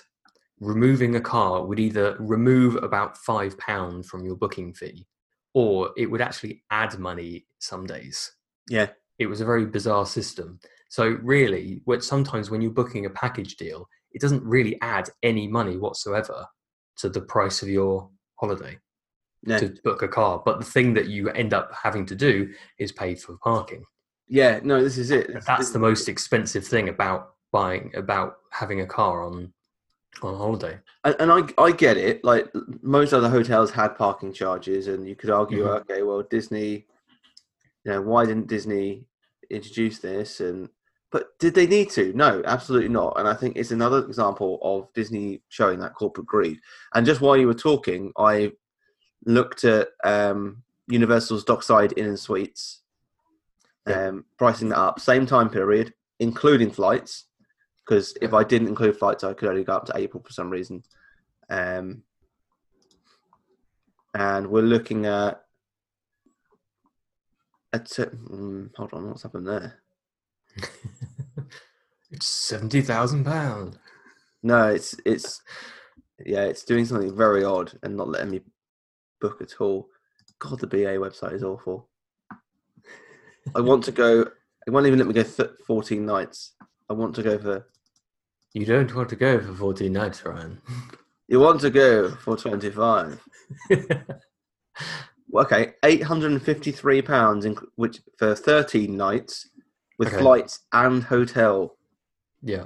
removing 0.59 1.15
a 1.15 1.21
car 1.21 1.65
would 1.65 1.79
either 1.79 2.15
remove 2.19 2.75
about 2.77 3.17
five 3.17 3.57
pound 3.57 4.05
from 4.05 4.25
your 4.25 4.35
booking 4.35 4.73
fee 4.73 5.05
or 5.53 5.91
it 5.97 6.05
would 6.05 6.21
actually 6.21 6.63
add 6.71 6.97
money 6.97 7.45
some 7.59 7.85
days. 7.85 8.31
Yeah, 8.69 8.87
it 9.19 9.27
was 9.27 9.41
a 9.41 9.45
very 9.45 9.65
bizarre 9.65 10.05
system. 10.05 10.59
So 10.89 11.17
really 11.21 11.81
what 11.85 12.03
sometimes 12.03 12.49
when 12.49 12.61
you're 12.61 12.71
booking 12.71 13.05
a 13.05 13.09
package 13.09 13.55
deal 13.57 13.87
it 14.15 14.21
doesn't 14.21 14.43
really 14.43 14.75
add 14.81 15.09
any 15.21 15.45
money 15.47 15.77
whatsoever 15.77 16.47
to 16.97 17.09
the 17.09 17.21
price 17.21 17.61
of 17.61 17.69
your 17.69 18.09
holiday 18.39 18.77
yeah, 19.43 19.59
to 19.59 19.75
book 19.83 20.01
a 20.01 20.07
car 20.07 20.41
but 20.45 20.57
the 20.59 20.65
thing 20.65 20.93
that 20.95 21.07
you 21.07 21.29
end 21.31 21.53
up 21.53 21.69
having 21.85 22.05
to 22.07 22.15
do 22.15 22.51
is 22.79 22.91
pay 22.91 23.13
for 23.15 23.37
parking 23.43 23.83
yeah. 24.27 24.59
No, 24.63 24.81
this 24.83 24.97
is 24.97 25.11
it. 25.11 25.31
that's 25.33 25.45
This- 25.59 25.69
the 25.69 25.77
most 25.77 26.09
expensive 26.09 26.65
thing 26.65 26.89
about 26.89 27.35
buying 27.51 27.91
about 27.95 28.37
having 28.49 28.81
a 28.81 28.87
car 28.87 29.21
on 29.23 29.53
on 30.23 30.33
holiday 30.35 30.79
and, 31.03 31.15
and 31.19 31.31
I 31.31 31.41
I 31.61 31.69
get 31.71 31.95
it. 31.97 32.23
Like 32.23 32.45
most 32.81 33.13
other 33.13 33.29
hotels 33.29 33.69
had 33.69 33.89
parking 33.95 34.33
charges, 34.33 34.87
and 34.87 35.07
you 35.07 35.15
could 35.15 35.29
argue, 35.29 35.65
Mhm. 35.65 35.79
okay, 35.81 36.01
well, 36.01 36.23
Disney, 36.23 36.87
you 37.83 37.91
know, 37.91 38.01
why 38.01 38.25
didn't 38.25 38.47
Disney 38.47 39.05
introduce 39.51 39.99
this? 39.99 40.39
And 40.39 40.69
but 41.15 41.39
did 41.39 41.53
they 41.53 41.65
need 41.65 41.89
to? 41.91 42.11
No, 42.11 42.43
absolutely 42.45 42.89
not. 42.89 43.17
And 43.17 43.25
I 43.25 43.33
think 43.35 43.55
it's 43.55 43.71
another 43.71 44.03
example 44.05 44.59
of 44.61 44.91
Disney 44.91 45.41
showing 45.47 45.79
that 45.79 45.95
corporate 45.95 46.27
greed. 46.27 46.59
And 46.93 47.05
just 47.05 47.21
while 47.21 47.37
you 47.37 47.47
were 47.47 47.53
talking, 47.53 48.11
I 48.17 48.51
looked 49.25 49.63
at 49.63 49.87
um, 50.03 50.61
Universal's 50.89 51.45
Dockside 51.45 51.93
Inn 51.95 52.07
and 52.07 52.19
Suites, 52.19 52.81
Yeah. 53.87 54.07
um, 54.07 54.25
pricing 54.37 54.67
that 54.67 54.77
up, 54.77 54.99
same 54.99 55.25
time 55.25 55.49
period, 55.49 55.93
including 56.19 56.69
flights. 56.69 57.27
Because 57.85 58.13
if 58.21 58.33
I 58.33 58.43
didn't 58.43 58.67
include 58.67 58.97
flights, 58.97 59.23
I 59.23 59.33
could 59.33 59.47
only 59.47 59.63
go 59.63 59.71
up 59.77 59.85
to 59.85 59.95
April 59.95 60.21
for 60.21 60.33
some 60.33 60.49
reason. 60.49 60.83
Um, 61.49 62.03
and 64.13 64.47
we're 64.47 64.63
looking 64.63 65.05
at. 65.05 65.45
at 67.71 67.85
mm, 67.85 68.69
hold 68.75 68.93
on, 68.93 69.07
what's 69.07 69.23
happened 69.23 69.47
there? 69.47 69.79
it's 72.11 72.27
70,000 72.27 73.23
pounds 73.25 73.77
No, 74.43 74.67
it's 74.67 74.95
it's 75.05 75.41
yeah, 76.25 76.43
it's 76.43 76.63
doing 76.63 76.85
something 76.85 77.15
very 77.15 77.43
odd 77.43 77.73
and 77.83 77.97
not 77.97 78.09
letting 78.09 78.31
me 78.31 78.41
book 79.19 79.41
at 79.41 79.59
all. 79.59 79.89
God, 80.39 80.59
the 80.59 80.67
BA 80.67 80.97
website 80.97 81.33
is 81.33 81.43
awful. 81.43 81.89
I 83.55 83.59
want 83.61 83.83
to 83.85 83.91
go. 83.91 84.21
It 84.65 84.71
won't 84.71 84.87
even 84.87 84.99
let 84.99 85.07
me 85.07 85.13
go 85.13 85.23
th- 85.23 85.49
fourteen 85.67 86.05
nights. 86.05 86.53
I 86.89 86.93
want 86.93 87.15
to 87.15 87.23
go 87.23 87.37
for. 87.37 87.67
you 88.53 88.65
don't 88.65 88.93
want 88.95 89.09
to 89.09 89.15
go 89.15 89.39
for 89.41 89.53
14 89.53 89.91
nights 89.91 90.23
ryan 90.23 90.61
You 91.27 91.39
want 91.39 91.59
to 91.61 91.69
go 91.69 92.11
for 92.11 92.37
twenty 92.37 92.69
five? 92.69 93.19
Okay, 95.35 95.73
eight 95.83 96.03
hundred 96.03 96.31
and 96.31 96.41
fifty 96.41 96.71
three 96.71 97.01
pounds, 97.01 97.45
which 97.75 97.99
for 98.17 98.35
thirteen 98.35 98.95
nights 98.95 99.49
with 99.97 100.09
Okay. 100.09 100.17
flights 100.17 100.59
and 100.73 101.03
hotel 101.03 101.77
yeah 102.41 102.65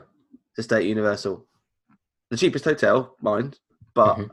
to 0.56 0.64
stay 0.64 0.78
at 0.78 0.86
Universal. 0.86 1.46
The 2.30 2.38
cheapest 2.38 2.66
hotel, 2.66 3.16
mind, 3.22 3.60
but 3.94 4.16
Mhm. 4.18 4.30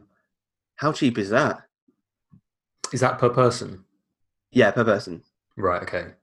how 0.77 0.93
cheap 0.93 1.19
is 1.19 1.31
that? 1.31 1.63
is 2.93 3.01
that 3.01 3.19
per 3.19 3.29
person 3.31 3.85
Yeah, 4.53 4.71
per 4.71 4.85
person. 4.85 5.23
right 5.57 5.83
okay 5.83 6.15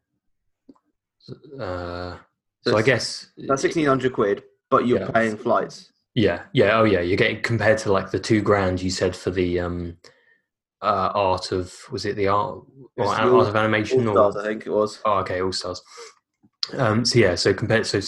uh, 1.59 2.17
So 2.61 2.71
so 2.71 2.77
i 2.77 2.81
guess 2.81 3.31
That's 3.37 3.61
sixteen 3.61 3.85
hundred 3.85 4.13
quid, 4.13 4.43
but 4.69 4.87
you're 4.87 4.99
Yeah. 4.99 5.11
paying 5.11 5.37
flights. 5.37 5.91
Yeah, 6.15 6.43
yeah, 6.53 6.79
oh 6.79 6.83
yeah. 6.83 6.99
You're 7.01 7.17
getting 7.17 7.41
compared 7.41 7.79
to 7.79 7.91
like 7.91 8.11
the 8.11 8.19
two 8.19 8.41
grand 8.41 8.81
you 8.81 8.91
said 8.91 9.15
for 9.15 9.31
the 9.31 9.59
um 9.59 9.97
uh 10.81 11.11
art 11.15 11.51
of 11.51 11.73
was 11.91 12.05
it 12.05 12.15
the 12.15 12.27
art 12.27 12.59
or 12.97 13.05
art 13.07 13.23
All- 13.29 13.41
of 13.41 13.55
animation 13.55 14.07
All 14.07 14.17
or 14.19 14.31
stars, 14.31 14.45
I 14.45 14.47
think 14.49 14.65
it 14.67 14.69
was. 14.71 14.99
oh 15.05 15.19
okay 15.19 15.41
all 15.41 15.51
stars. 15.51 15.81
Um 16.71 17.03
so 17.05 17.19
yeah, 17.19 17.35
so 17.35 17.53
compared 17.53 17.85
so 17.85 17.99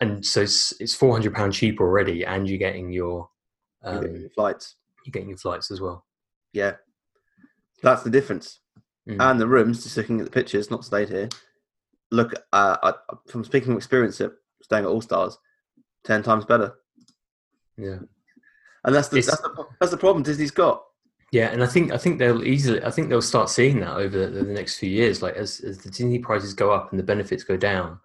and 0.00 0.24
so 0.24 0.42
it's, 0.42 0.72
it's 0.80 0.94
four 0.94 1.12
hundred 1.12 1.34
pound 1.34 1.52
cheaper 1.52 1.84
already, 1.84 2.24
and 2.24 2.48
you're 2.48 2.58
getting 2.58 2.90
your 2.90 3.28
You're 3.84 3.94
um 3.96 4.00
getting 4.02 4.28
flights. 4.30 4.76
you're 5.04 5.12
getting 5.12 5.28
your 5.28 5.38
flights 5.38 5.70
as 5.70 5.80
well. 5.80 6.06
Yeah, 6.52 6.76
that's 7.82 8.02
the 8.02 8.10
difference. 8.10 8.60
Mm. 9.08 9.16
And 9.20 9.40
the 9.40 9.46
rooms, 9.46 9.82
just 9.84 9.96
looking 9.96 10.18
at 10.20 10.24
the 10.26 10.30
pictures, 10.32 10.70
not 10.70 10.84
stayed 10.84 11.08
here. 11.08 11.28
Look, 12.10 12.34
uh, 12.52 12.76
I, 12.82 12.92
from 13.28 13.44
speaking 13.44 13.66
from 13.68 13.76
experience 13.76 14.20
at 14.20 14.32
staying 14.62 14.84
at 14.84 14.90
All 14.90 15.00
Stars, 15.00 15.38
ten 16.04 16.22
times 16.22 16.44
better. 16.44 16.74
Yeah, 17.76 17.98
And 18.84 18.94
that's 18.94 19.08
the 19.08 19.18
It's- 19.18 19.26
that's 19.30 19.40
the, 19.42 19.64
that's 19.78 19.90
the 19.92 19.96
problem 19.98 20.22
Disney's 20.22 20.50
got. 20.50 20.82
Yeah, 21.32 21.48
and 21.50 21.62
I 21.62 21.66
think 21.66 21.92
I 21.92 21.96
think 21.98 22.18
they'll 22.18 22.44
easily 22.44 22.82
I 22.82 22.90
think 22.90 23.08
they'll 23.08 23.22
start 23.22 23.50
seeing 23.50 23.80
that 23.80 23.96
over 23.96 24.26
the, 24.26 24.44
the 24.44 24.52
next 24.52 24.78
few 24.78 24.90
years. 24.90 25.22
Like 25.22 25.34
as 25.34 25.60
as 25.60 25.78
the 25.78 25.90
Disney 25.90 26.18
prices 26.18 26.54
go 26.54 26.72
up 26.72 26.90
and 26.90 26.98
the 26.98 27.04
benefits 27.04 27.44
go 27.44 27.56
down, 27.56 28.00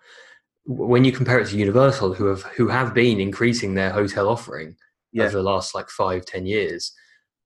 when 0.66 1.04
you 1.04 1.12
compare 1.12 1.40
it 1.40 1.48
to 1.50 1.58
Universal, 1.58 2.14
who 2.14 2.26
have 2.28 2.44
who 2.44 2.68
have 2.68 2.94
been 2.94 3.20
increasing 3.20 3.74
their 3.74 3.92
hotel 3.92 4.30
offering 4.30 4.76
Yeah. 5.12 5.24
over 5.26 5.38
the 5.38 5.44
last 5.44 5.74
like 5.76 5.90
five 5.90 6.26
ten 6.26 6.46
years, 6.46 6.94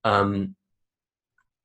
um, 0.04 0.54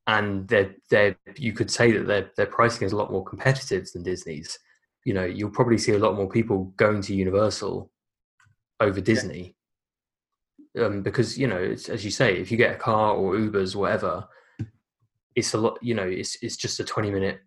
and 0.07 0.47
they're 0.47 0.75
they 0.89 1.15
you 1.37 1.51
could 1.53 1.71
say 1.71 1.91
that 1.91 2.07
their 2.07 2.31
their 2.37 2.45
pricing 2.45 2.85
is 2.85 2.93
a 2.93 2.97
lot 2.97 3.11
more 3.11 3.23
competitive 3.23 3.91
than 3.91 4.03
Disney's. 4.03 4.57
You 5.03 5.13
know, 5.13 5.25
you'll 5.25 5.51
probably 5.51 5.77
see 5.77 5.91
a 5.93 5.99
lot 5.99 6.15
more 6.15 6.29
people 6.29 6.73
going 6.77 7.01
to 7.03 7.15
Universal 7.15 7.91
over 8.79 9.01
Disney. 9.01 9.54
Um, 10.77 11.01
because 11.01 11.37
you 11.37 11.47
know, 11.47 11.57
it's, 11.57 11.89
as 11.89 12.03
you 12.03 12.11
say, 12.11 12.37
if 12.37 12.51
you 12.51 12.57
get 12.57 12.75
a 12.75 12.77
car 12.77 13.15
or 13.15 13.35
Ubers, 13.35 13.75
or 13.75 13.79
whatever, 13.79 14.27
it's 15.35 15.53
a 15.53 15.57
lot. 15.57 15.77
You 15.81 15.93
know, 15.95 16.07
it's 16.07 16.37
it's 16.41 16.57
just 16.57 16.79
a 16.79 16.83
twenty 16.83 17.11
minute, 17.11 17.39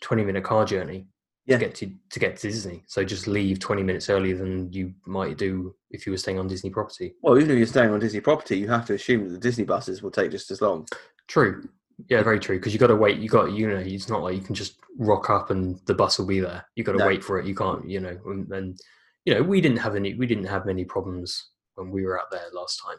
twenty 0.00 0.24
minute 0.24 0.44
car 0.44 0.64
journey 0.64 1.06
Yeah. 1.46 1.58
to 1.58 1.64
get 1.64 1.74
to 1.76 1.92
to 2.10 2.18
get 2.20 2.36
to 2.36 2.48
Disney. 2.48 2.82
So 2.86 3.04
just 3.04 3.26
leave 3.26 3.58
twenty 3.60 3.82
minutes 3.82 4.08
earlier 4.10 4.36
than 4.36 4.72
you 4.72 4.94
might 5.06 5.38
do 5.38 5.74
if 5.90 6.06
you 6.06 6.12
were 6.12 6.18
staying 6.18 6.38
on 6.38 6.48
Disney 6.48 6.70
property. 6.70 7.14
Well, 7.22 7.38
even 7.38 7.50
if 7.52 7.58
you're 7.58 7.66
staying 7.66 7.90
on 7.90 8.00
Disney 8.00 8.20
property, 8.20 8.58
you 8.58 8.68
have 8.68 8.86
to 8.86 8.94
assume 8.94 9.24
that 9.24 9.30
the 9.32 9.38
Disney 9.38 9.64
buses 9.64 10.02
will 10.02 10.10
take 10.10 10.30
just 10.30 10.50
as 10.50 10.60
long. 10.60 10.86
True. 11.28 11.68
Yeah, 12.08 12.22
very 12.22 12.40
true. 12.40 12.56
Because 12.58 12.72
you 12.72 12.78
got 12.78 12.86
to 12.86 12.96
wait. 12.96 13.18
You 13.18 13.28
got 13.28 13.52
you 13.52 13.68
know, 13.68 13.76
it's 13.76 14.08
not 14.08 14.22
like 14.22 14.34
you 14.36 14.40
can 14.42 14.54
just 14.54 14.78
rock 14.98 15.28
up 15.28 15.50
and 15.50 15.78
the 15.86 15.94
bus 15.94 16.18
will 16.18 16.26
be 16.26 16.40
there. 16.40 16.64
You 16.74 16.82
got 16.84 16.92
to 16.92 16.98
No. 16.98 17.06
wait 17.06 17.22
for 17.22 17.38
it. 17.38 17.46
You 17.46 17.54
can't, 17.54 17.88
you 17.88 18.00
know. 18.00 18.18
And, 18.26 18.50
and 18.52 18.78
you 19.26 19.34
know, 19.34 19.42
we 19.42 19.60
didn't 19.60 19.78
have 19.78 19.96
any. 19.96 20.14
We 20.14 20.26
didn't 20.26 20.44
have 20.46 20.64
many 20.64 20.84
problems 20.86 21.49
when 21.80 21.90
we 21.90 22.04
were 22.04 22.20
out 22.20 22.30
there 22.30 22.42
last 22.52 22.80
time. 22.84 22.98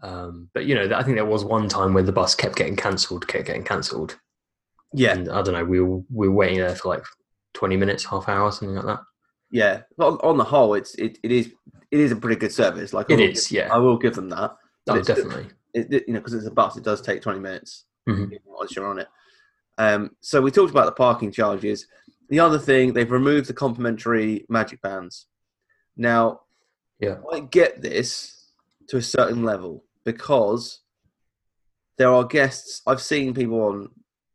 Um, 0.00 0.48
but 0.54 0.66
you 0.66 0.74
know, 0.74 0.94
I 0.96 1.02
think 1.02 1.16
there 1.16 1.24
was 1.24 1.44
one 1.44 1.68
time 1.68 1.92
where 1.94 2.02
the 2.04 2.12
bus 2.12 2.34
kept 2.34 2.56
getting 2.56 2.76
cancelled, 2.76 3.26
kept 3.26 3.46
getting 3.46 3.64
cancelled. 3.64 4.18
Yeah, 4.94 5.12
And 5.14 5.28
I 5.30 5.42
don't 5.42 5.54
know. 5.54 5.64
We 5.64 5.80
were 5.80 6.00
we 6.12 6.28
were 6.28 6.34
waiting 6.34 6.58
there 6.58 6.74
for 6.76 6.88
like 6.88 7.04
twenty 7.54 7.76
minutes, 7.76 8.04
half 8.04 8.28
hour, 8.28 8.50
something 8.52 8.76
like 8.76 8.86
that. 8.86 9.00
yeah. 9.50 9.82
But 9.96 10.14
on, 10.24 10.36
the 10.38 10.44
whole, 10.44 10.74
it's 10.74 10.94
it, 10.94 11.18
it 11.22 11.32
is 11.32 11.52
it 11.90 12.00
is 12.00 12.12
a 12.12 12.16
pretty 12.16 12.36
good 12.38 12.52
service. 12.52 12.92
Like 12.92 13.10
I 13.10 13.14
It 13.14 13.16
will 13.20 13.26
give- 13.32 13.50
yeah. 13.50 13.68
I 13.72 13.78
will 13.78 13.98
give 13.98 14.14
them 14.14 14.28
that. 14.30 14.52
Oh, 14.88 15.02
definitely. 15.02 15.46
It, 15.74 15.92
it- 15.92 16.04
you 16.06 16.14
know, 16.14 16.20
because 16.20 16.34
it's 16.34 16.46
a 16.46 16.50
bus, 16.50 16.76
it 16.76 16.84
does 16.84 17.00
take 17.02 17.20
twenty 17.22 17.40
minutes 17.40 17.84
Mhm. 18.08 18.30
once 18.46 18.74
you're 18.76 18.86
on 18.86 18.98
it. 19.00 19.08
Um, 19.76 20.16
so 20.20 20.40
we 20.40 20.50
talked 20.50 20.70
about 20.70 20.86
the 20.86 20.92
parking 20.92 21.30
charges. 21.32 21.86
The 22.30 22.40
other 22.40 22.58
thing, 22.58 22.92
they've 22.92 23.10
removed 23.10 23.46
the 23.48 23.52
complimentary 23.54 24.44
magic 24.48 24.80
bands. 24.82 25.26
Now, 25.96 26.40
Yeah. 27.00 27.18
I 27.32 27.40
get 27.40 27.80
this 27.82 28.50
to 28.88 28.96
a 28.96 29.02
certain 29.02 29.44
level 29.44 29.84
because 30.04 30.80
there 31.96 32.12
are 32.12 32.24
guests. 32.24 32.82
I've 32.86 33.02
seen 33.02 33.34
people 33.34 33.60
on 33.62 33.90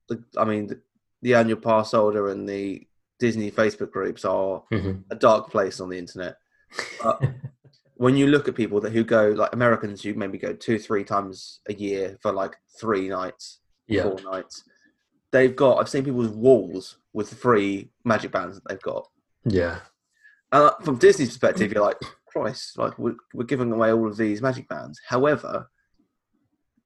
the, 0.10 0.24
I 0.38 0.46
mean, 0.46 0.68
the, 0.68 0.82
the 1.22 1.34
annual 1.36 1.60
pass 1.60 1.92
holder 1.92 2.30
and 2.30 2.48
the 2.48 2.86
Disney 3.20 3.52
Facebook 3.52 3.92
groups 3.92 4.26
are 4.26 4.64
Mhm. 4.72 5.04
a 5.10 5.16
dark 5.16 5.50
place 5.50 5.80
on 5.80 5.90
the 5.90 5.98
internet. 5.98 6.38
But 7.02 7.22
when 7.96 8.18
you 8.18 8.28
look 8.28 8.48
at 8.48 8.56
people 8.56 8.82
that 8.82 8.92
who 8.92 9.04
go 9.04 9.30
like 9.30 9.54
Americans 9.54 10.02
who 10.02 10.14
maybe 10.14 10.38
go 10.38 10.54
two, 10.54 10.78
three 10.80 11.04
times 11.04 11.60
a 11.70 11.74
year 11.74 12.18
for 12.22 12.32
like 12.32 12.56
three 12.80 13.08
nights, 13.08 13.60
Yeah. 13.88 14.04
four 14.04 14.20
nights, 14.22 14.64
they've 15.32 15.56
got. 15.56 15.78
I've 15.80 15.90
seen 15.90 16.04
people's 16.06 16.30
walls 16.30 16.98
with 17.14 17.34
free 17.34 17.90
magic 18.04 18.32
bands 18.32 18.56
that 18.56 18.68
they've 18.68 18.82
got. 18.82 19.08
Yeah. 19.46 19.80
And 20.52 20.64
uh, 20.66 20.76
from 20.84 20.98
Disney's 20.98 21.30
perspective, 21.30 21.72
you're 21.72 21.84
like, 21.84 21.98
Christ, 22.34 22.78
like 22.78 22.98
we're, 22.98 23.16
we're 23.34 23.44
giving 23.46 23.72
away 23.72 23.92
all 23.92 24.08
of 24.08 24.18
these 24.18 24.42
magic 24.42 24.68
bands. 24.68 25.00
However, 25.08 25.70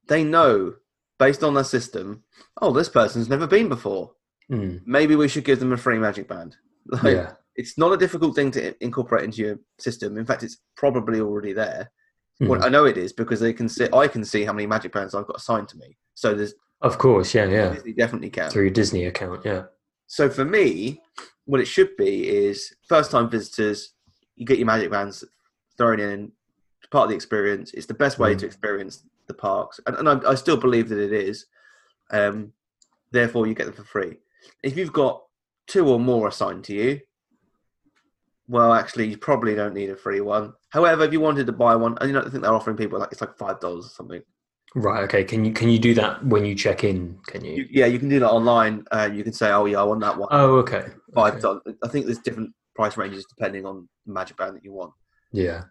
they 0.07 0.23
know 0.23 0.73
based 1.19 1.43
on 1.43 1.53
their 1.53 1.63
system, 1.63 2.23
oh, 2.61 2.71
this 2.71 2.89
person's 2.89 3.29
never 3.29 3.47
been 3.47 3.69
before. 3.69 4.11
Mm. 4.49 4.79
maybe 4.85 5.17
we 5.17 5.27
should 5.27 5.43
give 5.43 5.59
them 5.59 5.73
a 5.73 5.77
free 5.77 5.99
magic 5.99 6.27
band. 6.27 6.55
Like, 6.89 7.15
Yeah. 7.15 7.33
It's 7.57 7.77
not 7.77 7.91
a 7.91 7.97
difficult 7.97 8.35
thing 8.35 8.51
to 8.51 8.81
incorporate 8.81 9.25
into 9.25 9.41
your 9.41 9.59
system. 9.79 10.15
In 10.15 10.25
fact, 10.27 10.43
it's 10.43 10.59
probably 10.77 11.19
already 11.19 11.53
there. 11.53 11.91
Mm. 12.41 12.47
Well, 12.47 12.63
I 12.63 12.69
know 12.69 12.85
it 12.85 12.97
is 12.97 13.11
because 13.11 13.39
they 13.39 13.51
can 13.51 13.67
see. 13.67 13.87
I 13.91 14.07
can 14.07 14.23
see 14.23 14.45
how 14.45 14.53
many 14.53 14.67
magic 14.67 14.93
bands 14.93 15.15
I've 15.15 15.25
got 15.25 15.37
assigned 15.37 15.67
to 15.69 15.77
me. 15.77 15.97
So 16.13 16.35
there's 16.35 16.53
Of 16.81 16.99
course, 16.99 17.33
yeah, 17.33 17.45
yeah. 17.45 17.73
Disney 17.73 17.93
definitely 17.93 18.29
can. 18.29 18.51
Through 18.51 18.65
your 18.65 18.71
Disney 18.71 19.05
account, 19.05 19.41
yeah. 19.43 19.63
So 20.05 20.29
for 20.29 20.45
me, 20.45 21.01
what 21.45 21.59
it 21.59 21.65
should 21.65 21.97
be 21.97 22.29
is 22.29 22.73
first 22.87 23.09
time 23.09 23.29
visitors, 23.29 23.93
you 24.35 24.45
get 24.45 24.59
your 24.59 24.67
magic 24.67 24.91
bands 24.91 25.25
thrown 25.77 25.99
in, 25.99 26.31
it's 26.79 26.89
part 26.89 27.05
of 27.05 27.09
the 27.09 27.15
experience. 27.15 27.73
It's 27.73 27.85
the 27.85 27.93
best 27.93 28.19
way 28.19 28.35
Mm. 28.35 28.39
to 28.39 28.45
experience 28.45 29.03
the 29.27 29.33
parks. 29.33 29.79
And, 29.85 29.95
and 29.97 30.09
I, 30.09 30.31
I 30.31 30.35
still 30.35 30.57
believe 30.57 30.89
that 30.89 30.99
it 30.99 31.11
is. 31.11 31.45
Um, 32.11 32.53
therefore, 33.11 33.47
you 33.47 33.53
get 33.53 33.65
them 33.65 33.73
for 33.73 33.83
free. 33.83 34.17
If 34.63 34.77
you've 34.77 34.93
got 34.93 35.23
two 35.67 35.87
or 35.87 35.99
more 35.99 36.27
assigned 36.27 36.63
to 36.65 36.73
you, 36.73 37.01
well, 38.47 38.73
actually, 38.73 39.07
you 39.07 39.17
probably 39.17 39.55
don't 39.55 39.73
need 39.73 39.89
a 39.89 39.95
free 39.95 40.21
one. 40.21 40.53
However, 40.69 41.03
if 41.03 41.11
you 41.11 41.19
wanted 41.19 41.47
to 41.47 41.51
buy 41.53 41.75
one, 41.75 41.97
and 41.99 42.09
you 42.09 42.13
know, 42.13 42.21
I 42.21 42.29
think 42.29 42.43
they're 42.43 42.53
offering 42.53 42.77
people 42.77 42.97
like 42.97 43.11
it's 43.11 43.19
like 43.19 43.37
five 43.37 43.59
dollars 43.59 43.85
or 43.85 43.89
something. 43.89 44.21
Right. 44.73 45.03
Okay. 45.03 45.23
Can 45.25 45.43
you 45.43 45.51
can 45.51 45.69
you 45.69 45.79
do 45.79 45.93
that 45.95 46.25
when 46.25 46.45
you 46.45 46.55
check 46.55 46.83
in? 46.85 47.19
Can 47.27 47.43
you? 47.43 47.55
You, 47.55 47.67
yeah, 47.69 47.85
you 47.87 47.99
can 47.99 48.07
do 48.07 48.19
that 48.19 48.29
online. 48.29 48.85
Uh, 48.91 49.09
you 49.11 49.23
can 49.23 49.33
say, 49.33 49.51
"Oh, 49.51 49.65
yeah, 49.65 49.81
I 49.81 49.83
want 49.83 49.99
that 50.01 50.17
one." 50.17 50.29
oh, 50.31 50.57
okay. 50.59 50.85
five 51.13 51.33
okay. 51.33 51.41
dollars. 51.41 51.61
I 51.83 51.89
think 51.89 52.05
there's 52.05 52.19
different 52.19 52.51
price 52.73 52.95
ranges 52.95 53.25
depending 53.25 53.65
on 53.65 53.89
the 54.05 54.13
magic 54.13 54.37
band 54.37 54.55
that 54.55 54.63
you 54.63 54.71
want. 54.71 54.93
Yeah. 55.31 55.63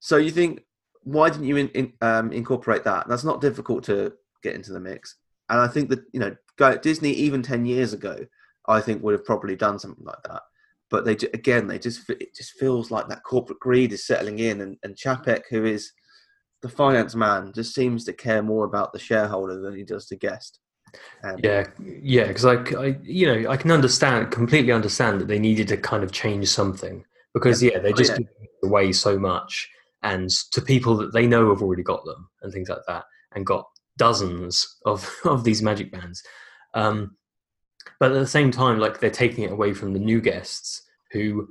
So 0.00 0.16
you 0.16 0.30
think, 0.30 0.62
why 1.02 1.30
didn't 1.30 1.46
you 1.46 1.56
in, 1.56 1.68
in, 1.70 1.92
um, 2.00 2.32
incorporate 2.32 2.84
that? 2.84 3.08
That's 3.08 3.24
not 3.24 3.40
difficult 3.40 3.84
to 3.84 4.12
get 4.42 4.54
into 4.54 4.72
the 4.72 4.80
mix. 4.80 5.16
And 5.48 5.58
I 5.60 5.66
think 5.66 5.88
that 5.90 6.00
you 6.12 6.20
know, 6.20 6.36
go, 6.56 6.76
Disney 6.76 7.12
even 7.12 7.42
ten 7.42 7.66
years 7.66 7.92
ago, 7.92 8.26
I 8.68 8.80
think 8.80 9.02
would 9.02 9.12
have 9.14 9.24
probably 9.24 9.56
done 9.56 9.78
something 9.78 10.04
like 10.04 10.22
that. 10.24 10.42
But 10.90 11.04
they 11.04 11.12
again, 11.12 11.66
they 11.66 11.78
just 11.78 12.08
it 12.10 12.34
just 12.34 12.52
feels 12.52 12.90
like 12.90 13.08
that 13.08 13.22
corporate 13.24 13.60
greed 13.60 13.92
is 13.92 14.06
settling 14.06 14.38
in, 14.38 14.60
and, 14.60 14.76
and 14.82 14.96
Chapek, 14.96 15.42
who 15.50 15.64
is 15.64 15.92
the 16.62 16.68
finance 16.68 17.14
man, 17.14 17.52
just 17.54 17.74
seems 17.74 18.04
to 18.04 18.12
care 18.12 18.42
more 18.42 18.64
about 18.64 18.92
the 18.92 18.98
shareholder 18.98 19.60
than 19.60 19.76
he 19.76 19.82
does 19.82 20.06
the 20.06 20.16
guest. 20.16 20.60
Um, 21.24 21.36
Yeah, 21.42 21.66
yeah, 21.78 22.26
because 22.26 22.44
I, 22.44 22.54
I, 22.76 22.98
you 23.02 23.26
know, 23.26 23.50
I 23.50 23.56
can 23.56 23.70
understand, 23.70 24.30
completely 24.30 24.72
understand 24.72 25.20
that 25.20 25.28
they 25.28 25.38
needed 25.38 25.68
to 25.68 25.76
kind 25.76 26.02
of 26.02 26.12
change 26.12 26.48
something 26.48 27.04
because 27.34 27.62
yeah, 27.62 27.78
they're 27.78 27.92
just 27.92 28.12
yeah. 28.12 28.18
give 28.18 28.70
away 28.70 28.92
so 28.92 29.18
much, 29.18 29.68
and 30.02 30.30
to 30.52 30.60
people 30.60 30.96
that 30.96 31.12
they 31.12 31.26
know 31.26 31.48
have 31.50 31.62
already 31.62 31.82
got 31.82 32.04
them 32.04 32.28
and 32.42 32.52
things 32.52 32.68
like 32.68 32.82
that, 32.86 33.04
and 33.34 33.46
got 33.46 33.66
dozens 33.96 34.78
of 34.86 35.08
of 35.24 35.44
these 35.44 35.62
magic 35.62 35.92
bands. 35.92 36.22
Um, 36.74 37.16
but 37.98 38.12
at 38.12 38.18
the 38.18 38.26
same 38.26 38.50
time, 38.50 38.78
like 38.78 39.00
they're 39.00 39.10
taking 39.10 39.44
it 39.44 39.52
away 39.52 39.72
from 39.72 39.92
the 39.92 39.98
new 39.98 40.20
guests 40.20 40.82
who 41.12 41.48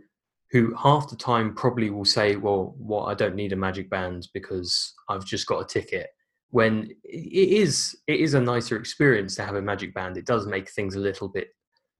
who 0.51 0.73
half 0.75 1.09
the 1.09 1.15
time 1.15 1.53
probably 1.53 1.89
will 1.89 2.05
say, 2.05 2.35
"Well, 2.35 2.75
what 2.77 3.05
I 3.05 3.13
don't 3.13 3.35
need 3.35 3.53
a 3.53 3.57
magic 3.57 3.89
band 3.89 4.27
because 4.33 4.93
I've 5.07 5.25
just 5.25 5.47
got 5.47 5.61
a 5.61 5.65
ticket." 5.65 6.07
When 6.51 6.89
it 7.03 7.49
is, 7.49 7.95
it 8.07 8.19
is 8.19 8.33
a 8.33 8.41
nicer 8.41 8.75
experience 8.75 9.35
to 9.35 9.43
have 9.43 9.53
a 9.53 9.61
magic 9.61 9.93
band. 9.93 10.17
It 10.17 10.25
does 10.25 10.47
make 10.47 10.71
things 10.71 10.95
a 10.95 10.99
little 10.99 11.27
bit 11.27 11.49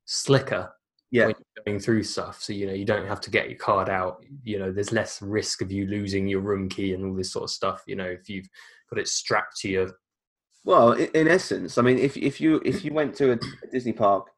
slicker 0.06 0.72
yeah, 1.12 1.28
when 1.28 1.36
you're 1.56 1.64
going 1.66 1.80
through 1.80 2.04
stuff. 2.04 2.42
So 2.42 2.54
you 2.54 2.68
know, 2.68 2.74
you 2.74 2.86
don't 2.86 3.08
have 3.08 3.22
to 3.22 3.32
get 3.32 3.50
your 3.50 3.58
card 3.58 3.90
out. 3.90 4.24
You 4.44 4.60
know, 4.60 4.72
there's 4.72 4.92
less 4.92 5.22
risk 5.22 5.62
of 5.62 5.72
you 5.72 5.86
losing 5.88 6.28
your 6.28 6.42
room 6.42 6.70
key 6.70 6.94
and 6.94 7.06
all 7.06 7.16
this 7.16 7.32
sort 7.32 7.44
of 7.46 7.50
stuff. 7.50 7.84
You 7.88 7.96
know, 7.96 8.06
if 8.06 8.30
you've 8.30 8.48
got 8.90 9.00
it 9.00 9.08
strapped 9.08 9.58
to 9.62 9.70
your 9.70 9.92
Well, 10.66 10.92
in, 10.94 11.28
essence, 11.28 11.78
I 11.78 11.82
mean, 11.82 11.98
if 11.98 12.16
if 12.18 12.40
you 12.42 12.62
if 12.66 12.84
you 12.86 12.94
went 12.94 13.16
to 13.16 13.32
a, 13.34 13.40
Disney 13.72 13.94
park 13.94 14.30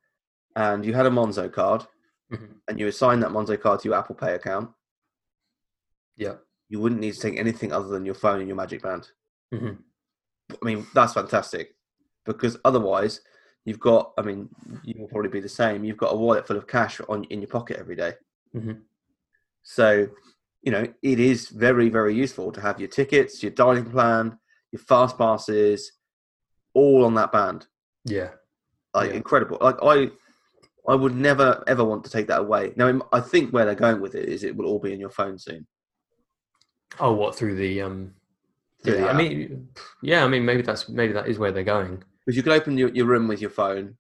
and 0.56 0.86
you 0.86 0.94
had 0.94 1.06
a 1.06 1.10
Monzo 1.10 1.52
card 1.52 1.86
Mhm. 2.32 2.56
and 2.70 2.80
you 2.80 2.88
assigned 2.88 3.22
that 3.24 3.32
Monzo 3.32 3.60
card 3.60 3.80
to 3.82 3.90
your 3.90 3.98
Apple 3.98 4.16
Pay 4.16 4.34
account, 4.36 4.70
yeah. 6.16 6.36
you 6.70 6.80
wouldn't 6.80 7.02
need 7.02 7.14
to 7.14 7.20
take 7.20 7.38
anything 7.38 7.74
other 7.74 7.88
than 7.90 8.06
your 8.06 8.16
phone 8.16 8.40
and 8.40 8.48
your 8.48 8.56
Magic 8.56 8.82
Band. 8.82 9.10
Mhm. 9.54 9.78
I 10.52 10.66
mean, 10.66 10.88
that's 10.94 11.14
fantastic 11.14 11.76
because 12.26 12.58
otherwise, 12.64 13.22
you've 13.66 13.80
got. 13.80 14.14
I 14.18 14.22
mean, 14.22 14.50
you 14.84 14.96
will 15.00 15.08
probably 15.08 15.30
be 15.30 15.40
the 15.40 15.50
same. 15.50 15.84
You've 15.84 15.98
got 15.98 16.14
a 16.14 16.18
wallet 16.18 16.48
full 16.48 16.58
of 16.58 16.68
cash 16.68 17.00
on 17.10 17.24
in 17.26 17.42
your 17.42 17.50
pocket 17.50 17.78
every 17.78 17.96
day. 17.96 18.14
Mhm. 18.56 18.82
So, 19.64 20.08
you 20.64 20.72
know, 20.72 20.86
it 21.02 21.20
is 21.20 21.50
very 21.50 21.90
very 21.90 22.14
useful 22.16 22.52
to 22.52 22.62
have 22.62 22.80
your 22.80 22.90
tickets, 22.90 23.42
your 23.44 23.52
dining 23.52 23.90
plan, 23.90 24.38
your 24.72 24.82
fast 24.82 25.18
passes, 25.18 25.92
all 26.74 27.06
on 27.06 27.16
that 27.16 27.32
band. 27.32 27.68
Yeah. 28.06 28.32
like 28.94 29.12
Yeah. 29.12 29.18
incredible. 29.18 29.58
Like 29.62 29.78
I, 29.82 30.10
I 30.88 30.96
would 30.96 31.16
never 31.16 31.64
ever 31.68 31.84
want 31.84 32.04
to 32.04 32.10
take 32.12 32.28
that 32.28 32.42
away. 32.42 32.74
Now 32.76 33.00
I 33.14 33.22
think 33.22 33.54
where 33.54 33.64
they're 33.66 33.76
going 33.76 34.02
with 34.02 34.16
it 34.16 34.28
is 34.28 34.44
it 34.44 34.56
will 34.56 34.66
all 34.66 34.80
be 34.80 34.92
in 34.92 35.00
your 35.00 35.10
phone 35.12 35.38
soon. 35.40 35.66
Oh, 37.00 37.14
what 37.14 37.36
through 37.36 37.56
the 37.56 37.82
um? 37.84 38.14
Through 38.84 38.96
yeah, 38.96 39.02
the 39.02 39.10
I 39.12 39.14
mean, 39.14 39.70
yeah, 40.02 40.26
I 40.26 40.28
mean, 40.28 40.44
maybe 40.44 40.62
that's 40.62 40.90
maybe 40.90 41.14
that 41.14 41.28
is 41.30 41.38
where 41.40 41.52
they're 41.54 41.64
going. 41.64 42.04
Because 42.26 42.38
you 42.38 42.44
can 42.44 42.52
open 42.54 42.78
your, 42.78 42.90
your 42.90 43.06
room 43.06 43.28
with 43.28 43.42
your 43.42 43.50
phone. 43.50 43.98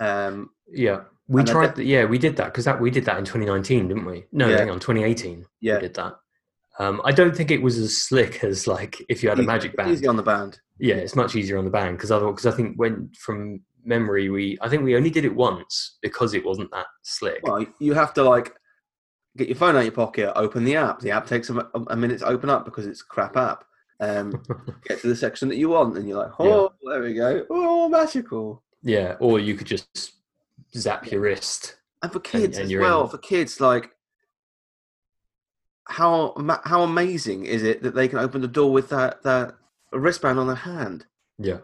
Um, 0.00 0.50
Yeah, 0.70 1.02
we 1.28 1.42
tried. 1.44 1.78
yeah, 1.78 2.04
we 2.04 2.18
did 2.18 2.36
that 2.36 2.46
because 2.46 2.64
that 2.66 2.80
we 2.80 2.90
did 2.90 3.04
that 3.06 3.18
in 3.18 3.24
2019, 3.24 3.88
didn't 3.88 4.04
we? 4.04 4.26
No, 4.32 4.48
Yeah. 4.48 4.58
hang 4.58 4.70
on, 4.70 4.78
2018. 4.80 5.46
yeah, 5.60 5.74
We 5.76 5.80
did 5.82 5.94
that. 5.94 6.16
Um, 6.78 7.00
I 7.04 7.12
don't 7.12 7.34
think 7.34 7.50
it 7.50 7.62
was 7.62 7.78
as 7.78 7.96
slick 8.02 8.44
as 8.44 8.66
like 8.66 9.02
if 9.08 9.22
you 9.22 9.30
had 9.30 9.38
a 9.38 9.42
magic 9.42 9.74
band. 9.76 9.90
easy 9.92 10.06
on 10.06 10.16
the 10.16 10.22
band. 10.22 10.60
Yeah, 10.78 10.96
it's 10.96 11.16
much 11.16 11.34
easier 11.34 11.56
on 11.56 11.64
the 11.64 11.70
band 11.70 11.96
because 11.96 12.10
otherwise, 12.10 12.34
because 12.34 12.52
I 12.52 12.56
think 12.56 12.76
when 12.76 13.10
from 13.18 13.62
memory 13.82 14.28
we, 14.28 14.58
I 14.60 14.68
think 14.68 14.82
we 14.84 14.94
only 14.94 15.08
did 15.08 15.24
it 15.24 15.34
once 15.34 15.96
because 16.02 16.34
it 16.34 16.44
wasn't 16.44 16.70
that 16.72 16.86
slick. 17.02 17.40
Well, 17.44 17.64
you 17.80 17.94
have 17.94 18.12
to 18.14 18.22
like 18.24 18.54
get 19.38 19.48
your 19.48 19.56
phone 19.56 19.74
out 19.74 19.78
of 19.78 19.84
your 19.84 19.92
pocket, 19.92 20.32
open 20.36 20.64
the 20.64 20.76
app. 20.76 21.00
The 21.00 21.12
app 21.12 21.26
takes 21.26 21.48
a 21.48 21.96
minute 21.96 22.18
to 22.18 22.26
open 22.26 22.50
up 22.50 22.66
because 22.66 22.84
it's 22.86 23.00
a 23.00 23.06
crap 23.06 23.38
app. 23.38 23.64
Um, 24.00 24.42
get 24.88 25.00
to 25.00 25.08
the 25.08 25.16
section 25.16 25.48
that 25.48 25.56
you 25.56 25.70
want, 25.70 25.96
and 25.96 26.08
you're 26.08 26.18
like, 26.22 26.32
oh, 26.38 26.72
there 26.84 27.02
we 27.02 27.14
go. 27.14 27.46
Oh, 27.50 27.88
magical. 27.88 28.62
yeah, 28.82 29.16
or 29.20 29.38
you 29.40 29.54
could 29.54 29.66
just 29.66 30.12
zap 30.76 31.10
your 31.10 31.20
wrist. 31.22 31.76
And 32.02 32.12
for 32.12 32.20
kids 32.20 32.58
and 32.58 32.70
as 32.70 32.78
well, 32.78 33.04
in. 33.04 33.08
for 33.08 33.18
kids, 33.18 33.60
like 33.60 33.90
how 35.88 36.34
how 36.64 36.82
amazing 36.82 37.46
is 37.46 37.62
it 37.62 37.82
that 37.82 37.94
they 37.94 38.08
can 38.08 38.18
open 38.18 38.40
the 38.40 38.48
door 38.48 38.72
with 38.72 38.88
that 38.90 39.22
that 39.22 39.54
wristband 39.92 40.38
on 40.38 40.46
their 40.46 40.56
hand? 40.56 41.06
Yeah, 41.38 41.58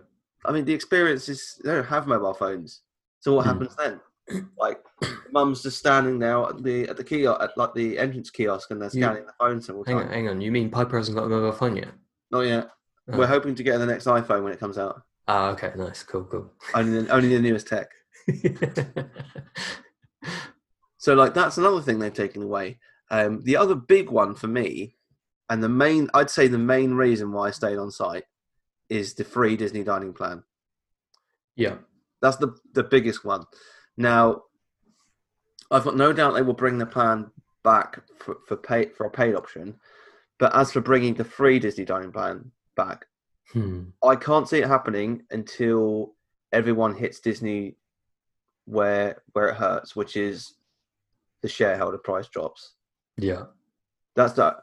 I 0.44 0.52
mean, 0.52 0.64
the 0.64 0.72
experience 0.74 1.28
is 1.28 1.60
they 1.64 1.72
don't 1.72 1.84
have 1.86 2.06
mobile 2.06 2.34
phones, 2.34 2.80
so 3.20 3.34
what 3.34 3.42
Hmm. 3.44 3.48
happens 3.52 3.76
then? 3.76 4.00
Like, 4.58 4.80
mum's 5.32 5.62
just 5.62 5.78
standing 5.78 6.18
now 6.18 6.48
at 6.48 6.62
the 6.62 6.88
at 6.88 6.96
the 6.96 7.04
kiosk, 7.04 7.42
at 7.42 7.58
like 7.58 7.74
the 7.74 7.98
entrance 7.98 8.30
kiosk, 8.30 8.70
and 8.70 8.80
they're 8.80 8.90
You- 8.92 9.02
scanning 9.02 9.26
the 9.26 9.32
phone 9.38 9.60
hang 9.84 9.96
on, 9.96 10.08
hang 10.08 10.28
on. 10.28 10.40
You 10.40 10.52
mean 10.52 10.70
Piper 10.70 10.96
hasn't 10.96 11.16
got 11.16 11.24
a 11.24 11.28
mobile 11.28 11.52
phone 11.52 11.76
yet? 11.76 11.88
Not 12.32 12.40
yet. 12.40 12.70
We're 13.06 13.26
hoping 13.26 13.54
to 13.54 13.62
get 13.62 13.78
the 13.78 13.86
next 13.86 14.06
iPhone 14.06 14.42
when 14.42 14.52
it 14.52 14.58
comes 14.60 14.78
out. 14.78 15.02
Ah, 15.28 15.50
okay, 15.50 15.72
nice, 15.76 16.02
cool, 16.02 16.24
cool. 16.24 16.50
Only 16.74 17.02
the, 17.02 17.12
only 17.12 17.28
the 17.28 17.40
newest 17.40 17.68
tech. 17.68 17.88
So 21.02 21.14
like 21.14 21.34
that's 21.34 21.58
another 21.58 21.80
thing 21.82 21.98
they've 21.98 22.14
taken 22.14 22.44
away. 22.44 22.78
Um, 23.10 23.42
the 23.42 23.56
other 23.56 23.74
big 23.74 24.08
one 24.08 24.36
for 24.36 24.46
me, 24.46 24.94
and 25.50 25.60
the 25.60 25.68
main 25.68 26.08
I'd 26.14 26.30
say 26.30 26.46
the 26.46 26.58
main 26.58 26.94
reason 26.94 27.32
why 27.32 27.48
I 27.48 27.50
stayed 27.50 27.76
on 27.76 27.90
site 27.90 28.22
is 28.88 29.14
the 29.14 29.24
free 29.24 29.56
Disney 29.56 29.82
dining 29.82 30.12
plan. 30.12 30.44
yeah, 31.56 31.78
That's 32.20 32.36
the 32.36 32.54
the 32.74 32.84
biggest 32.84 33.24
one. 33.24 33.46
Now, 33.96 34.42
I've 35.72 35.82
got 35.82 35.96
no 35.96 36.12
doubt 36.12 36.34
they 36.34 36.42
will 36.42 36.54
bring 36.54 36.78
the 36.78 36.86
plan 36.86 37.32
back 37.64 38.00
for, 38.20 38.36
for 38.46 38.56
pay 38.56 38.90
for 38.90 39.06
a 39.06 39.10
paid 39.10 39.34
option. 39.34 39.80
But 40.42 40.56
as 40.56 40.72
for 40.72 40.80
bringing 40.80 41.14
the 41.14 41.22
free 41.22 41.60
Disney 41.60 41.84
dining 41.84 42.10
plan 42.10 42.50
back, 42.74 43.06
hmm. 43.52 43.84
I 44.02 44.16
can't 44.16 44.48
see 44.48 44.58
it 44.58 44.66
happening 44.66 45.22
until 45.30 46.14
everyone 46.52 46.96
hits 46.96 47.20
Disney 47.20 47.76
where 48.64 49.22
where 49.34 49.50
it 49.50 49.54
hurts, 49.54 49.94
which 49.94 50.16
is 50.16 50.54
the 51.42 51.48
shareholder 51.48 51.98
price 51.98 52.26
drops. 52.26 52.72
yeah, 53.16 53.44
That's 54.16 54.32
the 54.32 54.56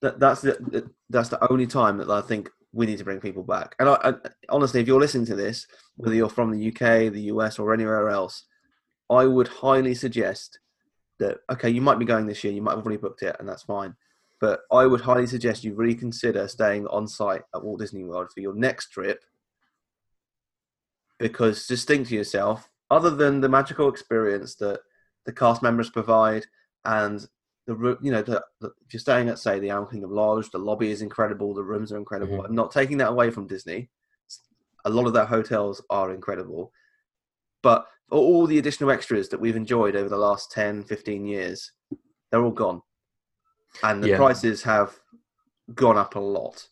that, 0.00 0.18
that's 0.18 0.40
the, 0.40 0.54
the 0.54 0.90
that's 1.08 1.28
the 1.28 1.52
only 1.52 1.68
time 1.68 1.98
that 1.98 2.10
I 2.10 2.20
think 2.20 2.50
we 2.72 2.86
need 2.86 2.98
to 2.98 3.04
bring 3.04 3.20
people 3.20 3.44
back. 3.44 3.76
And 3.78 3.90
I, 3.90 3.98
I, 4.02 4.14
honestly, 4.48 4.80
if 4.80 4.88
you're 4.88 4.98
listening 4.98 5.26
to 5.26 5.36
this, 5.36 5.68
whether 5.94 6.16
you're 6.16 6.30
from 6.30 6.50
the 6.50 6.66
UK, 6.66 7.12
the 7.12 7.30
US, 7.34 7.60
or 7.60 7.72
anywhere 7.72 8.08
else, 8.08 8.44
I 9.08 9.26
would 9.26 9.46
highly 9.46 9.94
suggest 9.94 10.58
that 11.20 11.38
okay, 11.48 11.70
you 11.70 11.80
might 11.80 12.00
be 12.00 12.04
going 12.04 12.26
this 12.26 12.42
year, 12.42 12.52
you 12.52 12.60
might 12.60 12.74
have 12.74 12.84
already 12.84 13.00
booked 13.00 13.22
it, 13.22 13.36
and 13.38 13.48
that's 13.48 13.62
fine. 13.62 13.94
But 14.42 14.62
I 14.72 14.86
would 14.86 15.00
highly 15.02 15.28
suggest 15.28 15.62
you 15.62 15.72
reconsider 15.72 16.48
staying 16.48 16.88
on 16.88 17.06
site 17.06 17.42
at 17.54 17.62
Walt 17.62 17.78
Disney 17.78 18.02
World 18.02 18.32
for 18.34 18.40
your 18.40 18.56
next 18.56 18.88
trip, 18.88 19.22
because 21.20 21.68
just 21.68 21.86
think 21.86 22.08
to 22.08 22.16
yourself, 22.16 22.68
other 22.90 23.10
than 23.10 23.40
the 23.40 23.48
magical 23.48 23.88
experience 23.88 24.56
that 24.56 24.80
the 25.26 25.32
cast 25.32 25.62
members 25.62 25.90
provide 25.90 26.44
and 26.84 27.24
the 27.68 27.96
you 28.02 28.10
know 28.10 28.22
the, 28.22 28.42
the, 28.60 28.72
if 28.84 28.92
you're 28.92 28.98
staying 28.98 29.28
at 29.28 29.38
say 29.38 29.60
the 29.60 29.70
Animal 29.70 29.86
Kingdom 29.86 30.10
Lodge, 30.10 30.50
the 30.50 30.58
lobby 30.58 30.90
is 30.90 31.02
incredible, 31.02 31.54
the 31.54 31.62
rooms 31.62 31.92
are 31.92 31.96
incredible. 31.96 32.38
Mhm. 32.38 32.46
I'm 32.46 32.54
not 32.56 32.72
taking 32.72 32.98
that 32.98 33.10
away 33.10 33.30
from 33.30 33.46
Disney. 33.46 33.90
A 34.84 34.90
lot 34.90 35.06
of 35.06 35.12
their 35.12 35.26
hotels 35.26 35.80
are 35.88 36.12
incredible, 36.12 36.72
but 37.62 37.86
all 38.10 38.48
the 38.48 38.58
additional 38.58 38.90
extras 38.90 39.28
that 39.28 39.40
we've 39.40 39.54
enjoyed 39.54 39.94
over 39.94 40.08
the 40.08 40.16
last 40.16 40.50
10, 40.50 40.82
15 40.82 41.26
years, 41.26 41.70
they're 42.32 42.42
all 42.42 42.50
gone. 42.50 42.82
And 43.82 44.02
the 44.02 44.08
Yeah. 44.10 44.16
prices 44.16 44.62
have 44.64 44.98
gone 45.74 45.96
up 45.96 46.14
a 46.14 46.20
lot. 46.20 46.68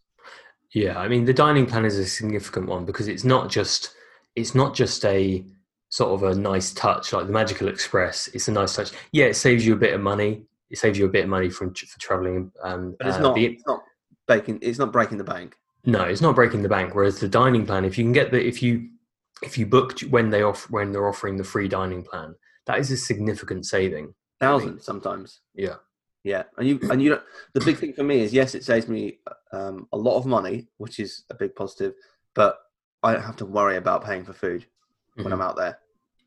Yeah, 0.73 0.99
I 0.99 1.09
mean 1.09 1.25
the 1.25 1.33
dining 1.35 1.67
plan 1.67 1.85
is 1.85 1.99
a 1.99 2.07
significant 2.07 2.67
one 2.67 2.85
because 2.85 3.09
it's 3.09 3.25
not 3.25 3.49
just 3.51 3.95
it's 4.37 4.55
not 4.55 4.75
just 4.75 5.05
a 5.05 5.45
sort 5.89 6.13
of 6.13 6.23
a 6.23 6.35
nice 6.41 6.73
touch 6.73 7.13
like 7.13 7.27
the 7.27 7.33
Magical 7.33 7.67
Express. 7.67 8.29
It's 8.29 8.47
a 8.47 8.53
nice 8.53 8.77
touch. 8.77 8.93
Yeah, 9.13 9.25
it 9.27 9.35
saves 9.35 9.67
you 9.67 9.73
a 9.75 9.77
bit 9.77 9.93
of 9.95 10.01
money. 10.01 10.45
It 10.71 10.79
saves 10.79 10.97
you 10.99 11.07
a 11.07 11.09
bit 11.09 11.25
of 11.25 11.31
money 11.31 11.51
from 11.51 11.75
for 11.75 11.99
traveling. 11.99 12.53
Um, 12.63 12.95
But 12.99 13.09
it's 13.09 13.17
uh, 13.17 13.21
not 13.23 13.35
the- 13.35 13.47
it's 13.47 13.67
not 13.67 13.83
baking 14.29 14.59
it's 14.63 14.79
not 14.79 14.93
breaking 14.93 15.19
the 15.19 15.25
bank. 15.25 15.57
no, 15.85 16.03
it's 16.05 16.21
not 16.21 16.37
breaking 16.37 16.63
the 16.63 16.69
bank. 16.69 16.95
Whereas 16.95 17.19
the 17.19 17.29
dining 17.29 17.67
plan, 17.67 17.85
if 17.85 17.99
you 17.99 18.05
can 18.05 18.13
get 18.13 18.31
the 18.31 18.41
if 18.47 18.63
you 18.63 18.89
if 19.43 19.57
you 19.59 19.67
booked 19.67 20.03
when 20.03 20.31
they 20.31 20.43
off 20.43 20.71
when 20.71 20.93
they're 20.93 21.09
offering 21.09 21.37
the 21.37 21.45
free 21.45 21.67
dining 21.67 22.05
plan, 22.05 22.37
that 22.67 22.79
is 22.79 22.93
a 22.93 22.97
significant 22.97 23.67
saving. 23.67 24.15
Thousands 24.39 24.85
sometimes. 24.85 25.41
Yeah, 25.55 25.77
Yeah, 26.23 26.43
and 26.59 26.69
you 26.69 26.79
and 26.91 27.03
you 27.03 27.11
don't. 27.11 27.23
The 27.55 27.61
big 27.61 27.79
thing 27.79 27.95
for 27.95 28.03
me 28.03 28.21
is 28.21 28.33
yes, 28.33 28.55
it 28.55 28.65
saves 28.65 28.89
me 28.89 29.21
um, 29.53 29.89
a 29.93 29.97
lot 29.97 30.19
of 30.19 30.27
money, 30.27 30.69
which 30.77 31.01
is 31.01 31.25
a 31.31 31.35
big 31.35 31.55
positive. 31.55 31.95
But 32.35 32.59
I 33.03 33.15
don't 33.15 33.23
have 33.23 33.37
to 33.37 33.47
worry 33.47 33.77
about 33.77 34.05
paying 34.05 34.25
for 34.25 34.35
food 34.35 34.67
when 35.15 35.33
I'm 35.33 35.41
out 35.41 35.57
there, 35.57 35.79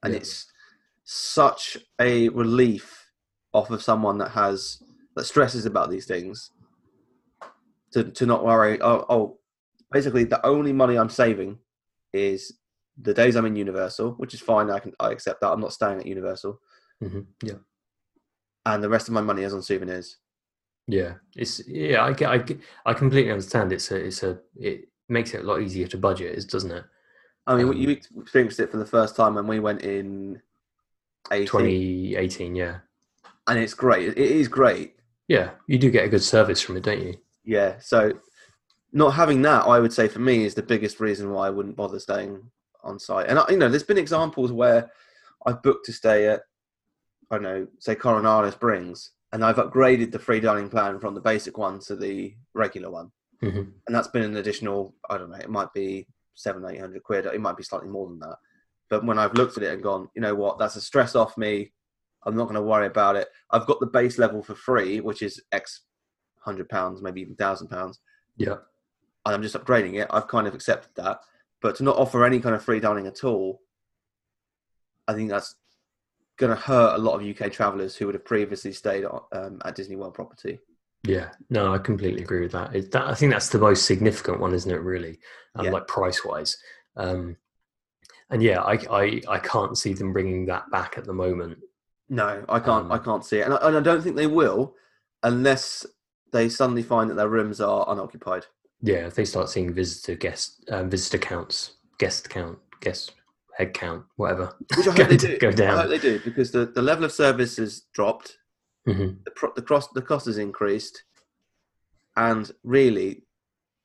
and 0.02 0.14
Yeah. 0.14 0.20
it's 0.20 0.48
such 1.04 1.78
a 2.00 2.30
relief 2.30 3.12
off 3.54 3.70
of 3.70 3.84
someone 3.84 4.18
that 4.18 4.32
has 4.32 4.82
that 5.16 5.26
stresses 5.26 5.66
about 5.68 5.92
these 5.92 6.06
things. 6.08 6.50
To 7.92 8.04
to 8.04 8.26
not 8.26 8.44
worry. 8.44 8.82
Oh, 8.82 9.06
oh, 9.10 9.40
basically 9.92 10.24
the 10.24 10.44
only 10.44 10.74
money 10.74 10.98
I'm 10.98 11.10
saving 11.10 11.60
is 12.14 12.58
the 13.00 13.14
days 13.14 13.36
I'm 13.36 13.46
in 13.46 13.56
Universal, 13.56 14.14
which 14.14 14.34
is 14.34 14.42
fine. 14.42 14.72
I 14.72 14.80
can 14.80 14.94
I 15.00 15.12
accept 15.12 15.42
that. 15.42 15.52
I'm 15.52 15.62
not 15.62 15.74
staying 15.74 16.00
at 16.00 16.08
Universal, 16.08 16.60
hmm 17.00 17.22
yeah. 17.44 17.60
And 18.66 18.84
the 18.84 18.90
rest 18.90 19.08
of 19.08 19.14
my 19.14 19.22
money 19.22 19.44
is 19.44 19.54
on 19.54 19.62
souvenirs. 19.62 20.18
Yeah, 20.88 21.14
it's 21.36 21.66
yeah. 21.68 22.04
I 22.04 22.14
get, 22.14 22.30
I 22.30 22.38
get, 22.40 22.60
I 22.86 22.94
completely 22.94 23.32
understand. 23.32 23.72
It's 23.72 23.90
a, 23.92 23.96
it's 23.96 24.24
a, 24.24 24.40
it 24.56 24.90
makes 25.10 25.34
it 25.34 25.42
a 25.42 25.48
lot 25.48 25.62
easier 25.62 25.88
to 25.88 25.98
budget, 25.98 26.36
is 26.36 26.46
doesn't 26.46 26.72
it? 26.72 26.84
I 27.48 27.56
mean, 27.56 27.68
Um, 27.68 27.74
you 27.74 27.90
experienced 27.90 28.60
it 28.60 28.72
for 28.72 28.78
the 28.78 28.86
first 28.86 29.16
time 29.16 29.36
when 29.36 29.48
we 29.48 29.60
went 29.60 29.82
in 29.82 30.42
18, 31.32 31.48
Twenty 31.48 32.16
eighteen, 32.16 32.56
yeah, 32.56 32.80
and 33.48 33.58
it's 33.60 33.74
great. 33.74 34.10
It 34.10 34.18
is 34.18 34.48
great. 34.48 34.96
yeah. 35.28 35.52
You 35.68 35.78
do 35.78 35.90
get 35.90 36.06
a 36.06 36.10
good 36.10 36.24
service 36.24 36.62
from 36.62 36.76
it, 36.78 36.84
don't 36.84 37.02
you? 37.02 37.16
Yeah. 37.46 37.80
So, 37.80 38.14
not 38.92 39.12
having 39.12 39.42
that, 39.44 39.66
I 39.66 39.80
would 39.80 39.94
say 39.94 40.08
for 40.10 40.20
me, 40.20 40.44
is 40.46 40.54
the 40.56 40.62
biggest 40.64 41.00
reason 41.00 41.32
why 41.32 41.48
I 41.48 41.50
wouldn't 41.50 41.76
bother 41.78 42.00
staying 42.00 42.42
on 42.84 43.00
site. 43.00 43.28
And 43.30 43.40
I- 43.40 43.46
you 43.50 43.58
know, 43.58 43.70
there's 43.70 43.84
been 43.84 43.98
examples 43.98 44.52
where 44.52 44.92
I've 45.46 45.62
booked 45.64 45.86
to 45.86 45.94
stay 45.94 46.28
at, 46.28 46.42
I 47.34 47.38
don't 47.38 47.44
know, 47.44 47.68
say 47.80 47.96
Coronado 47.96 48.52
Springs, 48.52 49.10
and 49.32 49.44
I've 49.44 49.56
upgraded 49.56 50.12
the 50.12 50.20
free 50.20 50.40
dining 50.40 50.70
plan 50.70 51.00
from 51.00 51.16
the 51.16 51.22
basic 51.22 51.58
one 51.58 51.80
to 51.88 51.96
the 51.96 52.36
regular 52.54 52.92
one, 52.92 53.12
hmm 53.42 53.64
and 53.88 53.96
that's 53.96 54.08
been 54.08 54.22
an 54.22 54.38
additional. 54.38 54.94
I 55.10 55.18
don't 55.18 55.32
know. 55.32 55.38
It 55.38 55.50
might 55.50 55.74
be 55.74 56.08
seven, 56.36 56.64
eight 56.70 56.80
hundred 56.80 57.02
quid. 57.02 57.26
It 57.26 57.42
might 57.42 57.58
be 57.58 57.64
slightly 57.64 57.90
more 57.90 58.08
than 58.08 58.20
that. 58.20 58.36
But 58.88 59.04
when 59.04 59.18
I've 59.18 59.34
looked 59.34 59.58
at 59.58 59.64
it 59.64 59.74
and 59.74 59.82
gone, 59.82 60.10
you 60.16 60.22
know 60.22 60.36
what, 60.36 60.60
that's 60.60 60.76
a 60.76 60.82
stress 60.82 61.16
off 61.16 61.36
me. 61.36 61.72
I'm 62.24 62.36
not 62.36 62.44
going 62.44 62.56
to 62.56 62.62
worry 62.62 62.86
about 62.86 63.16
it. 63.16 63.28
I've 63.50 63.66
got 63.66 63.80
the 63.80 63.88
base 63.88 64.20
level 64.20 64.44
for 64.44 64.54
free, 64.54 65.00
which 65.00 65.24
is 65.24 65.42
X 65.52 65.82
hundred 66.40 66.70
pounds, 66.70 67.02
maybe 67.02 67.22
even 67.22 67.36
thousand 67.36 67.70
pounds, 67.70 68.00
Yeah, 68.38 68.58
and 69.26 69.34
I'm 69.34 69.42
just 69.42 69.56
upgrading 69.56 70.00
it. 70.00 70.08
I've 70.12 70.28
kind 70.28 70.46
of 70.46 70.54
accepted 70.54 70.92
that. 70.98 71.18
But 71.64 71.78
to 71.78 71.84
not 71.84 71.98
offer 71.98 72.24
any 72.26 72.40
kind 72.40 72.54
of 72.54 72.64
free 72.64 72.80
dining 72.80 73.08
at 73.08 73.24
all, 73.24 73.62
I 75.08 75.14
think 75.14 75.32
that's 75.32 75.56
going 76.38 76.50
to 76.56 76.62
hurt 76.62 76.96
a 76.96 76.98
lot 76.98 77.20
of 77.22 77.28
UK 77.28 77.52
travellers 77.52 77.96
who 77.96 78.06
would 78.06 78.16
have 78.16 78.26
previously 78.26 78.74
stayed 78.74 79.06
um, 79.32 79.62
at 79.66 79.76
Disney 79.76 79.96
World 79.96 80.14
property. 80.14 80.60
yeah. 81.06 81.30
No, 81.50 81.74
I 81.74 81.78
completely 81.78 82.24
agree 82.24 82.42
with 82.42 82.54
that. 82.54 82.76
It, 82.76 82.92
that 82.92 83.08
I 83.08 83.14
think 83.16 83.32
that's 83.32 83.50
the 83.50 83.60
most 83.60 83.86
significant 83.86 84.40
one, 84.40 84.54
isn't 84.54 84.72
it? 84.72 84.82
Really, 84.82 85.20
um, 85.56 85.66
Yeah. 85.66 85.72
like 85.72 85.88
price 85.88 86.24
wise. 86.26 86.58
Um, 86.96 87.38
and 88.30 88.42
yeah, 88.42 88.62
I, 88.62 88.74
I, 88.90 89.22
I 89.28 89.40
can't 89.40 89.78
see 89.78 89.94
them 89.94 90.14
bringing 90.14 90.46
that 90.48 90.70
back 90.72 90.98
at 90.98 91.06
the 91.06 91.14
moment. 91.14 91.60
No, 92.10 92.44
I 92.50 92.60
can't. 92.60 92.92
I 92.92 92.98
Um, 92.98 93.04
can't 93.04 93.26
see 93.26 93.40
it, 93.40 93.44
and 93.46 93.54
I, 93.54 93.68
and 93.68 93.78
I 93.78 93.82
don't 93.82 94.02
think 94.02 94.16
they 94.16 94.28
will, 94.28 94.76
unless 95.24 95.86
they 96.32 96.50
suddenly 96.50 96.84
find 96.84 97.10
that 97.10 97.16
their 97.16 97.30
rooms 97.30 97.62
are 97.62 97.86
unoccupied. 97.90 98.46
Yeah, 98.82 99.08
if 99.08 99.16
they 99.16 99.26
start 99.26 99.50
seeing 99.50 99.74
visitor 99.74 100.16
guest 100.16 100.66
um, 100.70 100.90
visitor 100.90 101.18
counts, 101.18 101.76
guest 102.00 102.30
count, 102.30 102.60
guest 102.82 103.14
head 103.58 103.74
count, 103.74 104.06
whatever. 104.16 104.56
Which 104.76 104.88
I 104.88 104.96
Go 104.96 105.04
hope 105.04 105.10
they 105.10 105.18
do. 105.18 105.38
go 105.38 105.50
I 105.50 105.82
hope 105.82 105.90
they 105.90 106.00
do 106.00 106.20
because 106.20 106.52
the, 106.52 106.66
the 106.66 106.82
level 106.82 107.06
of 107.06 107.12
service 107.12 107.58
has 107.58 107.82
dropped, 107.94 108.38
hmm 108.86 109.12
the 109.26 109.32
pro- 109.36 109.54
the 109.56 109.62
cost 109.62 109.94
the 109.94 110.02
cost 110.02 110.26
has 110.26 110.38
increased, 110.38 111.04
and 112.16 112.52
really, 112.64 113.24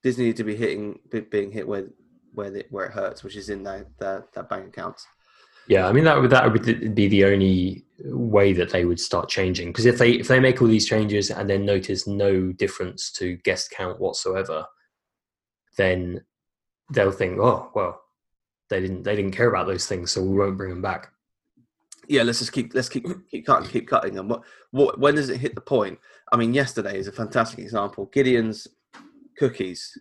Disney 0.02 0.26
need 0.26 0.37
to 0.37 0.44
be 0.44 0.57
hitting 0.57 0.98
be- 1.11 1.20
being 1.20 1.50
hit 1.52 1.66
where 1.68 1.88
where 2.33 2.50
the, 2.50 2.64
where 2.70 2.87
it 2.87 2.92
hurts, 2.92 3.22
which 3.22 3.37
is 3.37 3.50
in 3.50 3.62
their 3.62 3.87
their, 3.98 4.26
their 4.35 4.44
bank 4.44 4.68
accounts. 4.68 5.07
Yeah, 5.68 5.87
I 5.87 5.92
mean 5.92 6.04
that 6.04 6.20
would 6.20 6.31
that 6.31 6.50
would 6.50 6.94
be 6.94 7.09
the 7.09 7.24
only 7.26 7.85
way 8.04 8.52
that 8.54 8.70
they 8.70 8.85
would 8.87 9.00
start 9.00 9.28
changing 9.28 9.68
because 9.68 9.85
if 9.87 9.98
they 9.98 10.12
if 10.12 10.28
they 10.28 10.40
make 10.40 10.62
all 10.62 10.68
these 10.68 10.88
changes 10.88 11.31
and 11.31 11.48
then 11.48 11.66
notice 11.66 12.07
no 12.07 12.52
difference 12.52 13.12
to 13.12 13.37
guest 13.44 13.70
count 13.70 14.00
whatsoever, 14.00 14.64
then 15.76 16.24
they'll 16.90 17.12
think, 17.12 17.38
oh 17.38 17.70
well, 17.74 18.00
they 18.70 18.81
didn't 18.81 19.02
they 19.02 19.16
didn't 19.16 19.33
care 19.33 19.48
about 19.48 19.66
those 19.66 19.87
things, 19.87 20.11
so 20.11 20.22
we 20.22 20.37
won't 20.37 20.57
bring 20.57 20.70
them 20.70 20.83
back. 20.83 21.12
Yeah, 22.07 22.22
let's 22.22 22.38
just 22.38 22.52
keep 22.52 22.74
let's 22.74 22.88
keep 22.88 23.07
keep 23.31 23.46
cutting 23.46 23.68
keep 23.68 23.88
cutting 23.88 24.14
them. 24.14 24.28
What 24.28 24.42
what 24.70 24.98
when 24.98 25.14
does 25.14 25.28
it 25.31 25.38
hit 25.38 25.54
the 25.54 25.61
point? 25.61 25.98
I 26.33 26.37
mean, 26.37 26.54
yesterday 26.54 26.98
is 26.98 27.09
a 27.09 27.12
fantastic 27.12 27.59
example. 27.59 28.07
Gideon's 28.12 28.66
cookies. 29.38 29.92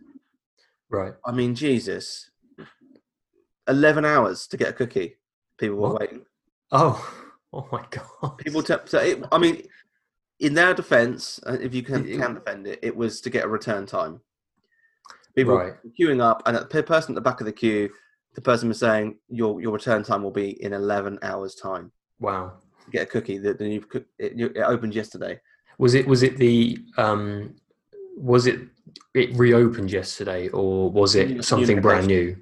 Right. 0.90 1.14
I 1.26 1.32
mean, 1.32 1.54
Jesus, 1.56 2.30
eleven 3.68 4.06
hours 4.06 4.48
to 4.48 4.58
get 4.58 4.70
a 4.70 4.74
cookie. 4.74 5.18
People 5.58 5.78
were 5.78 5.90
What? 5.90 6.02
waiting. 6.02 6.26
Oh, 6.72 7.14
oh 7.54 7.68
my 7.72 7.86
god. 7.90 8.38
People, 8.38 8.64
so 8.64 9.00
it, 9.00 9.24
I 9.32 9.38
mean, 9.38 9.64
in 10.40 10.54
their 10.54 10.74
defence, 10.74 11.40
uh, 11.46 11.58
if 11.60 11.74
you 11.74 11.84
can, 11.84 12.06
can 12.06 12.34
defend 12.46 12.68
it, 12.68 12.80
it 12.82 12.96
was 12.96 13.22
to 13.22 13.30
get 13.30 13.46
a 13.46 13.48
return 13.48 13.86
time. 13.86 14.22
People 15.36 15.56
Right. 15.58 15.74
were 15.84 15.92
queuing 16.00 16.22
up, 16.22 16.42
and 16.46 16.56
the 16.58 16.84
person 16.84 17.12
at 17.12 17.16
the 17.16 17.22
back 17.22 17.42
of 17.42 17.46
the 17.46 17.54
queue, 17.54 17.90
the 18.38 18.42
person 18.42 18.68
was 18.68 18.78
saying, 18.78 19.18
"Your 19.30 19.60
your 19.60 19.74
return 19.74 20.04
time 20.04 20.22
will 20.22 20.38
be 20.46 20.64
in 20.64 20.72
eleven 20.72 21.18
hours' 21.24 21.56
time." 21.56 21.92
Wow. 22.20 22.54
Get 22.92 23.02
a 23.02 23.06
cookie 23.08 23.40
that 23.40 23.58
the 23.58 23.68
new 23.68 23.84
it, 24.20 24.40
it 24.40 24.62
opened 24.62 24.94
yesterday. 24.94 25.42
Was 25.80 25.96
it 25.96 26.06
was 26.08 26.22
it 26.22 26.38
the 26.38 26.78
um 26.98 27.56
was 28.16 28.46
it 28.46 28.60
it 29.16 29.34
reopened 29.34 29.92
yesterday 29.92 30.50
or 30.50 30.92
was 30.92 31.16
it 31.16 31.44
something 31.44 31.82
brand 31.82 32.06
new? 32.06 32.38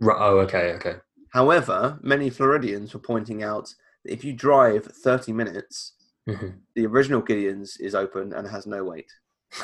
Oh, 0.00 0.38
okay, 0.46 0.74
okay. 0.74 0.94
However, 1.30 1.98
many 2.02 2.30
Floridians 2.30 2.94
were 2.94 3.00
pointing 3.00 3.42
out 3.42 3.74
that 4.04 4.12
if 4.12 4.22
you 4.22 4.32
drive 4.32 4.84
thirty 4.84 5.32
minutes, 5.32 5.94
hmm 6.28 6.50
the 6.76 6.86
original 6.86 7.20
Gideon's 7.20 7.76
is 7.78 7.96
open 7.96 8.32
and 8.32 8.46
has 8.46 8.64
no 8.64 8.84
wait, 8.84 9.10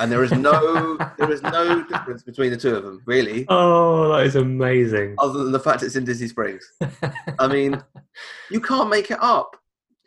and 0.00 0.10
there 0.12 0.22
is 0.22 0.32
no 0.32 0.96
there 1.18 1.30
is 1.30 1.42
no 1.42 1.82
difference 1.84 2.22
between 2.22 2.50
the 2.50 2.56
two 2.56 2.74
of 2.76 2.82
them 2.84 3.02
really. 3.06 3.46
Oh, 3.48 4.12
that 4.12 4.26
is 4.26 4.36
amazing. 4.36 5.14
other 5.18 5.42
than 5.44 5.52
the 5.52 5.60
fact 5.60 5.82
it's 5.82 5.96
in 5.96 6.04
Disney 6.04 6.28
Springs. 6.28 6.70
I 7.38 7.46
mean, 7.48 7.82
you 8.50 8.60
can't 8.60 8.90
make 8.90 9.10
it 9.10 9.18
up. 9.22 9.56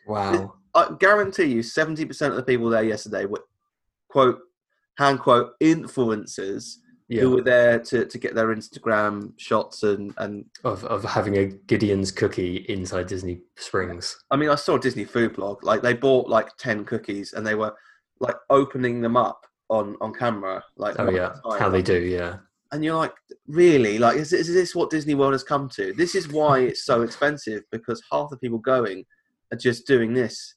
wow. 0.06 0.54
I 0.74 0.88
guarantee 0.98 1.44
you, 1.44 1.62
seventy 1.62 2.04
percent 2.04 2.32
of 2.32 2.36
the 2.36 2.42
people 2.44 2.70
there 2.70 2.82
yesterday 2.82 3.26
were 3.26 3.44
quote 4.08 4.38
hand 4.98 5.18
quote 5.20 5.52
influencers 5.60 6.76
Yeah. 7.08 7.22
who 7.22 7.30
were 7.32 7.42
there 7.42 7.78
to, 7.78 8.06
to 8.06 8.18
get 8.18 8.34
their 8.34 8.54
Instagram 8.54 9.32
shots 9.38 9.82
and 9.82 10.14
and 10.18 10.44
Of 10.64 10.84
of 10.84 11.04
having 11.04 11.36
a 11.36 11.46
Gideon's 11.46 12.10
cookie 12.10 12.64
inside 12.68 13.06
Disney 13.06 13.40
Springs. 13.56 14.16
I 14.30 14.36
mean, 14.36 14.48
I 14.48 14.54
saw 14.54 14.76
a 14.76 14.80
Disney 14.80 15.04
food 15.04 15.34
blog. 15.34 15.62
Like 15.64 15.82
they 15.82 15.92
bought 15.94 16.28
like 16.28 16.48
ten 16.56 16.84
cookies 16.84 17.32
and 17.34 17.46
they 17.46 17.54
were 17.54 17.74
like 18.20 18.36
opening 18.50 19.00
them 19.02 19.16
up 19.16 19.46
on 19.72 19.96
on 20.00 20.12
camera. 20.12 20.62
Like 20.76 20.96
Oh 20.98 21.10
yeah, 21.10 21.34
how 21.58 21.68
they 21.70 21.82
do. 21.82 21.98
Yeah. 21.98 22.38
and 22.72 22.84
you're 22.84 22.96
like, 22.96 23.14
really? 23.46 23.98
Like, 23.98 24.16
is, 24.16 24.32
is 24.32 24.52
this 24.52 24.74
what 24.74 24.90
Disney 24.90 25.14
World 25.14 25.32
has 25.32 25.44
come 25.44 25.68
to? 25.70 25.92
This 25.94 26.14
is 26.14 26.28
why 26.28 26.60
it's 26.60 26.84
so 26.84 27.02
expensive 27.02 27.62
because 27.70 28.02
half 28.10 28.30
the 28.30 28.36
people 28.36 28.58
going 28.58 29.04
are 29.50 29.58
just 29.58 29.86
doing 29.86 30.14
this. 30.14 30.54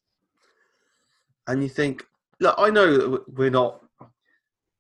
And 1.48 1.62
you 1.62 1.70
think, 1.70 2.04
look, 2.40 2.56
I 2.58 2.70
know 2.70 2.98
that 2.98 3.38
we're 3.38 3.50
not. 3.50 3.82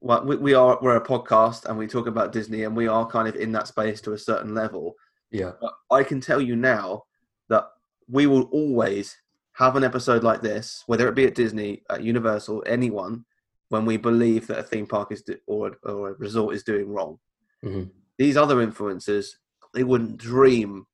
Well, 0.02 0.24
we, 0.26 0.36
we 0.36 0.54
are. 0.54 0.78
We're 0.82 0.96
a 0.98 1.06
podcast, 1.06 1.66
and 1.66 1.78
we 1.78 1.88
talk 1.88 2.08
about 2.08 2.32
Disney, 2.32 2.64
and 2.64 2.76
we 2.76 2.88
are 2.88 3.06
kind 3.08 3.28
of 3.28 3.36
in 3.36 3.52
that 3.54 3.68
space 3.68 4.02
to 4.02 4.14
a 4.14 4.18
certain 4.18 4.54
level. 4.54 4.96
Yeah. 5.32 5.52
But 5.62 5.74
I 5.92 6.04
can 6.04 6.22
tell 6.22 6.42
you 6.42 6.56
now 6.56 7.04
that 7.50 7.66
we 8.08 8.28
will 8.28 8.44
always 8.52 9.16
have 9.54 9.76
an 9.76 9.84
episode 9.84 10.24
like 10.24 10.42
this, 10.42 10.84
whether 10.88 11.08
it 11.08 11.16
be 11.16 11.26
at 11.26 11.36
Disney, 11.36 11.82
at 11.90 12.04
Universal, 12.04 12.64
anyone, 12.66 13.26
when 13.70 13.86
we 13.86 13.98
believe 13.98 14.48
that 14.48 14.60
a 14.60 14.64
theme 14.64 14.88
park 14.88 15.12
is 15.12 15.22
do, 15.24 15.38
or 15.48 15.78
or 15.84 16.10
a 16.10 16.14
resort 16.14 16.56
is 16.56 16.64
doing 16.64 16.88
wrong. 16.90 17.20
Mhm. 17.64 17.90
These 18.18 18.38
other 18.38 18.58
influencers, 18.66 19.28
they 19.74 19.84
wouldn't 19.84 20.18
dream 20.18 20.86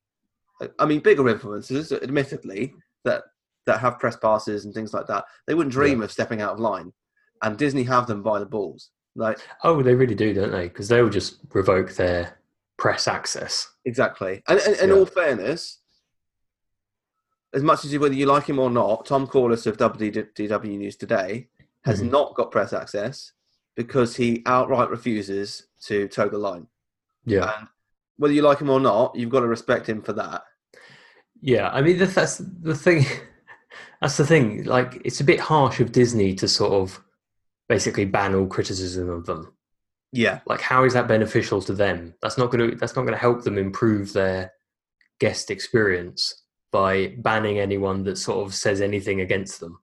I 0.78 0.86
mean, 0.86 1.00
bigger 1.00 1.24
influencers, 1.24 1.92
admittedly, 2.04 2.76
that 3.04 3.24
that 3.66 3.80
have 3.80 3.98
press 4.00 4.16
passes 4.16 4.66
and 4.66 4.74
things 4.74 4.94
like 4.94 5.08
that, 5.08 5.26
they 5.48 5.56
wouldn't 5.56 5.74
dream 5.74 6.02
of 6.04 6.12
stepping 6.12 6.40
out 6.42 6.54
of 6.54 6.60
line, 6.60 6.94
and 7.42 7.58
Disney 7.58 7.84
have 7.84 8.06
them 8.08 8.22
by 8.22 8.38
the 8.40 8.46
balls. 8.46 8.92
Like 9.16 9.40
Oh, 9.64 9.82
they 9.82 9.96
really 9.96 10.16
do, 10.16 10.34
don't 10.34 10.52
they? 10.52 10.68
Because 10.68 10.88
they 10.88 11.02
will 11.02 11.10
just 11.10 11.40
revoke 11.54 11.94
their 11.96 12.38
press 12.78 13.08
access. 13.08 13.70
exactly. 13.86 14.44
And, 14.48 14.60
and 14.60 14.76
in 14.78 14.90
Yeah. 14.90 14.96
all 14.96 15.06
fairness, 15.08 15.80
as 17.54 17.64
much 17.64 17.84
as 17.84 17.92
you, 17.92 18.00
whether 18.00 18.14
you 18.16 18.26
like 18.28 18.46
him 18.46 18.60
or 18.60 18.70
not, 18.70 19.06
Tom 19.06 19.28
Corless 19.28 19.66
of 19.68 19.78
WDW 19.78 20.78
News 20.78 20.96
Today 20.96 21.50
has 21.84 22.02
Mhm. 22.02 22.12
not 22.12 22.36
got 22.36 22.52
press 22.52 22.74
access 22.74 23.32
because 23.76 24.16
he 24.16 24.44
outright 24.46 24.90
refuses 24.90 25.68
to 25.86 26.08
toe 26.08 26.30
the 26.30 26.38
line. 26.38 26.68
Yeah, 27.26 27.54
And 27.60 27.68
whether 28.18 28.34
you 28.34 28.42
like 28.42 28.60
him 28.60 28.70
or 28.70 28.80
not, 28.80 29.16
you've 29.16 29.30
got 29.30 29.40
to 29.42 29.48
respect 29.48 29.88
him 29.88 30.02
for 30.02 30.14
that. 30.14 30.44
yeah. 31.42 31.70
I 31.70 31.82
mean, 31.82 31.98
that's- 31.98 32.16
that's 32.16 32.38
the 32.38 32.76
thing. 32.76 33.06
That's 34.02 34.18
the 34.18 34.26
thing. 34.26 34.64
Like, 34.66 35.00
it's 35.06 35.22
a 35.22 35.24
bit 35.24 35.40
harsh 35.40 35.80
of 35.80 35.92
Disney 35.92 36.34
to 36.36 36.48
sort 36.48 36.74
of 36.74 37.00
basically 37.70 38.04
ban 38.04 38.34
all 38.36 38.48
criticism 38.48 39.10
of 39.10 39.26
them. 39.28 39.56
Yeah, 40.12 40.42
Like, 40.48 40.60
how 40.60 40.84
is 40.84 40.94
that 40.94 41.08
beneficial 41.08 41.62
to 41.62 41.74
them? 41.74 42.16
That's 42.22 42.38
not 42.38 42.52
going 42.52 42.72
to. 42.72 42.76
That's 42.76 42.96
not 42.96 43.04
going 43.04 43.14
to 43.14 43.18
help 43.20 43.44
them 43.44 43.58
improve 43.60 44.12
their 44.12 44.52
guest 45.20 45.52
experience 45.52 46.44
by 46.72 47.16
banning 47.20 47.60
anyone 47.60 48.04
that 48.06 48.18
sort 48.18 48.46
of 48.46 48.54
says 48.56 48.82
anything 48.82 49.22
against 49.22 49.60
them. 49.62 49.80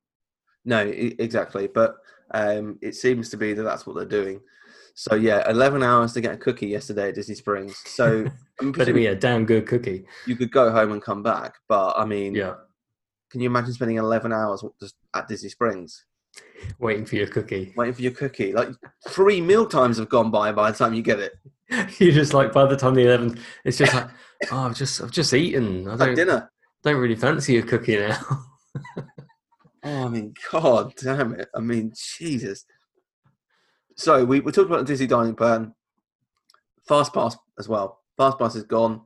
No, 0.68 0.80
exactly. 0.86 1.66
But 1.66 1.96
um, 2.32 2.78
it 2.82 2.94
seems 2.94 3.30
to 3.30 3.36
be 3.38 3.54
that 3.54 3.62
that's 3.62 3.86
what 3.86 3.96
they're 3.96 4.04
doing. 4.04 4.40
So 4.94 5.14
yeah, 5.14 5.48
eleven 5.48 5.82
hours 5.82 6.12
to 6.12 6.20
get 6.20 6.34
a 6.34 6.36
cookie 6.36 6.66
yesterday 6.66 7.08
at 7.08 7.14
Disney 7.14 7.34
Springs. 7.36 7.74
So 7.86 8.26
Better 8.60 8.92
be 8.92 9.06
a 9.06 9.14
damn 9.14 9.46
good 9.46 9.66
cookie. 9.66 10.04
you 10.26 10.36
could 10.36 10.50
go 10.52 10.70
home 10.70 10.92
and 10.92 11.00
come 11.02 11.22
back, 11.22 11.54
but 11.68 11.94
I 11.96 12.04
mean, 12.04 12.34
Yeah, 12.34 12.54
can 13.30 13.40
you 13.40 13.46
imagine 13.48 13.72
spending 13.72 13.96
eleven 13.96 14.32
hours 14.32 14.62
just 14.80 14.96
at 15.14 15.26
Disney 15.28 15.48
Springs 15.48 16.04
waiting 16.78 17.06
for 17.06 17.16
your 17.16 17.28
cookie. 17.28 17.72
waiting 17.76 17.94
for 17.94 18.02
your 18.02 18.12
cookie? 18.12 18.52
Like 18.52 18.68
three 19.08 19.40
meal 19.40 19.66
times 19.66 19.96
have 19.98 20.08
gone 20.10 20.30
by 20.30 20.52
by 20.52 20.70
the 20.70 20.76
time 20.76 20.92
you 20.94 21.02
get 21.02 21.18
it. 21.20 21.32
You're 21.98 22.12
just 22.12 22.34
like 22.34 22.52
by 22.52 22.66
the 22.66 22.76
time 22.76 22.94
the 22.94 23.06
eleventh, 23.06 23.40
it's 23.64 23.78
just 23.78 23.94
like, 23.94 24.08
oh, 24.50 24.58
I've 24.66 24.76
just 24.76 25.00
I've 25.00 25.12
just 25.12 25.32
eaten. 25.32 25.88
I 25.88 25.96
don't 25.96 26.14
dinner. 26.16 26.50
don't 26.82 26.96
really 26.96 27.14
fancy 27.16 27.56
a 27.58 27.62
cookie 27.62 27.98
now. 27.98 28.18
Oh, 29.84 30.06
I 30.06 30.08
mean, 30.08 30.34
God 30.50 30.92
damn 30.96 31.34
it. 31.34 31.48
I 31.54 31.60
mean, 31.60 31.92
Jesus. 32.18 32.64
So 33.96 34.24
we, 34.24 34.40
we 34.40 34.52
talked 34.52 34.68
about 34.68 34.78
the 34.80 34.84
Disney 34.92 35.06
dining 35.06 35.34
plan. 35.34 35.74
Fast 36.86 37.12
Pass 37.12 37.36
as 37.58 37.68
well. 37.68 38.00
Fast 38.16 38.38
Pass 38.38 38.54
is 38.54 38.64
gone 38.64 39.02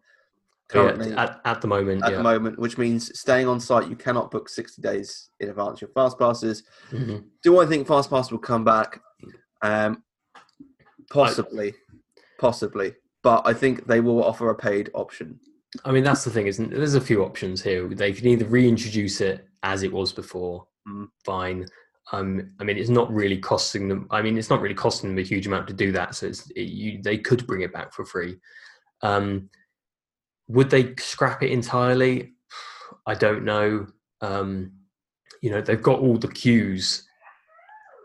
currently 0.69 1.11
Yeah, 1.11 1.23
at, 1.25 1.41
at 1.45 1.61
the 1.61 1.69
moment, 1.69 2.03
at 2.05 2.11
yeah. 2.13 2.17
the 2.19 2.23
moment, 2.23 2.59
which 2.59 2.79
means 2.79 3.19
staying 3.19 3.49
on 3.49 3.61
site, 3.61 3.89
you 3.89 3.97
cannot 3.97 4.31
book 4.31 4.49
60 4.49 4.81
days 4.81 5.31
in 5.41 5.49
advance 5.51 5.81
your 5.81 5.91
Fast 5.91 6.19
Passes. 6.19 6.63
Mhm. 6.91 7.25
Do 7.43 7.61
I 7.61 7.67
think 7.67 7.87
Fast 7.87 8.11
Pass 8.11 8.31
will 8.31 8.39
come 8.39 8.65
back? 8.65 9.01
Um, 9.63 10.03
possibly. 11.11 11.75
possibly. 12.39 12.95
But 13.23 13.43
I 13.47 13.55
think 13.55 13.87
they 13.87 14.01
will 14.01 14.23
offer 14.25 14.51
a 14.51 14.55
paid 14.55 14.91
option. 14.95 15.39
I 15.85 15.93
mean, 15.93 16.05
that's 16.05 16.25
the 16.25 16.31
thing, 16.31 16.47
isn't 16.49 16.71
there's 16.71 16.95
a 16.95 17.01
few 17.01 17.25
options 17.25 17.63
here. 17.63 17.89
They 17.89 18.13
can 18.13 18.27
either 18.27 18.45
reintroduce 18.45 19.21
it 19.21 19.47
as 19.63 19.83
it 19.83 19.93
was 19.93 20.13
before, 20.13 20.67
Mm. 20.89 21.09
fine. 21.25 21.67
Um, 22.11 22.51
I 22.59 22.65
mean, 22.65 22.77
it's 22.77 22.91
not 22.91 23.13
really 23.13 23.39
costing 23.39 23.89
them. 23.89 24.09
I 24.11 24.21
mean, 24.23 24.37
it's 24.37 24.51
not 24.51 24.61
really 24.61 24.75
costing 24.75 25.11
them 25.11 25.19
a 25.19 25.23
huge 25.27 25.47
amount 25.47 25.69
to 25.69 25.73
do 25.73 25.93
that. 25.93 26.17
So 26.17 26.27
it's, 26.27 26.51
it, 26.51 26.63
you, 26.63 27.01
they 27.01 27.17
could 27.19 27.47
bring 27.47 27.61
it 27.63 27.73
back 27.73 27.93
for 27.95 28.05
free. 28.05 28.39
Um, 29.03 29.49
would 30.49 30.69
they 30.71 30.95
scrap 30.99 31.43
it 31.45 31.51
entirely? 31.53 32.33
I 33.07 33.15
don't 33.15 33.45
know. 33.45 33.87
Um, 34.21 34.73
you 35.41 35.51
know, 35.51 35.61
they've 35.61 35.81
got 35.83 36.01
all 36.01 36.17
the 36.19 36.29
queues 36.29 37.07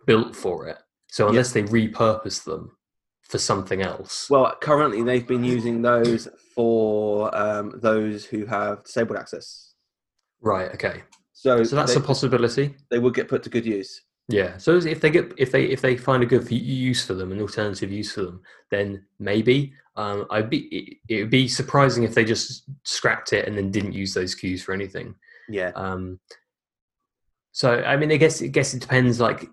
built 0.05 0.35
for 0.35 0.67
it. 0.67 0.77
So 1.07 1.27
unless 1.27 1.51
they 1.51 1.63
repurpose 1.63 2.43
them 2.43 2.77
for 3.23 3.39
something 3.39 3.81
else, 3.81 4.29
Well, 4.29 4.55
currently 4.61 5.01
they've 5.03 5.27
been 5.27 5.43
using 5.43 5.81
those 5.81 6.27
for 6.53 7.35
um, 7.35 7.73
those 7.81 8.25
who 8.25 8.45
have 8.45 8.83
disabled 8.83 9.17
access. 9.17 9.73
right? 10.41 10.71
Okay, 10.73 11.03
So, 11.37 11.63
so 11.63 11.75
that's 11.75 11.93
they, 11.93 11.99
a 11.99 12.03
possibility. 12.03 12.75
they 12.89 12.97
would 12.97 13.13
get 13.13 13.27
put 13.27 13.43
to 13.43 13.49
good 13.49 13.65
use. 13.65 14.01
Yeah. 14.27 14.57
So 14.57 14.77
if 14.77 15.01
they 15.01 15.11
get 15.11 15.31
if 15.37 15.51
they 15.51 15.65
if 15.65 15.81
they 15.81 15.95
find 15.95 16.23
a 16.23 16.25
good 16.25 16.51
use 16.51 17.05
for 17.05 17.13
them, 17.13 17.31
an 17.31 17.39
alternative 17.39 17.91
use 17.91 18.11
for 18.11 18.23
them, 18.23 18.41
then 18.71 19.05
maybe 19.19 19.71
um, 19.95 20.25
I'd 20.31 20.49
be 20.49 20.57
it, 20.57 20.97
it 21.07 21.21
would 21.21 21.29
be 21.29 21.47
surprising 21.47 22.03
if 22.03 22.15
they 22.15 22.25
just 22.25 22.63
scrapped 22.83 23.33
it 23.33 23.47
and 23.47 23.55
then 23.55 23.69
didn't 23.69 23.93
use 23.93 24.15
those 24.15 24.33
queues 24.33 24.63
for 24.63 24.73
anything. 24.73 25.13
Yeah. 25.47 25.71
Um, 25.75 26.19
so 27.51 27.83
I 27.83 27.97
mean, 27.97 28.11
I 28.11 28.17
guess 28.17 28.41
I 28.41 28.47
guess 28.47 28.73
it 28.73 28.81
depends 28.81 29.19
like 29.19 29.47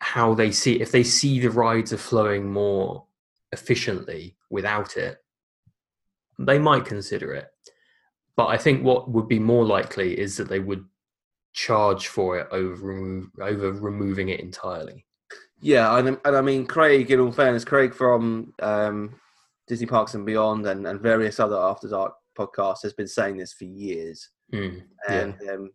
how 0.00 0.34
they 0.34 0.50
see 0.50 0.80
if 0.80 0.90
they 0.90 1.04
see 1.04 1.38
the 1.38 1.50
rides 1.50 1.92
are 1.92 1.98
flowing 1.98 2.52
more 2.52 3.06
efficiently 3.52 4.36
without 4.50 4.96
it, 4.96 5.18
they 6.36 6.58
might 6.58 6.84
consider 6.84 7.32
it. 7.32 7.46
But 8.34 8.46
I 8.46 8.56
think 8.56 8.82
what 8.82 9.08
would 9.08 9.28
be 9.28 9.38
more 9.38 9.64
likely 9.64 10.18
is 10.18 10.36
that 10.38 10.48
they 10.48 10.58
would 10.58 10.84
charge 11.52 12.08
for 12.08 12.38
it 12.38 12.48
over 12.50 13.22
over 13.40 13.72
removing 13.72 14.30
it 14.30 14.40
entirely. 14.40 15.04
Yeah, 15.60 15.96
and, 15.96 16.18
and 16.24 16.36
I 16.36 16.40
mean, 16.40 16.66
Craig, 16.66 17.10
in 17.10 17.20
all 17.20 17.30
fairness, 17.30 17.64
Craig 17.64 17.94
from 17.94 18.52
um, 18.60 19.14
Disney 19.68 19.86
Parks 19.86 20.14
and 20.14 20.26
Beyond 20.26 20.66
and, 20.66 20.86
and 20.86 21.00
various 21.00 21.38
other 21.38 21.56
After 21.56 21.88
Dark 21.88 22.14
podcasts 22.36 22.82
has 22.82 22.92
been 22.92 23.06
saying 23.06 23.36
this 23.36 23.52
for 23.52 23.64
years. 23.64 24.28
Mm, 24.52 24.82
yeah. 25.08 25.18
And 25.20 25.34
um, 25.48 25.70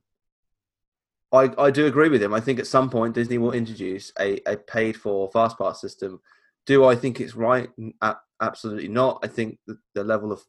I, 1.32 1.52
I 1.58 1.72
do 1.72 1.86
agree 1.86 2.10
with 2.10 2.22
him. 2.22 2.34
I 2.34 2.42
think 2.42 2.60
at 2.60 2.68
some 2.68 2.90
point 2.90 3.16
Disney 3.16 3.38
will 3.38 3.54
introduce 3.54 4.12
a, 4.20 4.40
a 4.46 4.58
paid 4.58 4.98
for 4.98 5.32
fast 5.32 5.58
pass 5.58 5.80
system. 5.80 6.20
Do 6.66 6.84
I 6.84 6.96
think 6.96 7.22
it's 7.22 7.36
right? 7.36 7.70
A- 8.02 8.18
absolutely 8.42 8.90
not. 8.90 9.20
I 9.24 9.28
think 9.28 9.58
the, 9.68 9.78
the 9.96 10.04
level 10.04 10.34
of 10.34 10.42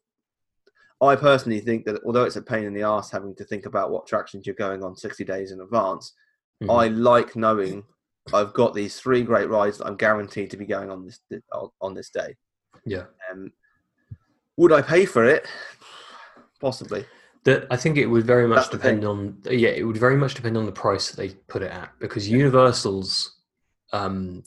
I 1.01 1.15
personally 1.17 1.61
think 1.61 1.85
that 1.87 2.01
although 2.05 2.25
it's 2.25 2.37
a 2.37 2.43
pain 2.43 2.65
in 2.65 2.75
the 2.75 2.83
ass 2.83 3.11
having 3.11 3.35
to 3.37 3.45
think 3.45 3.67
about 3.67 3.91
what 3.91 4.05
attractions 4.05 4.47
you're 4.47 4.55
going 4.57 4.83
on 4.83 4.97
60 4.97 5.25
days 5.25 5.53
in 5.53 5.61
advance, 5.61 6.13
Mhm. 6.63 6.77
I 6.77 6.89
like 6.89 7.37
knowing 7.37 7.85
I've 8.33 8.53
got 8.53 8.75
these 8.75 8.99
three 8.99 9.23
great 9.23 9.49
rides 9.49 9.79
that 9.79 9.87
I'm 9.87 9.97
guaranteed 9.97 10.51
to 10.51 10.57
be 10.57 10.67
going 10.67 10.91
on 10.91 11.05
this 11.07 11.21
on 11.81 11.95
this 11.95 12.11
day. 12.11 12.37
yeah. 12.85 13.05
Um, 13.31 13.53
would 14.57 14.73
I 14.73 14.83
pay 14.83 15.07
for 15.07 15.25
it? 15.25 15.47
Possibly. 16.61 17.07
That 17.45 17.67
I 17.71 17.77
think 17.77 17.97
it 17.97 18.07
would 18.07 18.25
very 18.27 18.49
much 18.49 18.57
That's 18.57 18.69
depend 18.71 19.05
on 19.05 19.41
yeah, 19.45 19.69
it 19.71 19.85
would 19.85 19.97
very 19.97 20.17
much 20.17 20.35
depend 20.35 20.57
on 20.57 20.67
the 20.67 20.73
price 20.73 21.11
that 21.11 21.17
they 21.17 21.35
put 21.47 21.63
it 21.63 21.71
at 21.71 21.97
because 22.01 22.29
Universal's 22.29 23.37
um, 23.93 24.43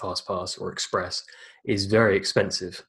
Fast 0.00 0.26
Pass 0.26 0.56
or 0.56 0.70
Express 0.70 1.24
is 1.64 1.86
very 1.86 2.16
expensive. 2.16 2.84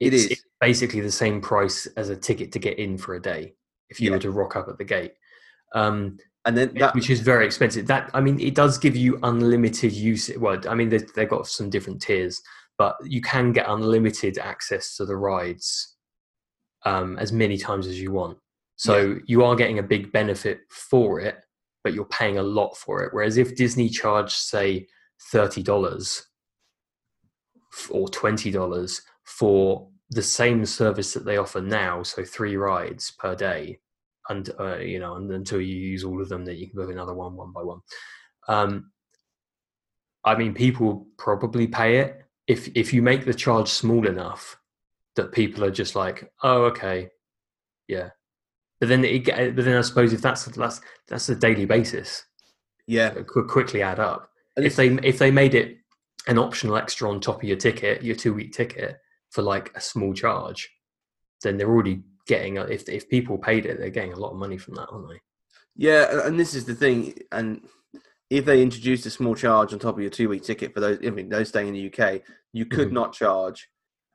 It 0.00 0.14
It's, 0.14 0.24
it's 0.26 0.44
basically 0.60 1.00
the 1.00 1.10
same 1.10 1.40
price 1.40 1.86
as 1.96 2.08
a 2.10 2.16
ticket 2.16 2.52
to 2.52 2.58
get 2.58 2.78
in 2.78 2.98
for 2.98 3.14
a 3.14 3.20
day 3.22 3.54
if 3.88 4.00
you 4.00 4.10
Yeah. 4.10 4.16
were 4.16 4.22
to 4.22 4.30
rock 4.30 4.56
up 4.56 4.68
at 4.68 4.78
the 4.78 4.84
gate, 4.84 5.14
um, 5.74 6.18
And 6.44 6.56
then 6.56 6.74
that 6.74 6.94
which 6.94 7.10
is 7.10 7.20
very 7.20 7.44
expensive. 7.46 7.86
That 7.86 8.10
I 8.14 8.20
mean, 8.20 8.38
it 8.40 8.54
does 8.54 8.78
give 8.78 8.94
you 8.96 9.18
unlimited 9.22 9.92
use. 9.92 10.30
Well, 10.38 10.60
I 10.68 10.74
mean, 10.74 10.88
they, 10.88 10.98
they've 11.14 11.28
got 11.28 11.46
some 11.48 11.70
different 11.70 12.00
tiers, 12.02 12.40
but 12.78 12.96
you 13.04 13.20
can 13.20 13.52
get 13.52 13.68
unlimited 13.68 14.38
access 14.38 14.96
to 14.96 15.04
the 15.06 15.16
rides 15.16 15.96
um, 16.84 17.18
as 17.18 17.32
many 17.32 17.56
times 17.58 17.86
as 17.86 18.00
you 18.00 18.12
want. 18.12 18.38
So 18.76 19.16
you 19.26 19.42
are 19.44 19.56
getting 19.56 19.78
a 19.78 19.82
big 19.82 20.12
benefit 20.12 20.60
for 20.68 21.18
it, 21.20 21.36
but 21.82 21.94
you're 21.94 22.04
paying 22.06 22.38
a 22.38 22.42
lot 22.42 22.76
for 22.76 23.02
it. 23.02 23.12
Whereas 23.12 23.38
if 23.38 23.56
Disney 23.56 23.88
charged, 23.88 24.36
say, 24.36 24.86
thirty 25.32 25.62
dollars 25.62 26.26
or 27.90 28.08
twenty 28.08 28.50
dollars 28.50 29.02
for 29.26 29.88
the 30.10 30.22
same 30.22 30.64
service 30.64 31.12
that 31.12 31.24
they 31.24 31.36
offer 31.36 31.60
now, 31.60 32.02
so 32.02 32.24
three 32.24 32.56
rides 32.56 33.10
per 33.18 33.34
day, 33.34 33.78
and 34.28 34.50
uh, 34.58 34.78
you 34.78 34.98
know, 34.98 35.16
and 35.16 35.30
until 35.32 35.60
you 35.60 35.74
use 35.74 36.04
all 36.04 36.22
of 36.22 36.28
them, 36.28 36.44
then 36.44 36.56
you 36.56 36.68
can 36.68 36.76
book 36.76 36.90
another 36.90 37.14
one 37.14 37.36
one 37.36 37.52
by 37.52 37.62
one. 37.62 37.80
Um, 38.48 38.92
I 40.24 40.36
mean, 40.36 40.54
people 40.54 41.06
probably 41.18 41.66
pay 41.66 41.98
it 41.98 42.22
if 42.46 42.68
if 42.76 42.92
you 42.92 43.02
make 43.02 43.24
the 43.24 43.34
charge 43.34 43.68
small 43.68 44.06
enough 44.06 44.56
that 45.16 45.32
people 45.32 45.64
are 45.64 45.70
just 45.70 45.96
like, 45.96 46.30
oh, 46.42 46.64
okay, 46.64 47.08
yeah. 47.88 48.10
But 48.78 48.88
then 48.88 49.04
it, 49.04 49.24
but 49.24 49.64
then 49.64 49.76
I 49.76 49.80
suppose 49.80 50.12
if 50.12 50.22
that's 50.22 50.44
that's 50.44 50.80
that's 51.08 51.28
a 51.28 51.34
daily 51.34 51.64
basis, 51.64 52.24
yeah. 52.86 53.08
it 53.08 53.26
could 53.26 53.48
quickly 53.48 53.82
add 53.82 53.98
up. 53.98 54.30
And 54.56 54.64
if 54.64 54.76
they 54.76 54.88
if 55.02 55.18
they 55.18 55.30
made 55.30 55.54
it 55.54 55.78
an 56.28 56.38
optional 56.38 56.76
extra 56.76 57.10
on 57.10 57.20
top 57.20 57.38
of 57.38 57.48
your 57.48 57.56
ticket, 57.56 58.02
your 58.02 58.16
two 58.16 58.34
week 58.34 58.52
ticket 58.52 58.98
for 59.30 59.42
like 59.42 59.70
a 59.76 59.80
small 59.80 60.12
charge, 60.14 60.68
then 61.42 61.56
they're 61.56 61.68
already 61.70 62.02
getting. 62.26 62.56
If 62.56 62.88
if 62.88 63.08
people 63.08 63.38
paid 63.38 63.66
it, 63.66 63.78
they're 63.78 63.90
getting 63.90 64.12
a 64.12 64.18
lot 64.18 64.30
of 64.32 64.36
money 64.38 64.58
from 64.58 64.74
that, 64.74 64.88
aren't 64.90 65.08
they? 65.08 65.20
Yeah, 65.76 66.26
and- 66.26 66.38
this 66.40 66.54
is 66.54 66.64
the 66.64 66.74
thing. 66.74 67.18
And 67.32 67.66
if 68.30 68.44
they 68.44 68.62
introduced 68.62 69.06
a 69.06 69.10
small 69.10 69.34
charge 69.34 69.72
on 69.72 69.78
top 69.78 69.94
of 69.96 70.00
your 70.00 70.10
two 70.10 70.28
week 70.28 70.42
ticket 70.42 70.72
for 70.74 70.80
those, 70.80 70.98
I 71.06 71.10
mean, 71.10 71.28
those 71.28 71.48
staying 71.48 71.68
in 71.68 71.74
the 71.74 71.86
UK, 71.92 72.22
you 72.52 72.66
could 72.66 72.88
Mhm. 72.88 72.92
not 72.92 73.12
charge 73.12 73.68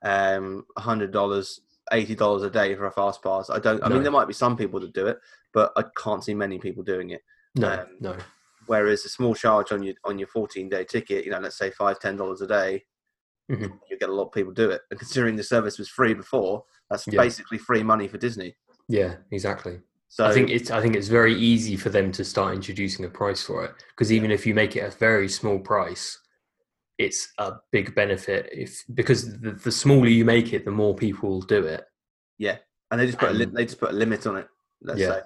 um 0.04 0.66
hundred 0.76 1.12
dollars 1.12 1.60
eighty 1.92 2.14
dollars 2.14 2.42
a 2.42 2.50
day 2.50 2.74
for 2.74 2.86
a 2.86 2.90
fast 2.92 3.22
pass. 3.22 3.48
I 3.50 3.58
don't. 3.58 3.82
I 3.84 3.88
No. 3.88 3.94
mean, 3.94 4.02
there 4.02 4.12
might 4.12 4.26
be 4.28 4.34
some 4.34 4.56
people 4.56 4.80
that 4.80 4.92
do 4.92 5.06
it, 5.06 5.18
but 5.52 5.72
I 5.76 5.84
can't 5.96 6.24
see 6.24 6.34
many 6.34 6.58
people 6.58 6.82
doing 6.82 7.10
it. 7.10 7.22
No, 7.54 7.68
Um, 7.80 7.86
no. 8.00 8.16
Whereas 8.66 9.04
a 9.04 9.08
small 9.08 9.34
charge 9.34 9.72
on 9.72 9.82
your 9.82 9.94
on 10.04 10.18
your 10.18 10.28
fourteen 10.28 10.68
day 10.68 10.84
ticket, 10.84 11.24
you 11.24 11.30
know, 11.30 11.38
let's 11.40 11.56
say 11.58 11.70
five 11.70 11.98
ten 12.00 12.16
dollars 12.16 12.40
a 12.42 12.46
day, 12.46 12.84
Mhm. 13.50 13.78
you 13.90 13.98
get 13.98 14.08
a 14.08 14.12
lot 14.12 14.26
of 14.26 14.32
people 14.32 14.52
do 14.52 14.70
it. 14.70 14.82
And 14.90 14.98
considering 14.98 15.36
the 15.36 15.42
service 15.42 15.78
was 15.78 15.88
free 15.88 16.14
before, 16.14 16.64
that's 16.90 17.06
Yeah. 17.06 17.20
basically 17.22 17.58
free 17.58 17.82
money 17.82 18.08
for 18.08 18.18
Disney. 18.18 18.56
Yeah, 18.88 19.16
exactly. 19.30 19.80
So 20.08 20.24
I 20.26 20.32
think 20.32 20.50
it's 20.50 20.70
I 20.70 20.80
think 20.82 20.94
it's 20.94 21.08
very 21.08 21.34
easy 21.34 21.76
for 21.76 21.88
them 21.88 22.12
to 22.12 22.24
start 22.24 22.54
introducing 22.54 23.04
a 23.04 23.08
price 23.08 23.42
for 23.42 23.64
it 23.64 23.72
because 23.90 24.12
even 24.12 24.30
if 24.30 24.46
you 24.46 24.54
make 24.54 24.76
it 24.76 24.80
a 24.80 24.90
very 24.90 25.28
small 25.28 25.58
price, 25.58 26.18
it's 26.98 27.32
a 27.38 27.54
big 27.70 27.94
benefit 27.94 28.48
if 28.52 28.84
because 28.94 29.38
the, 29.40 29.52
the 29.52 29.72
smaller 29.72 30.08
you 30.08 30.24
make 30.26 30.52
it, 30.52 30.64
the 30.66 30.70
more 30.70 30.94
people 30.94 31.30
will 31.30 31.40
do 31.40 31.64
it. 31.66 31.84
Yeah, 32.38 32.58
and 32.90 33.00
they 33.00 33.06
just 33.06 33.18
put 33.18 33.30
a 33.30 33.32
li- 33.32 33.46
um, 33.46 33.54
they 33.54 33.64
just 33.64 33.80
put 33.80 33.90
a 33.90 33.94
limit 33.94 34.26
on 34.26 34.36
it. 34.36 34.48
Let's 34.82 35.00
Yeah. 35.00 35.08
say. 35.08 35.20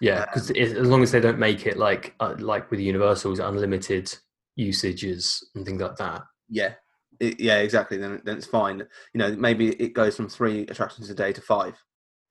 Yeah, 0.00 0.24
because 0.26 0.50
as 0.52 0.74
long 0.86 1.02
as 1.02 1.10
they 1.10 1.18
don't 1.20 1.38
make 1.40 1.66
it 1.66 1.76
like 1.76 2.14
uh, 2.20 2.36
like 2.38 2.70
with 2.70 2.78
Universals, 2.78 3.40
unlimited 3.40 4.14
usages 4.54 5.48
and 5.56 5.66
things 5.66 5.80
like 5.82 5.96
that. 5.96 6.22
Yeah, 6.48 6.74
It- 7.20 7.40
yeah, 7.40 7.58
exactly. 7.58 7.96
Then 7.96 8.20
then 8.24 8.36
it's 8.36 8.46
fine. 8.46 8.78
You 9.12 9.18
know, 9.18 9.34
maybe 9.36 9.70
it 9.80 9.92
goes 9.94 10.16
from 10.16 10.28
three 10.28 10.62
attractions 10.62 11.10
a 11.10 11.14
day 11.14 11.32
to 11.32 11.40
5 11.40 11.74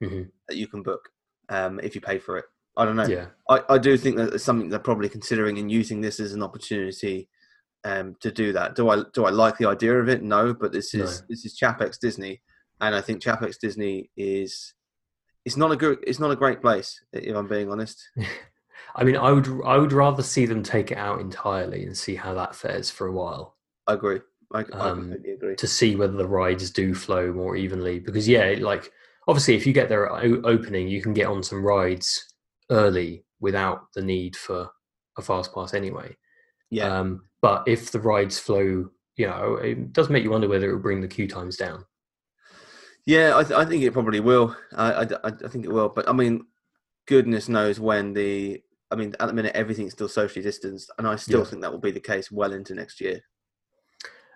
Mhm. 0.03 0.29
that 0.47 0.57
you 0.57 0.67
can 0.67 0.83
book 0.83 1.09
um, 1.49 1.79
if 1.81 1.95
you 1.95 2.01
pay 2.01 2.19
for 2.19 2.37
it. 2.37 2.45
I 2.75 2.85
don't 2.85 2.95
know. 2.95 3.07
Yeah, 3.07 3.27
I, 3.49 3.63
I 3.69 3.77
do 3.79 3.97
think 3.97 4.17
that 4.17 4.33
it's 4.33 4.43
something 4.43 4.69
they're 4.69 4.79
probably 4.79 5.09
considering 5.09 5.57
and 5.57 5.71
using 5.71 5.99
this 6.01 6.19
as 6.19 6.33
an 6.33 6.43
opportunity 6.43 7.29
um, 7.83 8.15
to 8.19 8.31
do 8.31 8.53
that. 8.53 8.75
Do 8.75 8.89
I 8.89 9.03
do 9.13 9.25
I 9.25 9.29
like 9.31 9.57
the 9.57 9.67
idea 9.67 9.99
of 9.99 10.09
it? 10.09 10.21
No, 10.21 10.53
but 10.53 10.71
this 10.71 10.93
is 10.93 11.21
No. 11.21 11.25
this 11.29 11.45
is 11.45 11.57
Chapek's 11.57 11.97
Disney, 11.97 12.41
and 12.81 12.93
I 12.95 13.01
think 13.01 13.21
Chapek's 13.23 13.57
Disney 13.57 14.11
is 14.15 14.73
it's 15.45 15.57
not 15.57 15.71
a 15.71 15.75
good 15.75 15.99
it's 16.05 16.19
not 16.19 16.31
a 16.31 16.35
great 16.35 16.61
place 16.61 17.01
if 17.13 17.35
I'm 17.35 17.47
being 17.47 17.71
honest. 17.71 17.97
I 18.95 19.03
mean, 19.03 19.15
I 19.17 19.31
would 19.31 19.47
I 19.65 19.77
would 19.77 19.91
rather 19.93 20.21
see 20.23 20.45
them 20.45 20.61
take 20.63 20.91
it 20.91 20.97
out 20.97 21.19
entirely 21.19 21.83
and 21.85 21.97
see 21.97 22.15
how 22.15 22.33
that 22.35 22.55
fares 22.55 22.89
for 22.91 23.07
a 23.07 23.11
while. 23.11 23.57
I 23.87 23.93
agree. 23.93 24.21
I, 24.53 24.59
I 24.59 24.63
Um, 24.71 25.01
completely 25.09 25.31
agree. 25.31 25.55
to 25.55 25.67
see 25.67 25.95
whether 25.95 26.13
the 26.13 26.27
rides 26.27 26.71
do 26.71 26.93
flow 26.95 27.33
more 27.33 27.55
evenly 27.55 27.99
because 27.99 28.27
yeah 28.27 28.55
like 28.59 28.91
obviously 29.27 29.55
if 29.55 29.67
you 29.67 29.73
get 29.73 29.89
their 29.89 30.09
o- 30.11 30.41
opening 30.43 30.87
you 30.87 31.01
can 31.01 31.13
get 31.13 31.27
on 31.27 31.43
some 31.43 31.63
rides 31.65 32.33
early 32.71 33.25
without 33.41 33.91
the 33.93 34.01
need 34.01 34.35
for 34.35 34.69
a 35.17 35.21
fast 35.21 35.53
pass 35.53 35.73
anyway 35.73 36.15
Yeah, 36.69 36.99
um, 36.99 37.25
but 37.41 37.63
if 37.67 37.91
the 37.91 37.99
rides 37.99 38.39
flow 38.39 38.89
you 39.17 39.27
know 39.27 39.55
it 39.55 39.91
does 39.93 40.09
make 40.09 40.23
you 40.23 40.31
wonder 40.31 40.47
whether 40.47 40.69
it 40.69 40.73
will 40.73 40.81
bring 40.81 41.01
the 41.01 41.07
queue 41.07 41.27
times 41.27 41.57
down 41.57 41.83
yeah. 43.05 43.37
I, 43.37 43.43
th- 43.43 43.57
I 43.57 43.65
think 43.65 43.83
it 43.83 43.93
probably 43.93 44.19
will. 44.19 44.55
I, 44.75 44.91
I, 44.91 45.03
I 45.03 45.31
I 45.45 45.47
think 45.47 45.65
it 45.65 45.71
will. 45.71 45.89
But 45.89 46.09
I 46.09 46.13
mean, 46.13 46.45
goodness 47.07 47.47
knows 47.49 47.79
when 47.79 48.13
the. 48.13 48.61
I 48.91 48.95
mean, 48.95 49.13
at 49.19 49.27
the 49.27 49.33
minute 49.33 49.55
everything's 49.55 49.93
still 49.93 50.07
socially 50.07 50.43
distanced, 50.43 50.91
and 50.97 51.07
I 51.07 51.15
still 51.17 51.39
Yeah. 51.39 51.45
think 51.45 51.61
that 51.61 51.71
will 51.71 51.79
be 51.79 51.91
the 51.91 51.99
case 51.99 52.31
well 52.31 52.53
into 52.53 52.73
next 52.73 53.01
year. 53.01 53.21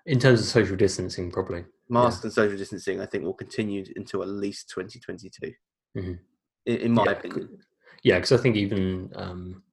In 0.05 0.19
terms 0.19 0.39
of 0.39 0.45
social 0.47 0.75
distancing 0.75 1.31
probably 1.31 1.65
Mask 1.89 2.23
and 2.23 2.31
social 2.31 2.57
distancing, 2.57 3.01
I 3.01 3.05
think, 3.05 3.25
will 3.25 3.33
continue 3.33 3.83
until 3.97 4.21
at 4.21 4.29
least 4.29 4.69
2022. 4.69 5.51
Mhm. 5.97 6.19
In, 6.65 6.75
in 6.77 6.91
my 6.93 7.03
yeah, 7.03 7.11
opinion. 7.11 7.59
yeah 8.03 8.15
because 8.15 8.31
i 8.31 8.37
think 8.37 8.55
even 8.55 9.11
um, 9.15 9.63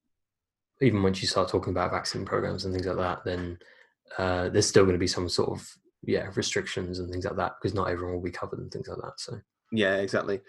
even 0.81 1.03
once 1.03 1.20
you 1.20 1.29
start 1.29 1.49
talking 1.49 1.70
about 1.70 1.91
vaccine 1.91 2.24
programs 2.24 2.64
and 2.64 2.74
things 2.74 2.87
like 2.87 2.97
that 2.97 3.24
then 3.24 3.59
uh, 4.16 4.49
there's 4.49 4.66
still 4.66 4.85
going 4.85 4.95
to 4.95 4.99
be 4.99 5.07
some 5.07 5.29
sort 5.29 5.51
of 5.51 5.70
yeah 6.03 6.31
restrictions 6.35 6.99
and 6.99 7.11
things 7.11 7.24
like 7.24 7.37
that 7.37 7.53
because 7.61 7.74
not 7.74 7.91
everyone 7.91 8.14
will 8.14 8.22
be 8.22 8.31
covered 8.31 8.59
and 8.59 8.70
things 8.72 8.89
like 8.89 8.99
that 8.99 9.18
so 9.18 9.39
Yeah, 9.70 9.97
exactly. 9.97 10.41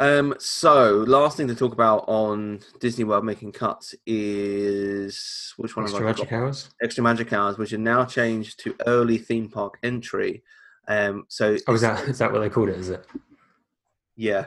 Um, 0.00 0.34
so, 0.38 1.04
last 1.08 1.36
thing 1.36 1.48
to 1.48 1.56
talk 1.56 1.72
about 1.72 2.04
on 2.06 2.60
Disney 2.78 3.04
World 3.04 3.24
making 3.24 3.52
cuts 3.52 3.96
is 4.06 5.52
which 5.56 5.76
one? 5.76 5.86
extra 5.86 6.04
magic 6.04 6.32
hours 6.32 6.70
Extra 6.80 7.02
Magic 7.02 7.32
Hours, 7.32 7.58
which 7.58 7.72
are 7.72 7.78
now 7.78 8.04
changed 8.04 8.60
to 8.60 8.76
early 8.86 9.18
theme 9.18 9.48
park 9.48 9.78
entry. 9.82 10.44
Um, 10.86 11.24
so, 11.28 11.56
Oh, 11.66 11.74
is 11.74 11.80
that 11.80 12.08
is 12.08 12.18
that 12.18 12.32
what 12.32 12.40
they 12.40 12.48
called 12.48 12.68
it? 12.68 12.76
Is 12.76 12.90
it? 12.90 13.04
yeah, 14.16 14.46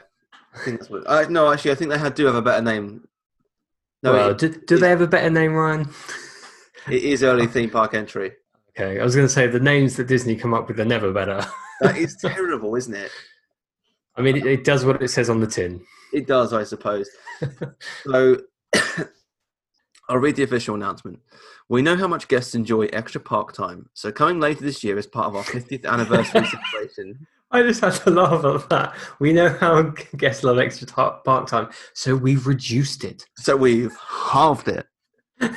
I 0.56 0.60
think 0.60 0.80
that's 0.80 0.90
what. 0.90 1.04
Uh, 1.06 1.26
no, 1.30 1.52
actually, 1.52 1.72
I 1.72 1.76
think 1.76 1.92
they 1.92 1.98
had, 1.98 2.16
do 2.16 2.26
have 2.26 2.36
a 2.36 2.42
better 2.42 2.62
name. 2.62 3.08
No, 4.04 4.14
well, 4.14 4.30
it, 4.32 4.38
do, 4.38 4.50
do 4.50 4.78
they 4.78 4.90
have 4.90 5.02
a 5.02 5.08
better 5.08 5.30
name, 5.30 5.54
Ryan? 5.54 5.90
it 6.90 7.04
is 7.04 7.24
early 7.24 7.46
theme 7.48 7.70
park 7.70 7.94
entry. 7.94 8.32
Okay, 8.70 9.02
I 9.02 9.04
was 9.04 9.16
going 9.16 9.28
to 9.28 9.34
say 9.34 9.48
the 9.48 9.60
names 9.60 9.98
that 9.98 10.08
Disney 10.08 10.38
come 10.38 10.54
up 10.54 10.70
with 10.70 10.80
are 10.80 10.86
never 10.86 11.12
better. 11.12 11.46
That 11.82 11.98
is 11.98 12.16
terrible, 12.22 12.76
isn't 12.76 12.96
it? 12.96 13.12
I 14.16 14.22
mean, 14.22 14.36
it, 14.38 14.46
it 14.46 14.64
does 14.64 14.86
what 14.86 15.02
it 15.02 15.08
says 15.10 15.30
on 15.30 15.40
the 15.40 15.48
tin. 15.48 15.82
It 16.14 16.28
does, 16.28 16.54
I 16.54 16.64
suppose. 16.64 17.10
so 18.04 18.38
I'll 20.10 20.18
read 20.18 20.36
the 20.36 20.44
official 20.44 20.76
announcement. 20.76 21.20
We 21.70 21.82
know 21.82 21.96
how 21.96 22.08
much 22.08 22.28
guests 22.28 22.54
enjoy 22.54 22.88
extra 22.88 23.22
park 23.22 23.54
time, 23.54 23.90
so 23.94 24.12
coming 24.12 24.40
later 24.42 24.62
this 24.66 24.84
year 24.84 24.98
as 24.98 25.08
part 25.08 25.28
of 25.28 25.36
our 25.38 25.44
50th 25.44 25.86
anniversary 25.86 26.46
celebration, 26.74 27.26
I 27.52 27.62
just 27.64 27.80
had 27.82 27.94
to 27.94 28.10
laugh 28.10 28.44
at 28.44 28.70
that. 28.70 28.96
We 29.20 29.32
know 29.32 29.50
how 29.50 29.84
guests 30.18 30.44
love 30.44 30.60
extra 30.60 30.86
ta- 30.88 31.20
park 31.24 31.48
time, 31.48 31.70
so 31.94 32.14
we've 32.16 32.46
reduced 32.48 33.04
it. 33.06 33.26
so 33.38 33.56
we've 33.56 33.96
halved 33.98 34.68
it. 34.68 34.86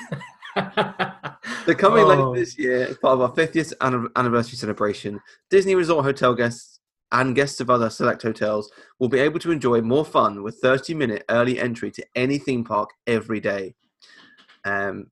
So 1.67 1.75
coming 1.75 2.05
Oh. 2.05 2.09
later 2.09 2.33
this 2.45 2.59
year 2.59 2.83
as 2.89 2.99
part 2.99 3.15
of 3.15 3.21
our 3.23 3.33
50th 3.33 3.73
anni- 3.81 4.09
anniversary 4.17 4.57
celebration, 4.57 5.19
Disney 5.51 5.75
Resort 5.75 6.05
hotel 6.05 6.35
guests 6.35 6.74
and 7.13 7.35
guests 7.35 7.61
of 7.61 7.71
other 7.71 7.91
select 7.91 8.23
hotels 8.23 8.71
will 8.99 9.09
be 9.09 9.21
able 9.21 9.39
to 9.41 9.51
enjoy 9.53 9.81
more 9.81 10.05
fun 10.05 10.43
with 10.43 10.61
30-minute 10.63 11.25
early 11.29 11.59
entry 11.61 11.91
to 11.93 12.05
any 12.15 12.39
theme 12.39 12.65
park 12.65 12.91
every 13.07 13.41
day. 13.41 13.75
Um, 14.65 15.07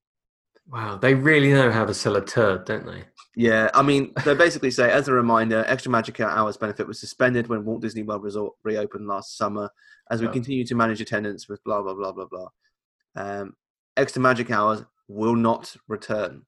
Wow, 0.71 0.97
they 0.97 1.15
really 1.15 1.53
know 1.53 1.71
how 1.73 1.85
to 1.85 1.93
sell 1.93 2.17
a 2.17 2.25
turd, 2.25 2.65
don't 2.65 2.87
they? 2.87 3.03
Yeah, 3.37 3.69
I 3.75 3.83
mean, 3.83 4.13
they 4.25 4.35
basically 4.35 4.71
say, 4.71 4.91
as 4.91 5.09
a 5.09 5.13
reminder, 5.13 5.65
Extra 5.67 5.91
Magic 5.91 6.21
Hours 6.21 6.57
benefit 6.57 6.87
was 6.87 7.01
suspended 7.01 7.49
when 7.49 7.65
Walt 7.65 7.83
Disney 7.83 8.05
World 8.05 8.23
Resort 8.23 8.55
reopened 8.63 9.07
last 9.09 9.37
summer, 9.37 9.69
as 10.11 10.21
we 10.23 10.29
Oh. 10.29 10.33
continue 10.33 10.65
to 10.65 10.75
manage 10.77 11.01
attendance 11.01 11.49
with 11.49 11.63
blah 11.65 11.83
blah 11.83 11.95
blah 11.95 12.13
blah 12.13 12.27
blah. 12.27 12.49
Um, 13.17 13.55
Extra 13.97 14.23
Magic 14.23 14.51
Hours 14.51 14.85
will 15.09 15.35
not 15.35 15.77
return. 15.89 16.47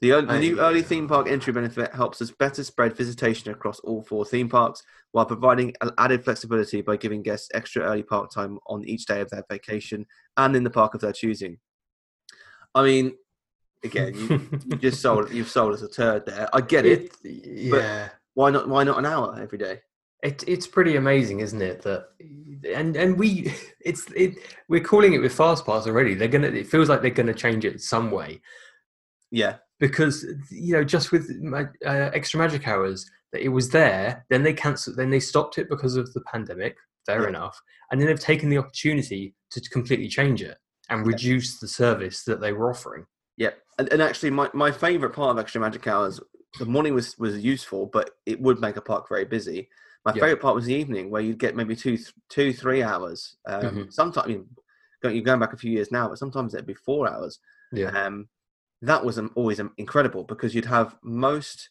The, 0.00 0.10
the 0.20 0.38
new 0.38 0.60
early 0.60 0.82
theme 0.82 1.08
park 1.08 1.28
entry 1.28 1.52
benefit 1.52 1.92
helps 1.92 2.22
us 2.22 2.30
better 2.30 2.62
spread 2.62 2.96
visitation 2.96 3.50
across 3.50 3.80
all 3.80 4.02
four 4.02 4.24
theme 4.24 4.48
parks, 4.48 4.82
while 5.10 5.26
providing 5.26 5.74
added 5.98 6.24
flexibility 6.24 6.82
by 6.82 6.96
giving 6.96 7.22
guests 7.22 7.48
extra 7.52 7.82
early 7.82 8.04
park 8.04 8.30
time 8.30 8.58
on 8.68 8.84
each 8.84 9.06
day 9.06 9.20
of 9.20 9.28
their 9.30 9.44
vacation 9.50 10.06
and 10.36 10.54
in 10.54 10.62
the 10.62 10.70
park 10.70 10.94
of 10.94 11.00
their 11.00 11.12
choosing. 11.12 11.58
I 12.76 12.84
mean, 12.84 13.16
again, 13.82 14.14
you, 14.14 14.48
you 14.66 14.76
just 14.80 15.00
sold 15.00 15.32
you've 15.32 15.48
sold 15.48 15.74
us 15.74 15.82
a 15.82 15.88
turd 15.88 16.26
there. 16.26 16.48
I 16.52 16.60
get 16.60 16.86
it. 16.86 17.16
yeah. 17.24 18.10
Why 18.34 18.50
not? 18.50 18.68
Why 18.68 18.84
not 18.84 18.98
an 18.98 19.06
hour 19.06 19.36
every 19.40 19.58
day? 19.58 19.80
It, 20.22 20.44
it's 20.46 20.66
pretty 20.66 20.96
amazing, 20.96 21.40
isn't 21.40 21.62
it? 21.62 21.82
That 21.82 22.06
and 22.72 22.96
and 22.96 23.18
we 23.18 23.52
it's 23.80 24.06
it 24.14 24.36
we're 24.68 24.80
calling 24.80 25.12
it 25.14 25.18
with 25.18 25.34
fast 25.34 25.66
pass 25.66 25.88
already. 25.88 26.14
They're 26.14 26.28
gonna. 26.28 26.48
It 26.48 26.68
feels 26.68 26.88
like 26.88 27.02
they're 27.02 27.10
gonna 27.10 27.34
change 27.34 27.64
it 27.64 27.80
some 27.80 28.12
way 28.12 28.40
Yeah, 29.32 29.56
because 29.80 30.24
you 30.50 30.72
know 30.74 30.84
just 30.84 31.12
with 31.12 31.30
ma- 31.40 31.64
uh, 31.84 32.10
extra 32.12 32.38
magic 32.38 32.66
hours 32.68 33.08
that 33.32 33.42
it 33.42 33.48
was 33.48 33.68
there. 33.70 34.24
Then 34.30 34.42
they 34.42 34.52
cancelled. 34.54 34.96
Then 34.96 35.10
they 35.10 35.20
stopped 35.20 35.58
it 35.58 35.68
because 35.68 35.96
of 35.96 36.12
the 36.14 36.22
pandemic. 36.22 36.76
Fair 37.06 37.22
Yeah. 37.22 37.28
enough. 37.28 37.60
And 37.90 38.00
then 38.00 38.06
they've 38.08 38.18
taken 38.20 38.48
the 38.48 38.58
opportunity 38.58 39.34
to 39.50 39.60
completely 39.70 40.08
change 40.08 40.42
it 40.42 40.56
and 40.88 41.00
Yeah. 41.04 41.12
reduce 41.12 41.58
the 41.60 41.68
service 41.68 42.24
that 42.24 42.40
they 42.40 42.52
were 42.52 42.70
offering. 42.70 43.06
yeah. 43.36 43.50
And, 43.78 43.92
and 43.92 44.02
actually, 44.02 44.30
my, 44.30 44.50
my 44.54 44.72
favorite 44.72 45.12
part 45.12 45.30
of 45.30 45.38
Extra 45.38 45.60
Magic 45.60 45.86
Hours, 45.86 46.20
the 46.58 46.64
morning 46.66 46.94
was 46.94 47.16
was 47.18 47.38
useful, 47.38 47.86
but 47.86 48.10
it 48.26 48.40
would 48.40 48.60
make 48.60 48.76
a 48.76 48.80
park 48.80 49.08
very 49.08 49.24
busy. 49.26 49.68
My 50.04 50.12
Yeah. 50.14 50.22
favorite 50.22 50.40
part 50.40 50.54
was 50.56 50.64
the 50.64 50.74
evening, 50.74 51.10
where 51.10 51.22
you'd 51.22 51.38
get 51.38 51.54
maybe 51.54 51.76
two, 51.76 51.96
th- 51.98 52.12
two, 52.30 52.52
three 52.52 52.82
hours. 52.82 53.36
Um, 53.46 53.62
Mhm. 53.62 53.92
Sometimes 53.92 54.24
I 54.24 54.28
mean, 54.30 54.48
you're 55.04 55.22
going 55.22 55.38
back 55.38 55.52
a 55.52 55.56
few 55.58 55.70
years 55.70 55.92
now, 55.92 56.08
but 56.08 56.18
sometimes 56.18 56.54
it'd 56.54 56.66
be 56.66 56.74
four 56.74 57.08
hours. 57.08 57.38
Yeah. 57.72 57.90
Um, 57.90 58.28
that 58.82 59.04
was 59.04 59.18
um, 59.18 59.30
always 59.34 59.58
um, 59.60 59.72
incredible 59.76 60.24
because 60.24 60.54
you'd 60.54 60.64
have 60.66 60.96
most 61.02 61.68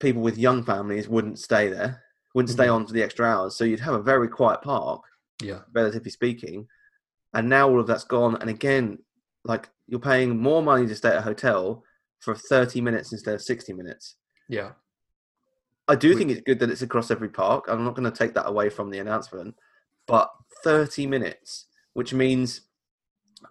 people 0.00 0.22
with 0.22 0.38
young 0.38 0.62
families 0.62 1.08
wouldn't 1.08 1.38
stay 1.38 1.68
there, 1.68 2.02
wouldn't 2.34 2.50
stay 2.52 2.66
Mhm. 2.66 2.74
on 2.74 2.86
for 2.86 2.92
the 2.92 3.02
extra 3.02 3.26
hours, 3.26 3.56
so 3.56 3.64
you'd 3.64 3.80
have 3.80 3.94
a 3.94 4.02
very 4.02 4.28
quiet 4.28 4.62
park. 4.62 5.02
Yeah. 5.40 5.60
relatively 5.72 6.10
speaking. 6.10 6.66
And 7.32 7.48
now 7.48 7.68
all 7.68 7.78
of 7.78 7.86
that's 7.86 8.02
gone. 8.02 8.34
And 8.40 8.50
again, 8.50 8.98
like 9.44 9.68
you're 9.86 10.00
paying 10.00 10.36
more 10.36 10.64
money 10.64 10.84
to 10.88 10.96
stay 10.96 11.10
at 11.10 11.18
a 11.18 11.22
hotel 11.22 11.84
for 12.18 12.34
30 12.34 12.80
minutes 12.80 13.12
instead 13.12 13.34
of 13.36 13.42
60 13.42 13.72
minutes. 13.72 14.16
Yeah. 14.48 14.72
I 15.86 15.94
do 15.94 16.08
Which- 16.08 16.18
think 16.18 16.30
it's 16.32 16.40
good 16.40 16.58
that 16.58 16.70
it's 16.70 16.82
across 16.82 17.12
every 17.12 17.28
park. 17.28 17.66
I'm 17.68 17.84
not 17.84 17.94
going 17.94 18.10
to 18.10 18.16
take 18.18 18.34
that 18.34 18.48
away 18.48 18.68
from 18.68 18.90
the 18.90 18.98
announcement, 18.98 19.54
but 20.08 20.28
30 20.64 21.06
minutes, 21.06 21.66
which 21.92 22.12
means, 22.12 22.62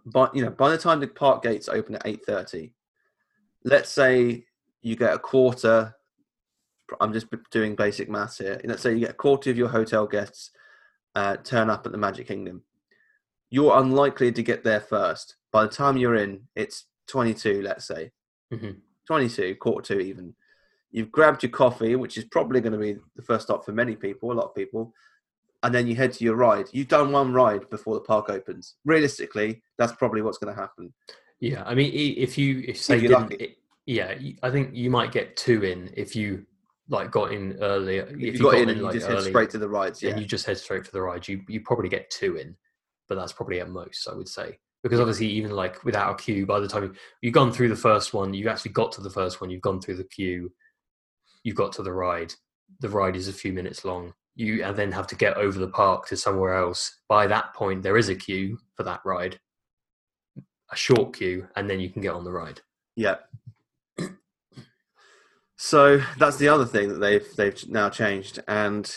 by 0.06 0.30
you 0.34 0.44
know, 0.44 0.52
by 0.52 0.70
the 0.70 0.78
time 0.78 1.00
the 1.00 1.08
park 1.08 1.44
gates 1.44 1.70
open 1.70 1.96
at 1.96 2.06
8:30, 2.06 2.74
let's 3.64 3.90
say 3.90 4.46
you 4.82 4.96
get 4.96 5.14
a 5.14 5.20
quarter 5.20 5.96
I'm 7.02 7.14
just 7.14 7.28
doing 7.52 7.76
basic 7.76 8.10
maths 8.10 8.38
here. 8.38 8.60
Let's 8.64 8.82
say 8.82 8.94
you 8.94 9.00
get 9.00 9.12
a 9.12 9.14
quarter 9.14 9.50
of 9.50 9.58
your 9.58 9.68
hotel 9.68 10.08
guests 10.08 10.52
uh, 11.16 11.38
turn 11.38 11.70
up 11.70 11.86
at 11.86 11.92
the 11.92 11.98
Magic 11.98 12.28
Kingdom. 12.28 12.64
You're 13.50 13.78
unlikely 13.78 14.32
to 14.34 14.44
get 14.44 14.64
there 14.64 14.82
first. 14.82 15.36
By 15.52 15.64
the 15.64 15.70
time 15.70 15.98
you're 15.98 16.16
in, 16.16 16.48
it's 16.56 16.86
22, 17.08 17.62
let's 17.62 17.86
say. 17.86 18.12
Mhm. 18.54 18.82
22, 19.06 19.56
quarter 19.56 19.96
to 19.96 20.02
even. 20.02 20.36
You've 20.92 21.12
grabbed 21.12 21.44
your 21.44 21.52
coffee, 21.52 21.96
which 21.96 22.18
is 22.18 22.26
probably 22.26 22.62
going 22.62 22.74
to 22.74 22.80
be 22.80 22.98
the 23.16 23.22
first 23.22 23.46
stop 23.46 23.66
for 23.66 23.72
many 23.72 23.96
people, 23.96 24.32
a 24.32 24.34
lot 24.34 24.48
of 24.48 24.56
people, 24.56 24.94
and 25.68 25.76
then 25.76 25.86
you 25.86 25.96
head 25.96 26.14
to 26.14 26.24
your 26.24 26.38
ride. 26.38 26.68
You've 26.72 26.88
done 26.88 27.12
one 27.12 27.34
ride 27.34 27.70
before 27.70 27.96
the 27.96 28.00
park 28.00 28.30
opens. 28.30 28.76
Realistically, 28.86 29.62
that's 29.78 29.92
probably 29.92 30.22
what's 30.22 30.38
going 30.38 30.56
to 30.56 30.60
happen. 30.60 30.94
Yeah, 31.42 31.62
I 31.66 31.76
mean, 31.76 31.92
if 31.94 32.38
you 32.38 32.64
if 32.66 32.82
say 32.82 32.98
you're 32.98 33.12
lucky. 33.12 33.58
yeah, 33.86 34.18
I 34.44 34.50
think 34.50 34.74
you 34.74 34.90
might 34.90 35.12
get 35.12 35.36
two 35.36 35.66
in 35.66 35.92
if 35.98 36.16
you 36.16 36.46
like 36.88 37.12
got 37.12 37.34
in 37.34 37.58
earlier. 37.60 38.04
If, 38.04 38.14
If, 38.16 38.34
you 38.36 38.40
got, 38.44 38.54
in, 38.56 38.70
and 38.70 38.78
you 38.78 38.86
like, 38.86 38.94
just 38.94 39.08
head 39.08 39.22
straight 39.24 39.50
to 39.50 39.58
the 39.58 39.68
rides, 39.68 40.02
yeah. 40.02 40.12
and 40.12 40.22
you 40.22 40.26
just 40.26 40.46
head 40.46 40.58
straight 40.58 40.86
for 40.86 40.92
the 40.94 41.02
ride, 41.02 41.28
you 41.28 41.42
you 41.50 41.60
probably 41.60 41.90
get 41.90 42.10
two 42.10 42.38
in, 42.38 42.56
but 43.10 43.16
that's 43.16 43.34
probably 43.34 43.60
at 43.60 43.70
most, 43.70 44.08
I 44.08 44.16
would 44.16 44.30
say. 44.30 44.58
Because 44.84 45.02
obviously, 45.02 45.28
even 45.28 45.52
like 45.52 45.84
without 45.84 46.14
a 46.14 46.16
queue, 46.16 46.46
by 46.46 46.62
the 46.62 46.68
time 46.70 46.84
you, 46.84 46.94
you've 47.22 47.34
gone 47.34 47.52
through 47.52 47.68
the 47.68 47.76
first 47.76 48.14
one, 48.14 48.34
you've 48.34 48.48
actually 48.48 48.72
got 48.72 48.94
to 48.94 49.02
the 49.02 49.10
first 49.10 49.42
one, 49.42 49.50
you've 49.50 49.62
gone 49.62 49.82
through 49.82 49.98
the 49.98 50.06
queue, 50.06 50.50
you've 51.44 51.58
got 51.58 51.74
to 51.74 51.84
the 51.84 51.92
ride. 51.92 52.34
The 52.80 52.90
ride 52.90 53.18
is 53.18 53.28
a 53.28 53.34
few 53.34 53.52
minutes 53.52 53.84
long. 53.84 54.14
You 54.38 54.64
and 54.64 54.78
then 54.78 54.92
have 54.92 55.08
to 55.08 55.16
get 55.16 55.36
over 55.36 55.58
the 55.58 55.68
park 55.68 56.08
to 56.08 56.16
somewhere 56.16 56.54
else. 56.54 57.00
By 57.10 57.26
that 57.28 57.54
point, 57.56 57.82
there 57.84 57.98
is 57.98 58.08
a 58.08 58.16
queue 58.16 58.60
for 58.76 58.84
that 58.84 59.02
ride, 59.04 59.40
a 60.72 60.76
short 60.76 61.16
queue, 61.18 61.48
and 61.56 61.70
then 61.70 61.80
you 61.80 61.90
can 61.90 62.04
get 62.04 62.14
on 62.14 62.24
the 62.24 62.32
ride. 62.32 62.62
Yeah. 62.96 63.16
So 65.60 66.00
that's 66.20 66.38
the 66.38 66.50
other 66.50 66.66
thing 66.66 66.90
that 66.90 67.00
they've 67.00 67.26
they've 67.36 67.68
now 67.68 67.90
changed, 67.90 68.40
and 68.48 68.88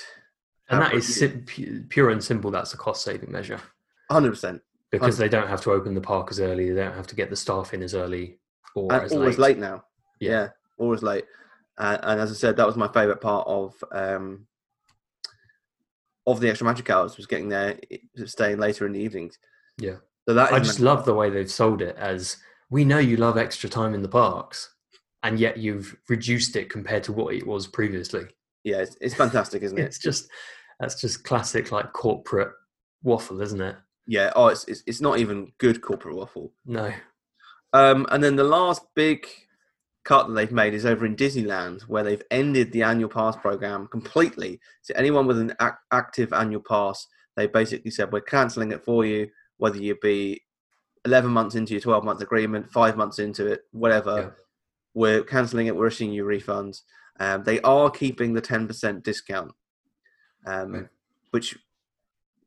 And 0.69 0.83
that 0.83 0.93
is 0.93 1.17
sim- 1.19 1.47
pure 1.89 2.11
and 2.11 2.23
simple. 2.23 2.51
That's 2.51 2.75
a 2.75 2.77
cost 2.77 3.03
saving 3.03 3.33
measure 3.33 3.59
hundred 4.11 4.33
percent, 4.33 4.61
because 4.91 5.17
they 5.17 5.29
don't 5.29 5.49
have 5.49 5.63
to 5.63 5.71
open 5.71 5.95
the 5.95 6.03
park 6.03 6.29
as 6.31 6.39
early. 6.39 6.71
They 6.71 6.83
don't 6.83 6.95
have 6.95 7.07
to 7.07 7.17
get 7.17 7.31
the 7.31 7.37
staff 7.37 7.73
in 7.73 7.83
as 7.83 7.95
early 7.95 8.39
or 8.75 8.93
and 8.93 9.05
as 9.05 9.13
always 9.13 9.39
late. 9.39 9.57
late 9.57 9.59
now. 9.59 9.85
Yeah. 10.21 10.31
Yeah, 10.31 10.49
always 10.79 11.03
late. 11.03 11.25
Uh, 11.79 11.97
and 12.03 12.21
as 12.21 12.31
I 12.31 12.35
said, 12.35 12.57
that 12.59 12.67
was 12.67 12.77
my 12.77 12.89
favourite 12.89 13.23
part 13.23 13.47
of 13.49 13.83
um, 13.91 14.47
of 16.27 16.41
the 16.41 16.49
extra 16.49 16.67
magic 16.67 16.91
hours 16.91 17.17
was 17.17 17.27
getting 17.27 17.49
there, 17.49 17.79
staying 18.27 18.59
later 18.59 18.87
in 18.87 18.93
the 18.93 19.01
evenings. 19.01 19.39
Yeah. 19.79 19.97
So 20.29 20.35
that 20.35 20.53
I 20.53 20.59
just 20.59 20.81
love 20.81 21.05
the 21.05 21.15
way 21.15 21.31
they've 21.31 21.51
sold 21.51 21.83
it 21.83 21.97
as 21.97 22.37
we 22.71 22.85
know 22.85 22.99
you 22.99 23.17
love 23.17 23.37
extra 23.37 23.69
time 23.69 23.95
in 23.95 24.03
the 24.03 24.09
parks, 24.09 24.75
and 25.23 25.39
yet 25.41 25.57
you've 25.57 25.97
reduced 26.09 26.57
it 26.57 26.71
compared 26.71 27.03
to 27.05 27.13
what 27.13 27.35
it 27.35 27.47
was 27.47 27.67
previously. 27.67 28.25
yeah, 28.65 28.79
it's, 28.79 28.97
it's 29.01 29.15
fantastic, 29.15 29.63
isn't 29.63 29.79
it? 29.79 29.85
It's 29.85 29.99
just 29.99 30.29
that's 30.79 31.01
just 31.01 31.25
classic 31.25 31.73
like 31.73 31.93
corporate 31.93 32.53
waffle, 33.03 33.41
isn't 33.41 33.61
it? 33.61 33.77
Yeah. 34.07 34.33
Oh, 34.37 34.49
it's, 34.49 34.65
it's 34.65 34.83
it's 34.87 35.01
not 35.01 35.19
even 35.19 35.53
good 35.59 35.81
corporate 35.81 36.17
waffle. 36.17 36.53
No. 36.65 36.93
Um, 37.73 38.07
and 38.11 38.23
then 38.23 38.37
the 38.37 38.45
last 38.45 38.83
big 38.95 39.27
cut 40.05 40.29
that 40.29 40.35
they've 40.35 40.53
made 40.53 40.75
is 40.75 40.87
over 40.87 41.05
in 41.07 41.17
Disneyland, 41.17 41.83
where 41.83 42.03
they've 42.03 42.23
ended 42.31 42.73
the 42.73 42.83
annual 42.83 43.09
pass 43.11 43.37
program 43.37 43.87
completely. 43.89 44.61
So 44.83 44.95
anyone 44.97 45.27
with 45.27 45.39
an 45.39 45.55
ac- 45.61 45.75
active 45.93 46.33
annual 46.33 46.63
pass, 46.67 47.07
they 47.37 47.47
basically 47.47 47.91
said 47.91 48.13
we're 48.13 48.21
cancelling 48.23 48.73
it 48.73 48.85
for 48.85 49.05
you, 49.05 49.29
whether 49.59 49.79
you 49.79 49.97
be 50.03 50.43
11 51.05 51.31
months 51.31 51.55
into 51.55 51.73
your 51.75 51.81
12 51.81 52.05
month 52.05 52.21
agreement, 52.23 52.71
five 52.73 52.97
months 52.97 53.19
into 53.19 53.47
it, 53.47 53.63
whatever. 53.73 54.17
Yeah. 54.21 54.31
We're 54.95 55.23
cancelling 55.23 55.67
it. 55.67 55.77
We're 55.77 55.87
issuing 55.89 56.13
you 56.13 56.25
refunds. 56.25 56.81
Um, 57.19 57.45
they 57.45 57.61
are 57.61 57.91
keeping 57.91 58.33
the 58.33 58.43
10% 58.43 59.03
discount, 59.03 59.53
um, 60.47 60.73
Right. 60.73 60.89
which 61.31 61.59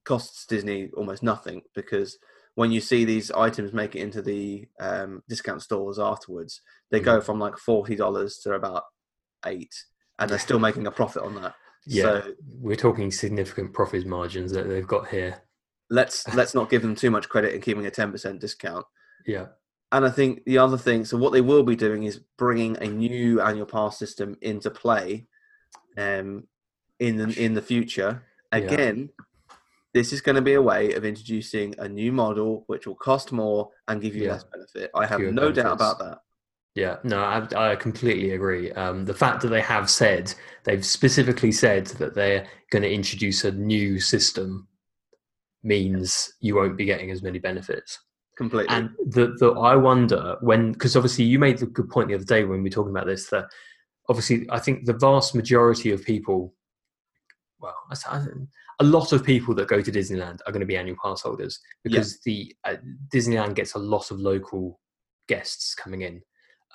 costs 0.04 0.46
Disney 0.46 0.90
almost 0.98 1.24
nothing 1.24 1.62
because 1.76 2.18
when 2.56 2.72
you 2.72 2.82
see 2.82 3.04
these 3.06 3.32
items 3.32 3.74
make 3.74 3.96
it 3.96 4.02
into 4.02 4.22
the 4.22 4.68
um, 4.80 5.24
discount 5.28 5.62
stores 5.62 6.00
afterwards, 6.00 6.62
they 6.92 7.00
go 7.00 7.20
from 7.22 7.40
like 7.40 7.58
forty 7.58 7.96
dollars 7.96 8.38
to 8.40 8.54
about 8.54 8.84
eight, 9.46 9.74
and 10.20 10.30
they're 10.30 10.40
still 10.40 10.60
making 10.60 10.86
a 10.88 10.92
profit 10.92 11.24
on 11.24 11.36
that. 11.36 11.56
Yeah. 11.86 12.04
So 12.04 12.34
We're 12.60 12.76
talking 12.76 13.12
significant 13.12 13.74
profit 13.74 14.06
margins 14.06 14.52
that 14.54 14.70
they've 14.70 14.88
got 14.88 15.08
here. 15.10 15.42
let's 15.90 16.28
let's 16.36 16.54
not 16.54 16.70
give 16.70 16.82
them 16.82 16.96
too 16.96 17.12
much 17.12 17.28
credit 17.30 17.54
in 17.54 17.62
keeping 17.62 17.86
a 17.86 17.92
ten 17.92 18.12
percent 18.12 18.40
discount. 18.40 18.86
Yeah. 19.26 19.48
And 19.92 20.06
I 20.06 20.10
think 20.10 20.44
the 20.46 20.58
other 20.58 20.78
thing, 20.78 21.06
so 21.06 21.18
what 21.18 21.34
they 21.34 21.42
will 21.42 21.62
be 21.62 21.76
doing 21.76 22.04
is 22.04 22.20
bringing 22.38 22.78
a 22.82 22.88
new 22.88 23.42
annual 23.42 23.68
pass 23.68 23.98
system 24.00 24.36
into 24.42 24.72
play, 24.72 25.28
um, 25.98 26.48
in 27.00 27.18
the 27.18 27.44
in 27.44 27.54
the 27.54 27.62
future. 27.62 28.24
Yeah. 28.54 28.60
This 29.94 30.12
is 30.12 30.22
going 30.22 30.36
to 30.36 30.42
be 30.42 30.54
a 30.54 30.62
way 30.62 30.94
of 30.94 31.06
introducing 31.06 31.76
a 31.78 31.88
new 31.88 32.12
model 32.12 32.64
which 32.68 32.88
will 32.88 32.96
cost 32.96 33.32
more 33.32 33.70
and 33.88 34.02
give 34.02 34.16
you 34.16 34.24
Yeah. 34.24 34.32
less 34.34 34.44
benefit. 34.46 34.92
I 34.96 35.06
have 35.06 35.20
Fewer 35.20 35.32
no 35.32 35.52
doubt 35.52 35.74
about 35.74 36.00
that. 36.00 36.20
Yeah, 36.76 36.98
no, 37.04 37.20
I, 37.20 37.72
I 37.72 37.76
completely 37.76 38.32
agree. 38.32 38.72
Um, 38.72 39.06
the 39.06 39.14
fact 39.14 39.42
that 39.44 39.50
they 39.50 39.62
have 39.62 39.92
said, 39.92 40.34
they've 40.64 40.84
specifically 40.84 41.52
said 41.52 41.86
that 41.88 42.16
they're 42.16 42.48
going 42.72 42.82
to 42.82 42.92
introduce 42.92 43.44
a 43.44 43.52
new 43.52 44.00
system 44.00 44.68
means 45.62 46.34
you 46.42 46.56
won't 46.56 46.76
be 46.76 46.86
getting 46.86 47.12
as 47.12 47.22
many 47.22 47.38
benefits. 47.38 48.00
Completely. 48.36 48.76
And 48.76 48.90
the, 49.06 49.36
the 49.38 49.52
I 49.52 49.76
wonder 49.76 50.38
when, 50.42 50.72
because 50.72 50.96
obviously 50.96 51.26
you 51.26 51.38
made 51.38 51.60
the 51.60 51.68
good 51.68 51.90
point 51.92 52.10
the 52.10 52.16
other 52.16 52.24
day 52.24 52.44
when 52.44 52.64
we 52.64 52.70
were 52.70 52.74
talking 52.74 52.90
about 52.90 53.06
this, 53.06 53.30
that 53.30 53.46
obviously 54.10 54.48
I 54.50 54.58
think 54.58 54.86
the 54.86 54.94
vast 54.98 55.36
majority 55.36 55.92
of 55.92 56.04
people, 56.04 56.56
well, 57.60 57.76
I 57.92 57.96
I- 58.18 58.26
a 58.80 58.84
lot 58.84 59.14
of 59.14 59.24
people 59.24 59.54
that 59.56 59.68
go 59.68 59.82
to 59.82 59.92
Disneyland 59.92 60.40
are 60.46 60.52
going 60.52 60.62
to 60.62 60.66
be 60.66 60.78
annual 60.78 60.98
pass 61.04 61.22
holders 61.22 61.60
because 61.84 62.20
the 62.22 62.54
uh, 62.64 62.76
Disneyland 63.14 63.56
gets 63.56 63.76
a 63.76 63.80
lot 63.80 64.12
of 64.12 64.20
local 64.20 64.80
guests 65.28 65.76
coming 65.76 66.02
in. 66.02 66.22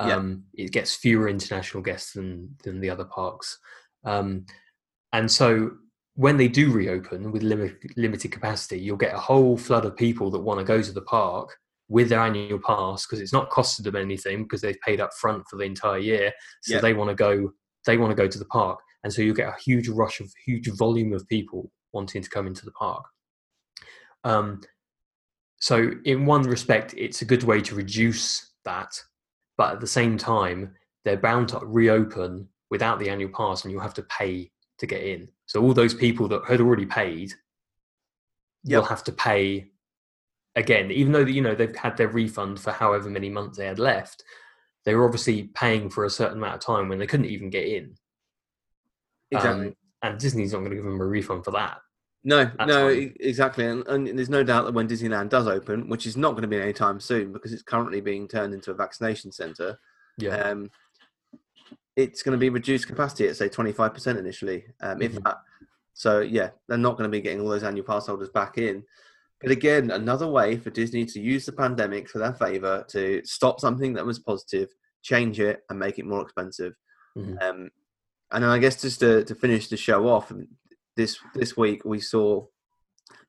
Yeah. 0.01 0.17
Um, 0.17 0.45
It 0.55 0.73
gets 0.73 0.95
fewer 0.95 1.29
international 1.29 1.83
guests 1.83 2.13
than 2.13 2.55
than 2.63 2.81
the 2.81 2.91
other 2.91 3.05
parks, 3.05 3.59
um, 4.05 4.47
and 5.13 5.31
so 5.31 5.73
when 6.15 6.37
they 6.37 6.49
do 6.49 6.73
reopen 6.73 7.31
with 7.31 7.43
limit, 7.45 7.77
limited 7.97 8.33
capacity, 8.33 8.79
you'll 8.81 8.97
get 8.97 9.15
a 9.15 9.19
whole 9.19 9.57
flood 9.57 9.85
of 9.85 9.97
people 9.97 10.33
that 10.33 10.41
want 10.41 10.59
to 10.59 10.65
go 10.65 10.83
to 10.83 10.93
the 10.93 11.03
park 11.03 11.57
with 11.89 12.09
their 12.09 12.21
annual 12.21 12.59
pass 12.59 13.07
because 13.07 13.21
it's 13.21 13.33
not 13.33 13.51
costed 13.51 13.85
them 13.85 13.95
anything 13.97 14.43
because 14.43 14.61
they've 14.61 14.81
paid 14.85 15.01
up 15.01 15.13
front 15.15 15.47
for 15.49 15.57
the 15.57 15.65
entire 15.65 15.99
year. 15.99 16.33
So 16.63 16.75
Yeah. 16.75 16.81
they 16.81 16.93
want 16.93 17.09
to 17.11 17.15
go. 17.15 17.53
They 17.87 17.97
want 17.97 18.11
to 18.11 18.23
go 18.23 18.29
to 18.29 18.39
the 18.39 18.45
park, 18.47 18.79
and 19.05 19.13
so 19.13 19.23
you'll 19.23 19.35
get 19.35 19.49
a 19.49 19.63
huge 19.63 19.89
rush 19.89 20.21
of 20.21 20.31
huge 20.45 20.69
volume 20.77 21.13
of 21.13 21.27
people 21.29 21.71
wanting 21.93 22.23
to 22.23 22.31
come 22.31 22.47
into 22.47 22.65
the 22.65 22.73
park. 22.73 23.05
Um, 24.25 24.61
so 25.61 25.91
in 26.05 26.27
one 26.27 26.43
respect, 26.43 26.95
it's 26.97 27.23
a 27.23 27.27
good 27.27 27.43
way 27.43 27.61
to 27.63 27.75
reduce 27.75 28.53
that, 28.65 29.01
but 29.57 29.75
at 29.75 29.81
the 29.81 29.87
same 29.87 30.17
time, 30.17 30.75
they're 31.05 31.17
bound 31.17 31.49
to 31.49 31.61
reopen 31.65 32.49
without 32.71 32.99
the 32.99 33.09
annual 33.09 33.31
pass, 33.35 33.65
and 33.65 33.73
you'll 33.73 33.81
have 33.81 33.95
to 33.95 34.03
pay 34.05 34.51
to 34.79 34.87
get 34.87 35.03
in. 35.03 35.29
So 35.47 35.63
all 35.63 35.75
those 35.75 35.95
people 35.95 36.29
that 36.29 36.45
had 36.47 36.61
already 36.61 36.87
paid 36.87 37.33
Yep. 38.65 38.81
will 38.81 38.89
have 38.89 39.05
to 39.05 39.13
pay 39.13 39.71
again, 40.57 40.91
even 40.91 41.13
though 41.13 41.21
you 41.21 41.41
know 41.41 41.55
they've 41.55 41.75
had 41.75 41.97
their 41.97 42.09
refund 42.09 42.61
for 42.61 42.73
however 42.73 43.09
many 43.09 43.31
months 43.31 43.57
they 43.57 43.67
had 43.67 43.79
left. 43.79 44.23
They 44.85 44.95
were 44.95 45.05
obviously 45.05 45.45
paying 45.55 45.91
for 45.91 46.05
a 46.05 46.11
certain 46.11 46.39
amount 46.39 46.55
of 46.55 46.61
time 46.61 46.89
when 46.89 46.99
they 46.99 47.07
couldn't 47.07 47.27
even 47.27 47.51
get 47.51 47.67
in. 47.67 47.95
exactly. 49.31 49.69
Um, 49.69 49.75
and 50.03 50.19
Disney's 50.19 50.53
not 50.53 50.61
going 50.61 50.71
to 50.71 50.77
give 50.77 50.85
them 50.85 51.01
a 51.01 51.07
refund 51.07 51.45
for 51.45 51.51
that. 51.53 51.79
No, 52.25 52.45
That's 52.45 52.69
no, 52.69 52.89
fine. 52.89 53.15
exactly, 53.21 53.65
and, 53.67 53.87
and 53.87 54.07
there's 54.19 54.29
no 54.29 54.43
doubt 54.43 54.65
that 54.65 54.75
when 54.75 54.89
Disneyland 54.89 55.29
does 55.31 55.47
open, 55.47 55.89
which 55.89 56.05
is 56.07 56.17
not 56.17 56.33
going 56.33 56.43
to 56.43 56.49
be 56.49 56.61
anytime 56.61 57.01
soon 57.01 57.33
because 57.33 57.53
it's 57.53 57.63
currently 57.63 58.01
being 58.01 58.27
turned 58.29 58.53
into 58.55 58.71
a 58.71 58.75
vaccination 58.75 59.31
centre, 59.33 59.79
Yeah. 60.19 60.37
um, 60.37 60.71
it's 61.97 62.23
going 62.23 62.33
to 62.33 62.39
be 62.39 62.51
reduced 62.51 62.87
capacity 62.87 63.29
at 63.29 63.37
say 63.37 63.49
25% 63.49 64.19
initially, 64.19 64.65
um, 64.81 65.01
if 65.03 65.13
Mhm. 65.13 65.25
that. 65.25 65.39
So 65.95 66.21
yeah, 66.21 66.51
they're 66.69 66.79
not 66.79 66.97
going 66.97 67.11
to 67.11 67.17
be 67.17 67.21
getting 67.21 67.41
all 67.41 67.49
those 67.49 67.65
annual 67.65 67.85
pass 67.87 68.07
holders 68.07 68.29
back 68.31 68.59
in. 68.59 68.85
But 69.41 69.51
again, 69.53 69.91
another 69.93 70.27
way 70.29 70.57
for 70.57 70.71
Disney 70.71 71.05
to 71.07 71.21
use 71.21 71.47
the 71.47 71.53
pandemic 71.53 72.09
for 72.09 72.19
their 72.19 72.35
favour 72.35 72.85
to 72.91 73.23
stop 73.25 73.61
something 73.61 73.93
that 73.95 74.07
was 74.07 74.19
positive, 74.19 74.69
change 75.03 75.39
it, 75.41 75.63
and 75.71 75.79
make 75.79 75.99
it 75.99 76.05
more 76.07 76.23
expensive. 76.23 76.75
Mhm. 77.17 77.43
Um, 77.43 77.71
and 78.31 78.43
then 78.45 78.51
I 78.51 78.59
guess 78.59 78.81
just 78.83 79.01
to, 79.01 79.25
to 79.25 79.35
finish 79.35 79.69
the 79.69 79.77
show 79.77 80.09
off, 80.09 80.33
this 80.97 81.19
this 81.35 81.57
week 81.57 81.85
we 81.85 82.01
saw 82.01 82.47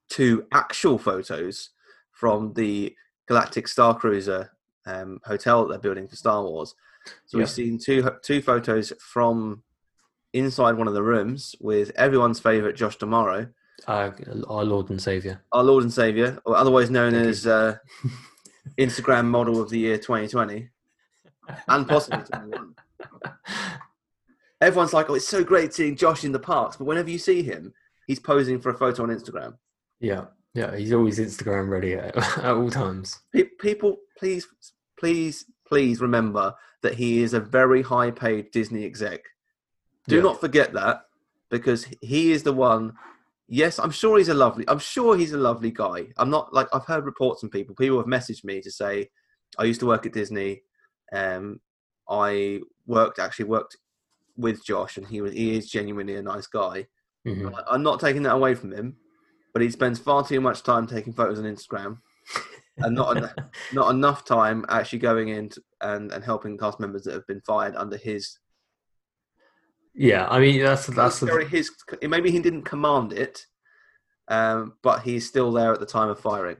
two 0.09 0.45
actual 0.51 0.97
photos 0.97 1.69
from 2.11 2.53
the 2.53 2.95
Galactic 3.27 3.67
Star 3.67 3.95
Cruiser 3.97 4.51
um, 4.85 5.19
hotel 5.23 5.61
that 5.63 5.69
they're 5.69 5.79
building 5.79 6.07
for 6.07 6.15
Star 6.15 6.43
Wars. 6.43 6.73
So 7.25 7.37
Yeah. 7.37 7.43
we've 7.43 7.49
seen 7.49 7.77
two 7.77 8.09
two 8.23 8.41
photos 8.41 8.91
from 8.99 9.63
inside 10.33 10.77
one 10.77 10.87
of 10.87 10.93
the 10.93 11.03
rooms 11.03 11.55
with 11.59 11.91
everyone's 11.95 12.39
favourite 12.39 12.75
Josh 12.75 12.97
D'Amaro, 12.97 13.49
Uh, 13.87 14.11
our 14.47 14.63
Lord 14.65 14.89
and 14.89 15.01
Savior. 15.01 15.41
our 15.51 15.63
Lord 15.63 15.83
and 15.83 15.93
Savior, 15.93 16.39
or 16.45 16.55
otherwise 16.55 16.89
known 16.91 17.13
Thank 17.13 17.27
as 17.27 17.47
uh, 17.47 17.77
Instagram 18.77 19.25
model 19.27 19.61
of 19.61 19.69
the 19.69 19.79
year 19.79 19.97
2020 19.97 20.69
and 21.67 21.87
possibly 21.87 22.23
21. 22.23 22.75
everyone's 24.61 24.93
like, 24.93 25.09
"Oh, 25.09 25.15
it's 25.15 25.27
so 25.27 25.43
great 25.43 25.73
seeing 25.73 25.95
Josh 25.95 26.23
in 26.23 26.31
the 26.31 26.39
parks," 26.39 26.77
but 26.77 26.85
whenever 26.85 27.09
you 27.09 27.17
see 27.17 27.41
him, 27.43 27.73
he's 28.07 28.19
posing 28.19 28.59
for 28.59 28.69
a 28.69 28.77
photo 28.77 29.03
on 29.03 29.09
Instagram. 29.09 29.55
Yeah, 29.99 30.25
yeah, 30.53 30.75
he's 30.75 30.93
always 30.93 31.19
Instagram 31.19 31.69
ready 31.69 31.93
at, 31.93 32.15
at 32.39 32.45
all 32.55 32.69
times. 32.69 33.19
Pe- 33.33 33.43
People, 33.59 33.97
please, 34.17 34.47
please, 34.99 35.45
please 35.67 36.01
remember 36.01 36.53
that 36.81 36.93
he 36.95 37.21
is 37.21 37.33
a 37.33 37.39
very 37.39 37.81
high-paid 37.81 38.51
Disney 38.51 38.85
exec. 38.85 39.21
Do 40.07 40.15
Yeah. 40.17 40.21
not 40.23 40.39
forget 40.39 40.73
that 40.73 41.03
because 41.49 41.85
he 42.01 42.31
is 42.31 42.43
the 42.43 42.53
one. 42.53 42.93
Yes, 43.51 43.79
I'm 43.79 43.91
sure 43.91 44.17
he's 44.17 44.29
a 44.29 44.33
lovely. 44.33 44.63
I'm 44.67 44.79
sure 44.79 45.17
he's 45.17 45.33
a 45.33 45.37
lovely 45.37 45.71
guy. 45.71 46.07
I'm 46.17 46.29
not 46.29 46.53
like 46.53 46.67
I've 46.73 46.85
heard 46.85 47.05
reports 47.05 47.41
from 47.41 47.49
people. 47.49 47.75
People 47.75 47.97
have 47.97 48.05
messaged 48.05 48.43
me 48.43 48.61
to 48.61 48.71
say, 48.71 49.09
"I 49.57 49.63
used 49.63 49.79
to 49.81 49.87
work 49.87 50.05
at 50.05 50.13
Disney. 50.13 50.61
Um, 51.11 51.59
I 52.07 52.61
worked 52.85 53.17
actually 53.19 53.45
worked 53.45 53.75
with 54.39 54.65
Josh, 54.65 54.97
and 54.97 55.05
he 55.07 55.21
was 55.21 55.33
he 55.33 55.55
is 55.57 55.69
genuinely 55.69 56.15
a 56.15 56.21
nice 56.21 56.47
guy. 56.47 56.87
Mhm. 57.27 57.53
I- 57.53 57.73
I'm 57.73 57.83
not 57.83 57.99
taking 57.99 58.23
that 58.23 58.35
away 58.35 58.55
from 58.55 58.71
him, 58.71 58.95
but 59.53 59.61
he 59.61 59.69
spends 59.69 59.99
far 59.99 60.25
too 60.25 60.39
much 60.41 60.63
time 60.63 60.87
taking 60.87 61.13
photos 61.13 61.39
on 61.39 61.45
Instagram 61.45 61.97
and 62.77 62.95
not 62.95 63.17
en- 63.17 63.49
not 63.73 63.91
enough 63.91 64.23
time 64.25 64.65
actually 64.69 64.99
going 64.99 65.27
in 65.29 65.49
t- 65.49 65.61
and, 65.81 66.11
and 66.13 66.23
helping 66.23 66.57
cast 66.57 66.79
members 66.79 67.03
that 67.03 67.13
have 67.13 67.27
been 67.27 67.41
fired 67.41 67.75
under 67.75 67.97
his 67.97 68.39
Yeah, 69.93 70.27
I 70.29 70.39
mean 70.39 70.61
that's 70.61 70.87
that's 70.87 71.19
the, 71.19 71.45
his 71.49 71.71
maybe 72.01 72.31
he 72.31 72.39
didn't 72.39 72.63
command 72.63 73.11
it, 73.11 73.45
um, 74.29 74.75
but 74.81 75.01
he's 75.01 75.27
still 75.27 75.51
there 75.51 75.73
at 75.73 75.79
the 75.81 75.85
time 75.85 76.09
of 76.09 76.19
firing. 76.19 76.57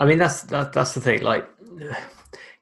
I 0.00 0.06
mean 0.06 0.18
that's 0.18 0.42
that, 0.44 0.72
that's 0.72 0.94
the 0.94 1.00
thing. 1.00 1.22
Like 1.22 1.48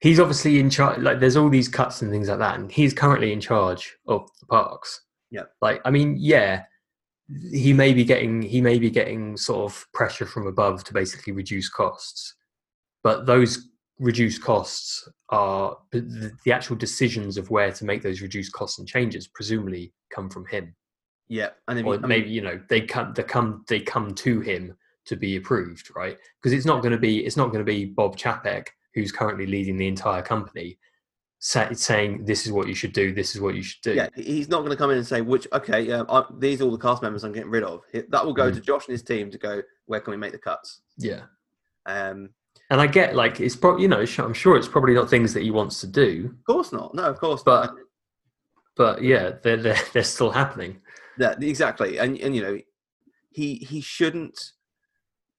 he's 0.01 0.21
obviously 0.21 0.59
in 0.59 0.71
charge. 0.71 1.01
Like 1.01 1.21
there's 1.21 1.37
all 1.37 1.49
these 1.49 1.69
cuts 1.69 2.03
and 2.03 2.11
things 2.11 2.29
like 2.29 2.39
that, 2.39 2.59
and 2.59 2.71
he's 2.71 2.95
currently 2.95 3.33
in 3.33 3.41
charge 3.41 3.97
of 4.07 4.29
the 4.41 4.47
parks. 4.47 5.03
Yeah. 5.31 5.45
Like 5.61 5.81
I 5.85 5.91
mean, 5.91 6.17
yeah, 6.19 6.65
he 7.53 7.73
may 7.73 7.93
be 7.93 8.05
getting 8.05 8.43
he 8.43 8.61
may 8.61 8.79
be 8.79 8.91
getting 8.91 9.37
sort 9.37 9.71
of 9.71 9.87
pressure 9.93 10.27
from 10.27 10.47
above 10.47 10.85
to 10.85 10.95
basically 10.95 11.33
reduce 11.33 11.69
costs, 11.69 12.35
but 13.03 13.27
those 13.27 13.69
reduced 13.99 14.43
costs 14.43 15.09
are 15.31 15.77
the, 15.91 16.33
the 16.45 16.53
actual 16.53 16.77
decisions 16.77 17.37
of 17.37 17.51
where 17.51 17.73
to 17.73 17.85
make 17.85 18.03
those 18.03 18.23
reduced 18.23 18.53
costs 18.53 18.79
and 18.79 18.87
changes 18.87 19.27
presumably 19.27 19.93
come 20.15 20.31
from 20.31 20.47
him 20.47 20.75
Yeah, 21.29 21.49
and 21.67 21.85
or 21.85 21.95
you, 21.95 21.99
I 21.99 22.03
mean, 22.03 22.09
maybe 22.09 22.31
you 22.31 22.41
know 22.41 22.61
they 22.69 22.81
come 22.83 23.13
they 23.15 23.25
come 23.25 23.65
they 23.69 23.81
come 23.81 24.15
to 24.15 24.41
him 24.41 24.77
to 25.07 25.17
be 25.17 25.37
approved 25.37 25.91
right 25.97 26.17
because 26.41 26.53
it's 26.53 26.67
not 26.67 26.81
going 26.81 26.93
to 26.93 26.99
be 26.99 27.25
it's 27.27 27.37
not 27.37 27.47
going 27.47 27.65
to 27.65 27.65
be 27.65 27.87
bob 27.87 28.17
chapek 28.17 28.69
who's 28.99 29.13
currently 29.13 29.47
leading 29.47 29.77
the 29.77 29.87
entire 29.89 30.23
company 30.23 30.79
sa- 31.39 31.73
saying 31.73 32.25
this 32.25 32.47
is 32.47 32.53
what 32.53 32.67
you 32.69 32.75
should 32.75 32.93
do 32.93 33.13
this 33.15 33.35
is 33.35 33.41
what 33.41 33.55
you 33.55 33.63
should 33.63 33.81
do 33.83 33.95
yeah, 33.95 34.09
he's 34.17 34.49
not 34.49 34.59
going 34.61 34.71
to 34.71 34.77
come 34.77 34.91
in 34.91 34.97
and 34.99 35.07
say 35.07 35.21
which 35.21 35.47
okay, 35.53 35.93
I, 35.93 36.25
these 36.39 36.61
are 36.61 36.65
all 36.65 36.71
the 36.73 36.79
cast 36.79 37.03
members 37.03 37.23
I'm 37.25 37.33
getting 37.33 37.51
rid 37.51 37.63
of. 37.63 37.83
That 38.09 38.25
will 38.25 38.35
go 38.35 38.51
Mhm. 38.51 38.55
to 38.55 38.61
Josh 38.61 38.87
and 38.89 38.93
his 38.93 39.03
team 39.03 39.31
to 39.31 39.39
go. 39.39 39.63
Where 39.87 40.01
can 40.01 40.11
we 40.11 40.17
make 40.17 40.33
the 40.33 40.39
cuts? 40.39 40.83
yeah 40.99 41.23
Um, 41.87 42.31
and 42.71 42.81
i 42.81 42.87
get 42.87 43.15
like 43.15 43.41
it's 43.41 43.57
probably 43.57 43.83
you 43.83 43.89
know 43.89 44.05
i'm 44.19 44.35
sure 44.35 44.57
it's 44.57 44.69
probably 44.69 44.93
not 44.95 45.09
things 45.09 45.33
that 45.33 45.43
he 45.43 45.51
wants 45.51 45.81
to 45.81 45.87
do 45.87 46.35
of 46.39 46.45
course 46.45 46.73
not. 46.73 46.95
No, 46.95 47.05
of 47.05 47.19
course 47.19 47.43
But- 47.43 47.67
not. 47.67 47.77
but 48.77 49.03
yeah 49.03 49.33
they're 49.43 49.57
they're, 49.57 49.83
they're 49.93 50.03
still 50.17 50.31
happening 50.31 50.81
Yeah, 51.19 51.35
exactly. 51.41 51.99
And 51.99 52.19
and 52.25 52.35
you 52.37 52.43
know, 52.43 52.59
he 53.31 53.47
he 53.71 53.81
shouldn't 53.81 54.39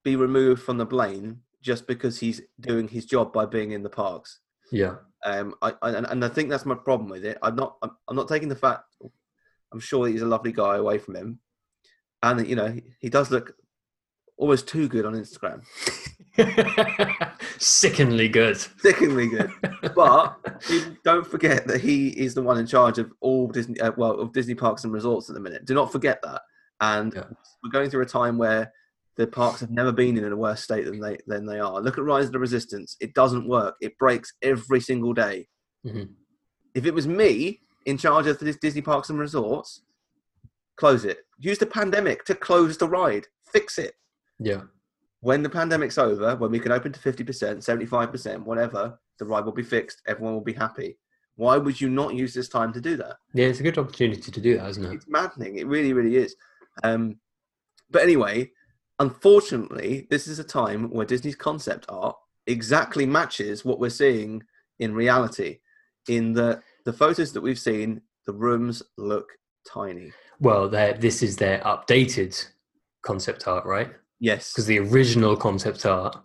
be 0.03 0.15
removed 0.15 0.61
from 0.63 0.77
the 0.77 0.85
blame 0.85 1.41
just 1.61 1.87
because 1.87 2.19
he's 2.19 2.41
doing 2.59 2.87
his 2.87 3.05
job 3.05 3.33
by 3.33 3.45
being 3.45 3.71
in 3.71 3.83
the 3.83 3.89
parks. 3.89 4.39
yeah 4.71 4.95
Um, 5.25 5.55
I, 5.61 5.73
I 5.81 5.89
and, 5.91 6.05
and 6.07 6.23
I 6.25 6.29
think 6.29 6.49
that's 6.49 6.65
my 6.65 6.75
problem 6.75 7.09
with 7.09 7.25
it. 7.25 7.37
I'm 7.41 7.55
not 7.55 7.77
I'm, 7.81 7.91
I'm 8.07 8.15
not 8.15 8.27
taking 8.29 8.49
the 8.49 8.55
fact. 8.55 8.83
I'm 9.71 9.79
sure 9.79 10.05
that 10.05 10.11
he's 10.11 10.21
a 10.21 10.25
lovely 10.35 10.51
guy 10.51 10.77
away 10.77 10.97
from 10.97 11.15
him, 11.15 11.39
and 12.23 12.47
you 12.47 12.55
know 12.55 12.67
he, 12.71 12.83
he 12.99 13.09
does 13.09 13.29
look 13.31 13.55
almost 14.37 14.67
too 14.67 14.87
good 14.87 15.05
on 15.05 15.13
Instagram, 15.15 15.61
sickeningly 17.57 18.29
good 18.29 18.57
sickeningly 18.79 19.27
good. 19.27 19.51
but 19.95 20.37
don't 21.03 21.27
forget 21.27 21.67
that 21.67 21.81
he 21.81 22.09
is 22.09 22.33
the 22.33 22.41
one 22.41 22.57
in 22.57 22.65
charge 22.65 22.97
of 22.97 23.11
all 23.19 23.47
Disney, 23.47 23.79
uh, 23.81 23.91
well, 23.97 24.19
of 24.19 24.31
Disney 24.33 24.55
parks 24.55 24.83
and 24.83 24.93
resorts 24.93 25.29
at 25.29 25.35
the 25.35 25.41
minute. 25.41 25.65
Do 25.65 25.73
not 25.73 25.91
forget 25.91 26.21
that. 26.23 26.41
And 26.81 27.13
Yeah. 27.13 27.23
we're 27.63 27.69
going 27.71 27.89
through 27.89 28.03
a 28.03 28.05
time 28.05 28.37
where 28.37 28.71
the 29.19 29.27
parks 29.27 29.59
have 29.59 29.69
never 29.69 29.91
been 29.91 30.17
in 30.17 30.31
a 30.31 30.35
worse 30.35 30.63
state 30.63 30.85
than 30.85 30.99
they 31.01 31.17
than 31.27 31.45
they 31.45 31.59
are. 31.59 31.81
Look 31.81 31.97
at 31.97 32.03
Rise 32.05 32.27
of 32.27 32.31
the 32.31 32.39
Resistance. 32.39 32.95
It 33.01 33.13
doesn't 33.13 33.47
work. 33.47 33.75
It 33.81 33.97
breaks 33.97 34.31
every 34.41 34.79
single 34.79 35.13
day. 35.13 35.49
Mhm. 35.85 36.13
If 36.73 36.85
it 36.85 36.93
was 36.93 37.05
me 37.05 37.61
in 37.85 37.97
charge 37.97 38.27
of 38.27 38.39
this 38.39 38.57
Disney 38.57 38.81
parks 38.81 39.09
and 39.09 39.19
resorts, 39.19 39.83
close 40.77 41.03
it. 41.03 41.19
Use 41.37 41.57
the 41.57 41.65
pandemic 41.65 42.23
to 42.25 42.33
close 42.33 42.77
the 42.77 42.87
ride. 42.87 43.27
Fix 43.51 43.77
it 43.77 43.93
yeah 44.39 44.61
when 45.21 45.43
the 45.43 45.49
pandemic's 45.49 45.97
over, 45.97 46.35
when 46.37 46.51
we 46.51 46.59
can 46.59 46.71
open 46.71 46.93
to 46.93 46.99
50%, 46.99 47.61
75%, 47.61 48.45
whatever, 48.45 48.97
the 49.17 49.25
ride 49.25 49.43
will 49.43 49.51
be 49.51 49.63
fixed. 49.63 50.01
Everyone 50.07 50.33
will 50.33 50.41
be 50.41 50.53
happy. 50.53 50.97
Why 51.35 51.57
would 51.57 51.79
you 51.81 51.89
not 51.89 52.15
use 52.15 52.33
this 52.33 52.47
time 52.47 52.71
to 52.73 52.81
do 52.81 52.95
that? 52.97 53.17
yeah 53.33 53.47
it's 53.47 53.59
a 53.59 53.63
good 53.63 53.77
opportunity 53.77 54.31
to 54.31 54.41
do 54.41 54.57
that 54.57 54.69
isn't 54.69 54.85
it 54.85 54.93
It's 54.93 55.07
maddening. 55.07 55.57
It 55.57 55.67
really, 55.67 55.93
really 55.93 56.15
is. 56.15 56.35
Um, 56.83 57.19
but 57.91 58.01
anyway, 58.01 58.51
unfortunately, 58.99 60.07
this 60.09 60.27
is 60.27 60.39
a 60.39 60.43
time 60.43 60.89
where 60.89 61.05
Disney's 61.05 61.35
concept 61.35 61.85
art 61.89 62.15
exactly 62.47 63.05
matches 63.05 63.63
what 63.63 63.79
we're 63.79 63.89
seeing 63.89 64.43
in 64.79 64.93
reality. 64.93 65.59
In 66.07 66.33
the 66.33 66.61
the 66.85 66.93
photos 66.93 67.33
that 67.33 67.41
we've 67.41 67.59
seen, 67.59 68.01
the 68.25 68.33
rooms 68.33 68.81
look 68.97 69.29
tiny. 69.67 70.11
well 70.39 70.69
this 70.69 71.21
is 71.21 71.35
their 71.35 71.59
updated 71.59 72.33
concept 73.01 73.47
art 73.47 73.65
right 73.65 73.91
Yes, 74.19 74.51
because 74.51 74.65
the 74.65 74.79
original 74.79 75.35
concept 75.35 75.85
art 75.85 76.15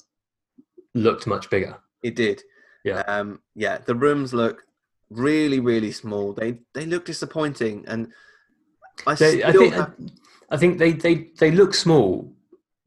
looked 0.95 1.27
much 1.27 1.49
bigger. 1.51 1.77
It 2.03 2.17
did. 2.17 2.43
Yeah. 2.85 3.01
Um, 3.07 3.41
yeah. 3.55 3.79
The 3.79 3.95
rooms 3.95 4.35
look 4.35 4.63
really, 5.11 5.61
really 5.61 5.93
small. 5.93 6.33
They 6.33 6.59
they 6.75 6.87
look 6.87 7.05
disappointing, 7.05 7.85
and 7.87 8.13
I 9.07 9.15
They, 9.15 9.39
still 9.39 9.49
I 9.49 9.53
think 9.53 9.75
have, 9.75 9.95
I 10.51 10.57
think 10.57 10.79
they, 10.79 10.93
they, 10.93 11.31
they 11.39 11.51
look 11.51 11.75
small. 11.75 12.34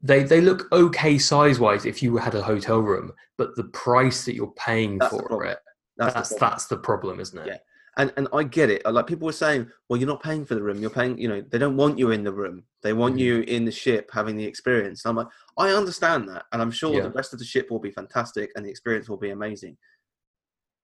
They 0.00 0.22
they 0.22 0.40
look 0.40 0.70
okay 0.72 1.18
size 1.18 1.58
wise 1.58 1.84
if 1.84 2.02
you 2.02 2.16
had 2.16 2.34
a 2.34 2.42
hotel 2.42 2.78
room, 2.80 3.12
but 3.36 3.56
the 3.56 3.64
price 3.64 4.24
that 4.24 4.34
you're 4.34 4.52
paying 4.52 4.98
That's 4.98 5.10
for 5.10 5.44
it 5.44 5.58
that's 5.96 6.14
that's 6.14 6.28
the 6.28 6.36
that's, 6.38 6.66
problem. 6.66 6.80
the 6.80 6.84
problem, 6.84 7.20
isn't 7.20 7.38
it? 7.40 7.46
Yeah. 7.48 7.56
and 7.96 8.12
and 8.16 8.28
I 8.32 8.44
get 8.44 8.70
it. 8.70 8.86
Like 8.86 9.08
people 9.08 9.26
were 9.26 9.32
saying, 9.32 9.68
well, 9.88 9.98
you're 9.98 10.06
not 10.08 10.22
paying 10.22 10.44
for 10.44 10.54
the 10.54 10.62
room. 10.62 10.80
You're 10.80 10.90
paying. 10.90 11.18
You 11.18 11.28
know, 11.28 11.40
they 11.40 11.58
don't 11.58 11.76
want 11.76 11.98
you 11.98 12.12
in 12.12 12.22
the 12.22 12.32
room. 12.32 12.62
They 12.84 12.92
want 12.92 13.16
Mhm. 13.16 13.18
you 13.18 13.40
in 13.40 13.64
the 13.64 13.72
ship 13.72 14.08
having 14.12 14.36
the 14.36 14.44
experience. 14.44 15.04
I'm 15.04 15.16
like, 15.16 15.26
I 15.56 15.70
understand 15.70 16.28
that, 16.28 16.44
and 16.52 16.62
I'm 16.62 16.70
sure 16.70 16.94
Yeah. 16.94 17.02
the 17.02 17.10
rest 17.10 17.32
of 17.32 17.40
the 17.40 17.44
ship 17.44 17.68
will 17.68 17.80
be 17.80 17.90
fantastic, 17.90 18.52
and 18.54 18.64
the 18.64 18.70
experience 18.70 19.08
will 19.08 19.16
be 19.16 19.30
amazing. 19.30 19.76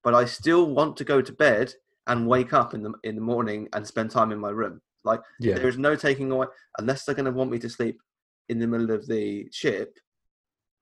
But 0.02 0.14
I 0.14 0.24
still 0.24 0.66
want 0.74 0.96
to 0.96 1.04
go 1.04 1.22
to 1.22 1.32
bed 1.32 1.72
and 2.08 2.26
wake 2.26 2.52
up 2.52 2.74
in 2.74 2.82
the 2.82 2.92
in 3.04 3.14
the 3.14 3.20
morning 3.22 3.68
and 3.74 3.86
spend 3.86 4.10
time 4.10 4.32
in 4.32 4.40
my 4.40 4.50
room. 4.50 4.82
Like 5.04 5.20
Yeah. 5.38 5.54
There 5.54 5.68
is 5.68 5.78
no 5.78 5.94
taking 5.94 6.32
away 6.32 6.48
unless 6.78 7.04
they're 7.04 7.14
going 7.14 7.26
to 7.32 7.38
want 7.38 7.50
me 7.52 7.58
to 7.60 7.68
sleep 7.70 8.00
in 8.48 8.58
the 8.58 8.66
middle 8.66 8.90
of 8.90 9.06
the 9.06 9.48
ship. 9.52 9.98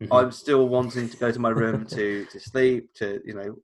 Mhm. 0.03 0.09
I'm 0.11 0.33
still 0.33 0.69
wanting 0.69 1.09
to 1.09 1.17
go 1.17 1.31
to 1.31 1.39
my 1.39 1.51
room 1.51 1.87
to 1.87 2.25
to 2.33 2.41
sleep, 2.41 2.93
to 2.95 3.21
you 3.25 3.35
know, 3.35 3.57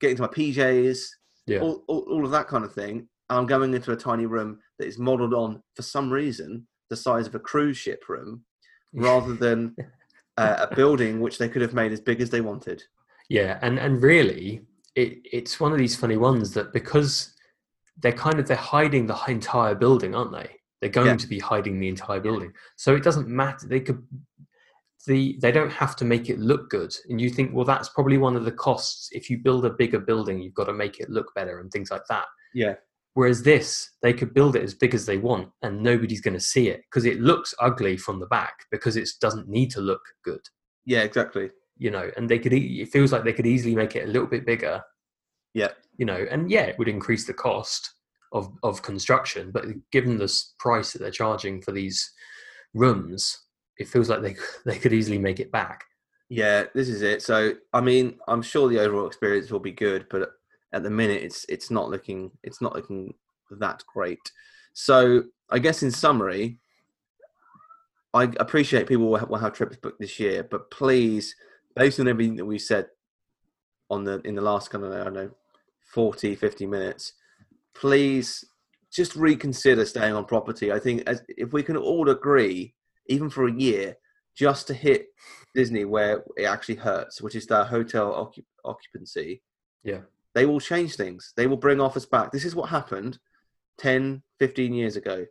get 0.00 0.10
into 0.10 0.22
my 0.22 0.28
PJs, 0.28 1.04
yeah. 1.46 1.60
all, 1.60 1.84
all 1.88 2.00
all 2.10 2.24
of 2.24 2.30
that 2.30 2.48
kind 2.48 2.64
of 2.64 2.72
thing. 2.72 3.08
And 3.30 3.38
I'm 3.38 3.46
going 3.46 3.72
into 3.74 3.92
a 3.92 3.96
tiny 3.96 4.26
room 4.26 4.58
that 4.78 4.86
is 4.86 4.98
modelled 4.98 5.34
on, 5.34 5.62
for 5.74 5.82
some 5.82 6.12
reason, 6.12 6.66
the 6.90 6.96
size 6.96 7.26
of 7.26 7.34
a 7.34 7.40
cruise 7.40 7.78
ship 7.78 8.08
room, 8.08 8.44
rather 8.92 9.34
than 9.34 9.74
uh, 10.36 10.66
a 10.70 10.74
building 10.74 11.20
which 11.20 11.38
they 11.38 11.48
could 11.48 11.62
have 11.62 11.74
made 11.74 11.92
as 11.92 12.00
big 12.00 12.20
as 12.20 12.30
they 12.30 12.40
wanted. 12.40 12.82
Yeah, 13.28 13.58
and 13.62 13.78
and 13.78 14.02
really, 14.02 14.62
it 14.94 15.18
it's 15.24 15.58
one 15.58 15.72
of 15.72 15.78
these 15.78 15.96
funny 15.96 16.16
ones 16.16 16.52
that 16.54 16.72
because 16.72 17.34
they're 17.98 18.12
kind 18.12 18.38
of 18.38 18.46
they're 18.46 18.56
hiding 18.56 19.06
the 19.06 19.18
entire 19.28 19.74
building, 19.74 20.14
aren't 20.14 20.32
they? 20.32 20.50
They're 20.82 20.90
going 20.90 21.06
Yeah. 21.06 21.16
to 21.16 21.26
be 21.28 21.38
hiding 21.38 21.78
the 21.80 21.88
entire 21.88 22.20
building, 22.20 22.52
so 22.76 22.94
it 22.94 23.02
doesn't 23.02 23.28
matter. 23.28 23.66
They 23.66 23.80
could 23.80 24.06
the 25.06 25.36
they 25.40 25.50
don't 25.50 25.70
have 25.72 25.96
to 25.96 26.04
make 26.04 26.28
it 26.28 26.38
look 26.38 26.68
good, 26.70 26.94
and 27.08 27.20
you 27.20 27.30
think, 27.30 27.52
well, 27.54 27.64
that's 27.64 27.88
probably 27.88 28.18
one 28.18 28.36
of 28.36 28.44
the 28.44 28.52
costs. 28.52 29.08
If 29.12 29.30
you 29.30 29.38
build 29.38 29.64
a 29.64 29.70
bigger 29.70 29.98
building, 29.98 30.40
you've 30.42 30.54
got 30.54 30.64
to 30.64 30.72
make 30.72 31.00
it 31.00 31.08
look 31.10 31.32
better 31.34 31.58
and 31.60 31.70
things 31.72 31.90
like 31.90 32.02
that. 32.08 32.26
Yeah, 32.54 32.74
Whereas 33.14 33.42
this, 33.42 33.90
they 34.02 34.12
could 34.12 34.32
build 34.34 34.56
it 34.56 34.62
as 34.62 34.74
big 34.74 34.94
as 34.94 35.06
they 35.06 35.18
want, 35.18 35.48
and 35.62 35.82
nobody's 35.82 36.20
going 36.20 36.34
to 36.34 36.40
see 36.40 36.68
it 36.68 36.82
because 36.90 37.04
it 37.04 37.20
looks 37.20 37.54
ugly 37.60 37.96
from 37.96 38.20
the 38.20 38.26
back 38.26 38.54
because 38.70 38.96
it 38.96 39.08
doesn't 39.20 39.48
need 39.48 39.70
to 39.72 39.80
look 39.80 40.00
good 40.24 40.40
yeah, 40.84 41.02
exactly. 41.02 41.50
you 41.78 41.90
know, 41.90 42.10
and 42.16 42.28
they 42.28 42.38
could. 42.38 42.52
e- 42.52 42.80
It 42.82 42.88
feels 42.90 43.12
like 43.12 43.22
they 43.24 43.32
could 43.32 43.46
easily 43.46 43.74
make 43.74 43.94
it 43.96 44.04
a 44.08 44.10
little 44.10 44.26
bit 44.28 44.44
bigger. 44.46 44.82
Yeah. 45.54 45.72
You 45.98 46.06
know, 46.06 46.24
and 46.30 46.50
yeah, 46.50 46.62
it 46.62 46.78
would 46.78 46.88
increase 46.88 47.26
the 47.26 47.34
cost 47.34 47.94
of 48.32 48.52
of 48.62 48.82
construction, 48.82 49.50
but 49.50 49.66
given 49.90 50.16
the 50.16 50.32
price 50.58 50.92
that 50.92 51.00
they're 51.00 51.10
charging 51.10 51.60
for 51.60 51.72
these 51.72 52.10
rooms, 52.74 53.42
it 53.78 53.88
feels 53.88 54.08
like 54.08 54.22
they 54.22 54.36
they 54.64 54.78
could 54.78 54.92
easily 54.92 55.18
make 55.18 55.40
it 55.40 55.52
back. 55.52 55.84
Yeah, 56.28 56.64
this 56.74 56.88
is 56.88 57.02
it. 57.02 57.20
So, 57.20 57.52
I 57.74 57.82
mean, 57.82 58.18
I'm 58.26 58.40
sure 58.40 58.68
the 58.68 58.80
overall 58.80 59.06
experience 59.06 59.50
will 59.50 59.60
be 59.60 59.72
good, 59.72 60.06
but 60.08 60.30
at 60.72 60.82
the 60.82 60.90
minute, 60.90 61.22
it's 61.22 61.44
it's 61.48 61.70
not 61.70 61.90
looking 61.90 62.30
it's 62.42 62.62
not 62.62 62.74
looking 62.74 63.14
that 63.50 63.84
great. 63.92 64.32
So 64.72 65.24
I 65.50 65.58
guess 65.58 65.82
in 65.82 65.90
summary, 65.90 66.58
I 68.14 68.24
appreciate 68.40 68.86
people 68.86 69.08
will 69.08 69.18
have, 69.18 69.28
will 69.28 69.38
have 69.38 69.52
trips 69.52 69.76
booked 69.76 70.00
this 70.00 70.18
year, 70.18 70.42
but 70.42 70.70
please, 70.70 71.34
based 71.76 72.00
on 72.00 72.08
everything 72.08 72.36
that 72.36 72.46
we 72.46 72.58
said 72.58 72.86
on 73.90 74.04
the 74.04 74.20
in 74.20 74.34
the 74.34 74.40
last 74.40 74.70
kind 74.70 74.84
of 74.84 74.92
I 74.92 75.04
don't 75.04 75.12
know 75.12 75.30
40, 75.92 76.34
50 76.34 76.66
minutes, 76.66 77.12
please 77.74 78.44
just 78.92 79.16
reconsider 79.16 79.84
staying 79.84 80.14
on 80.14 80.24
property. 80.24 80.72
I 80.72 80.78
think 80.78 81.02
as, 81.06 81.22
if 81.28 81.52
we 81.52 81.62
can 81.62 81.76
all 81.76 82.10
agree, 82.10 82.74
even 83.06 83.30
for 83.30 83.46
a 83.48 83.52
year, 83.52 83.96
just 84.34 84.66
to 84.66 84.74
hit 84.74 85.06
Disney 85.54 85.84
where 85.84 86.24
it 86.36 86.44
actually 86.44 86.76
hurts, 86.76 87.20
which 87.20 87.34
is 87.34 87.46
their 87.46 87.64
hotel 87.64 88.12
occup- 88.12 88.44
occupancy, 88.64 89.42
Yeah. 89.82 90.00
they 90.34 90.46
will 90.46 90.60
change 90.60 90.96
things. 90.96 91.32
They 91.36 91.46
will 91.46 91.56
bring 91.56 91.80
offers 91.80 92.06
back. 92.06 92.32
This 92.32 92.44
is 92.44 92.54
what 92.54 92.68
happened 92.70 93.18
10, 93.78 94.22
15 94.38 94.72
years 94.74 94.96
ago. 94.96 95.26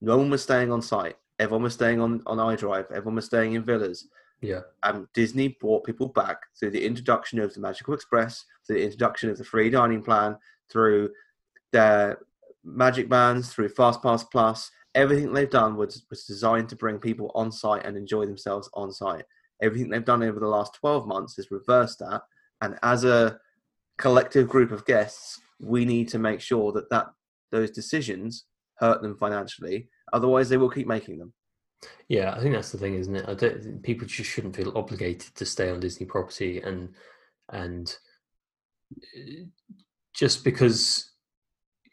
No 0.00 0.18
one 0.18 0.30
was 0.30 0.42
staying 0.42 0.70
on 0.70 0.82
site. 0.82 1.16
Everyone 1.38 1.62
was 1.64 1.74
staying 1.74 2.00
on, 2.00 2.22
on 2.26 2.38
I-Drive. 2.38 2.86
Everyone 2.90 3.16
was 3.16 3.24
staying 3.26 3.54
in 3.54 3.64
villas. 3.64 4.08
Yeah. 4.40 4.60
And 4.82 5.06
Disney 5.14 5.56
brought 5.60 5.84
people 5.84 6.08
back 6.08 6.38
through 6.58 6.70
the 6.70 6.84
introduction 6.84 7.38
of 7.40 7.54
the 7.54 7.60
Magical 7.60 7.94
Express, 7.94 8.44
through 8.66 8.76
the 8.76 8.84
introduction 8.84 9.30
of 9.30 9.38
the 9.38 9.44
free 9.44 9.70
dining 9.70 10.02
plan, 10.02 10.36
through 10.70 11.10
their 11.74 12.20
Magic 12.62 13.08
Bands, 13.08 13.52
through 13.52 13.68
Fast 13.68 14.00
Pass 14.00 14.24
Plus. 14.24 14.70
Everything 14.94 15.32
they've 15.32 15.50
done 15.50 15.76
was, 15.76 16.06
was 16.08 16.24
designed 16.24 16.68
to 16.68 16.76
bring 16.76 16.98
people 16.98 17.32
on 17.34 17.50
site 17.50 17.84
and 17.84 17.96
enjoy 17.96 18.24
themselves 18.24 18.70
on 18.74 18.92
site. 18.92 19.24
Everything 19.60 19.90
they've 19.90 20.04
done 20.04 20.22
over 20.22 20.38
the 20.38 20.46
last 20.46 20.74
12 20.74 21.06
months 21.06 21.36
has 21.36 21.50
reversed 21.50 21.98
that. 21.98 22.22
And 22.62 22.78
as 22.82 23.04
a 23.04 23.38
collective 23.98 24.48
group 24.48 24.70
of 24.70 24.86
guests, 24.86 25.40
we 25.60 25.84
need 25.84 26.08
to 26.10 26.18
make 26.18 26.40
sure 26.40 26.70
that, 26.72 26.88
that 26.90 27.06
those 27.50 27.72
decisions 27.72 28.44
hurt 28.78 29.02
them 29.02 29.16
financially. 29.16 29.88
Otherwise, 30.12 30.48
they 30.48 30.56
will 30.56 30.70
keep 30.70 30.86
making 30.86 31.18
them. 31.18 31.32
Yeah, 32.08 32.32
I 32.32 32.40
think 32.40 32.54
that's 32.54 32.70
the 32.70 32.78
thing, 32.78 32.94
isn't 32.94 33.16
it? 33.16 33.82
People 33.82 34.06
just 34.06 34.30
shouldn't 34.30 34.56
feel 34.56 34.76
obligated 34.78 35.34
to 35.34 35.44
stay 35.44 35.70
on 35.70 35.80
Disney 35.80 36.06
property, 36.06 36.60
and 36.60 36.94
and 37.50 37.94
uh, 38.96 39.44
just 40.14 40.44
because 40.44 41.13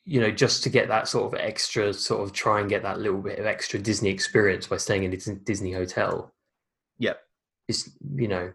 you 0.05 0.19
know, 0.19 0.31
just 0.31 0.63
to 0.63 0.69
get 0.69 0.87
that 0.87 1.07
sort 1.07 1.31
of 1.31 1.39
extra, 1.39 1.93
sort 1.93 2.21
of 2.23 2.33
try 2.33 2.59
and 2.59 2.69
get 2.69 2.83
that 2.83 2.99
little 2.99 3.21
bit 3.21 3.39
of 3.39 3.45
extra 3.45 3.79
Disney 3.79 4.09
experience 4.09 4.67
by 4.67 4.77
staying 4.77 5.03
in 5.03 5.13
a 5.13 5.35
Disney 5.35 5.71
hotel. 5.71 6.33
Yep. 6.99 7.19
It's 7.67 7.89
you 8.15 8.27
know, 8.27 8.53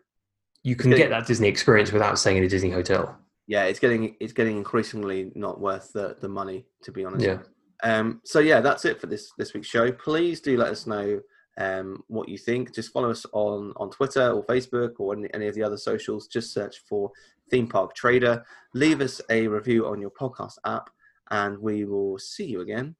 you 0.62 0.76
can 0.76 0.90
Yeah. 0.90 0.98
get 0.98 1.10
that 1.10 1.26
Disney 1.26 1.48
experience 1.48 1.92
without 1.92 2.18
staying 2.18 2.38
in 2.38 2.44
a 2.44 2.48
Disney 2.48 2.70
hotel. 2.70 3.18
Yeah, 3.46 3.64
it's 3.64 3.78
getting 3.78 4.16
it's 4.18 4.32
getting 4.32 4.56
increasingly 4.56 5.30
not 5.34 5.60
worth 5.60 5.92
the, 5.92 6.16
the 6.20 6.28
money, 6.28 6.66
to 6.82 6.90
be 6.92 7.04
honest. 7.04 7.24
Yeah. 7.24 7.38
Um, 7.82 8.20
so 8.24 8.40
yeah, 8.40 8.60
that's 8.60 8.84
it 8.84 9.00
for 9.00 9.06
this 9.06 9.30
this 9.38 9.54
week's 9.54 9.68
show. 9.68 9.92
Please 9.92 10.40
do 10.40 10.56
let 10.56 10.68
us 10.68 10.86
know 10.86 11.20
um, 11.58 12.02
what 12.08 12.28
you 12.28 12.38
think. 12.38 12.74
Just 12.74 12.92
follow 12.92 13.10
us 13.10 13.24
on 13.32 13.72
on 13.76 13.90
Twitter 13.90 14.30
or 14.32 14.44
Facebook 14.44 14.94
or 14.98 15.14
any, 15.14 15.32
any 15.32 15.46
of 15.46 15.54
the 15.54 15.62
other 15.62 15.76
socials. 15.76 16.26
Just 16.26 16.52
search 16.52 16.80
for 16.88 17.12
Theme 17.50 17.68
Park 17.68 17.94
Trader. 17.94 18.44
Leave 18.74 19.00
us 19.00 19.20
a 19.30 19.46
review 19.46 19.86
on 19.86 20.00
your 20.00 20.10
podcast 20.10 20.58
app, 20.64 20.90
and 21.30 21.58
we 21.58 21.84
will 21.84 22.18
see 22.18 22.46
you 22.46 22.60
again 22.60 22.94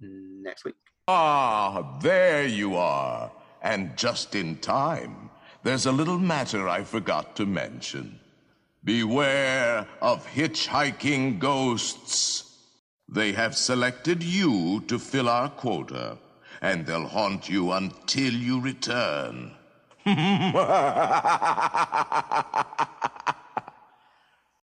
next 0.00 0.64
week. 0.64 0.74
Ah, 1.08 1.98
there 2.00 2.46
you 2.46 2.76
are. 2.76 3.30
And 3.62 3.96
just 3.96 4.34
in 4.34 4.58
time. 4.58 5.30
There's 5.62 5.86
a 5.86 5.92
little 5.92 6.18
matter 6.18 6.68
I 6.68 6.84
forgot 6.84 7.36
to 7.36 7.46
mention. 7.46 8.20
Beware 8.84 9.86
of 10.02 10.26
hitchhiking 10.26 11.38
ghosts. 11.38 12.44
They 13.08 13.32
have 13.32 13.56
selected 13.56 14.22
you 14.22 14.82
to 14.88 14.98
fill 14.98 15.28
our 15.28 15.48
quota, 15.48 16.18
and 16.60 16.86
they'll 16.86 17.06
haunt 17.06 17.48
you 17.48 17.72
until 17.72 18.32
you 18.32 18.60
return. 18.60 19.52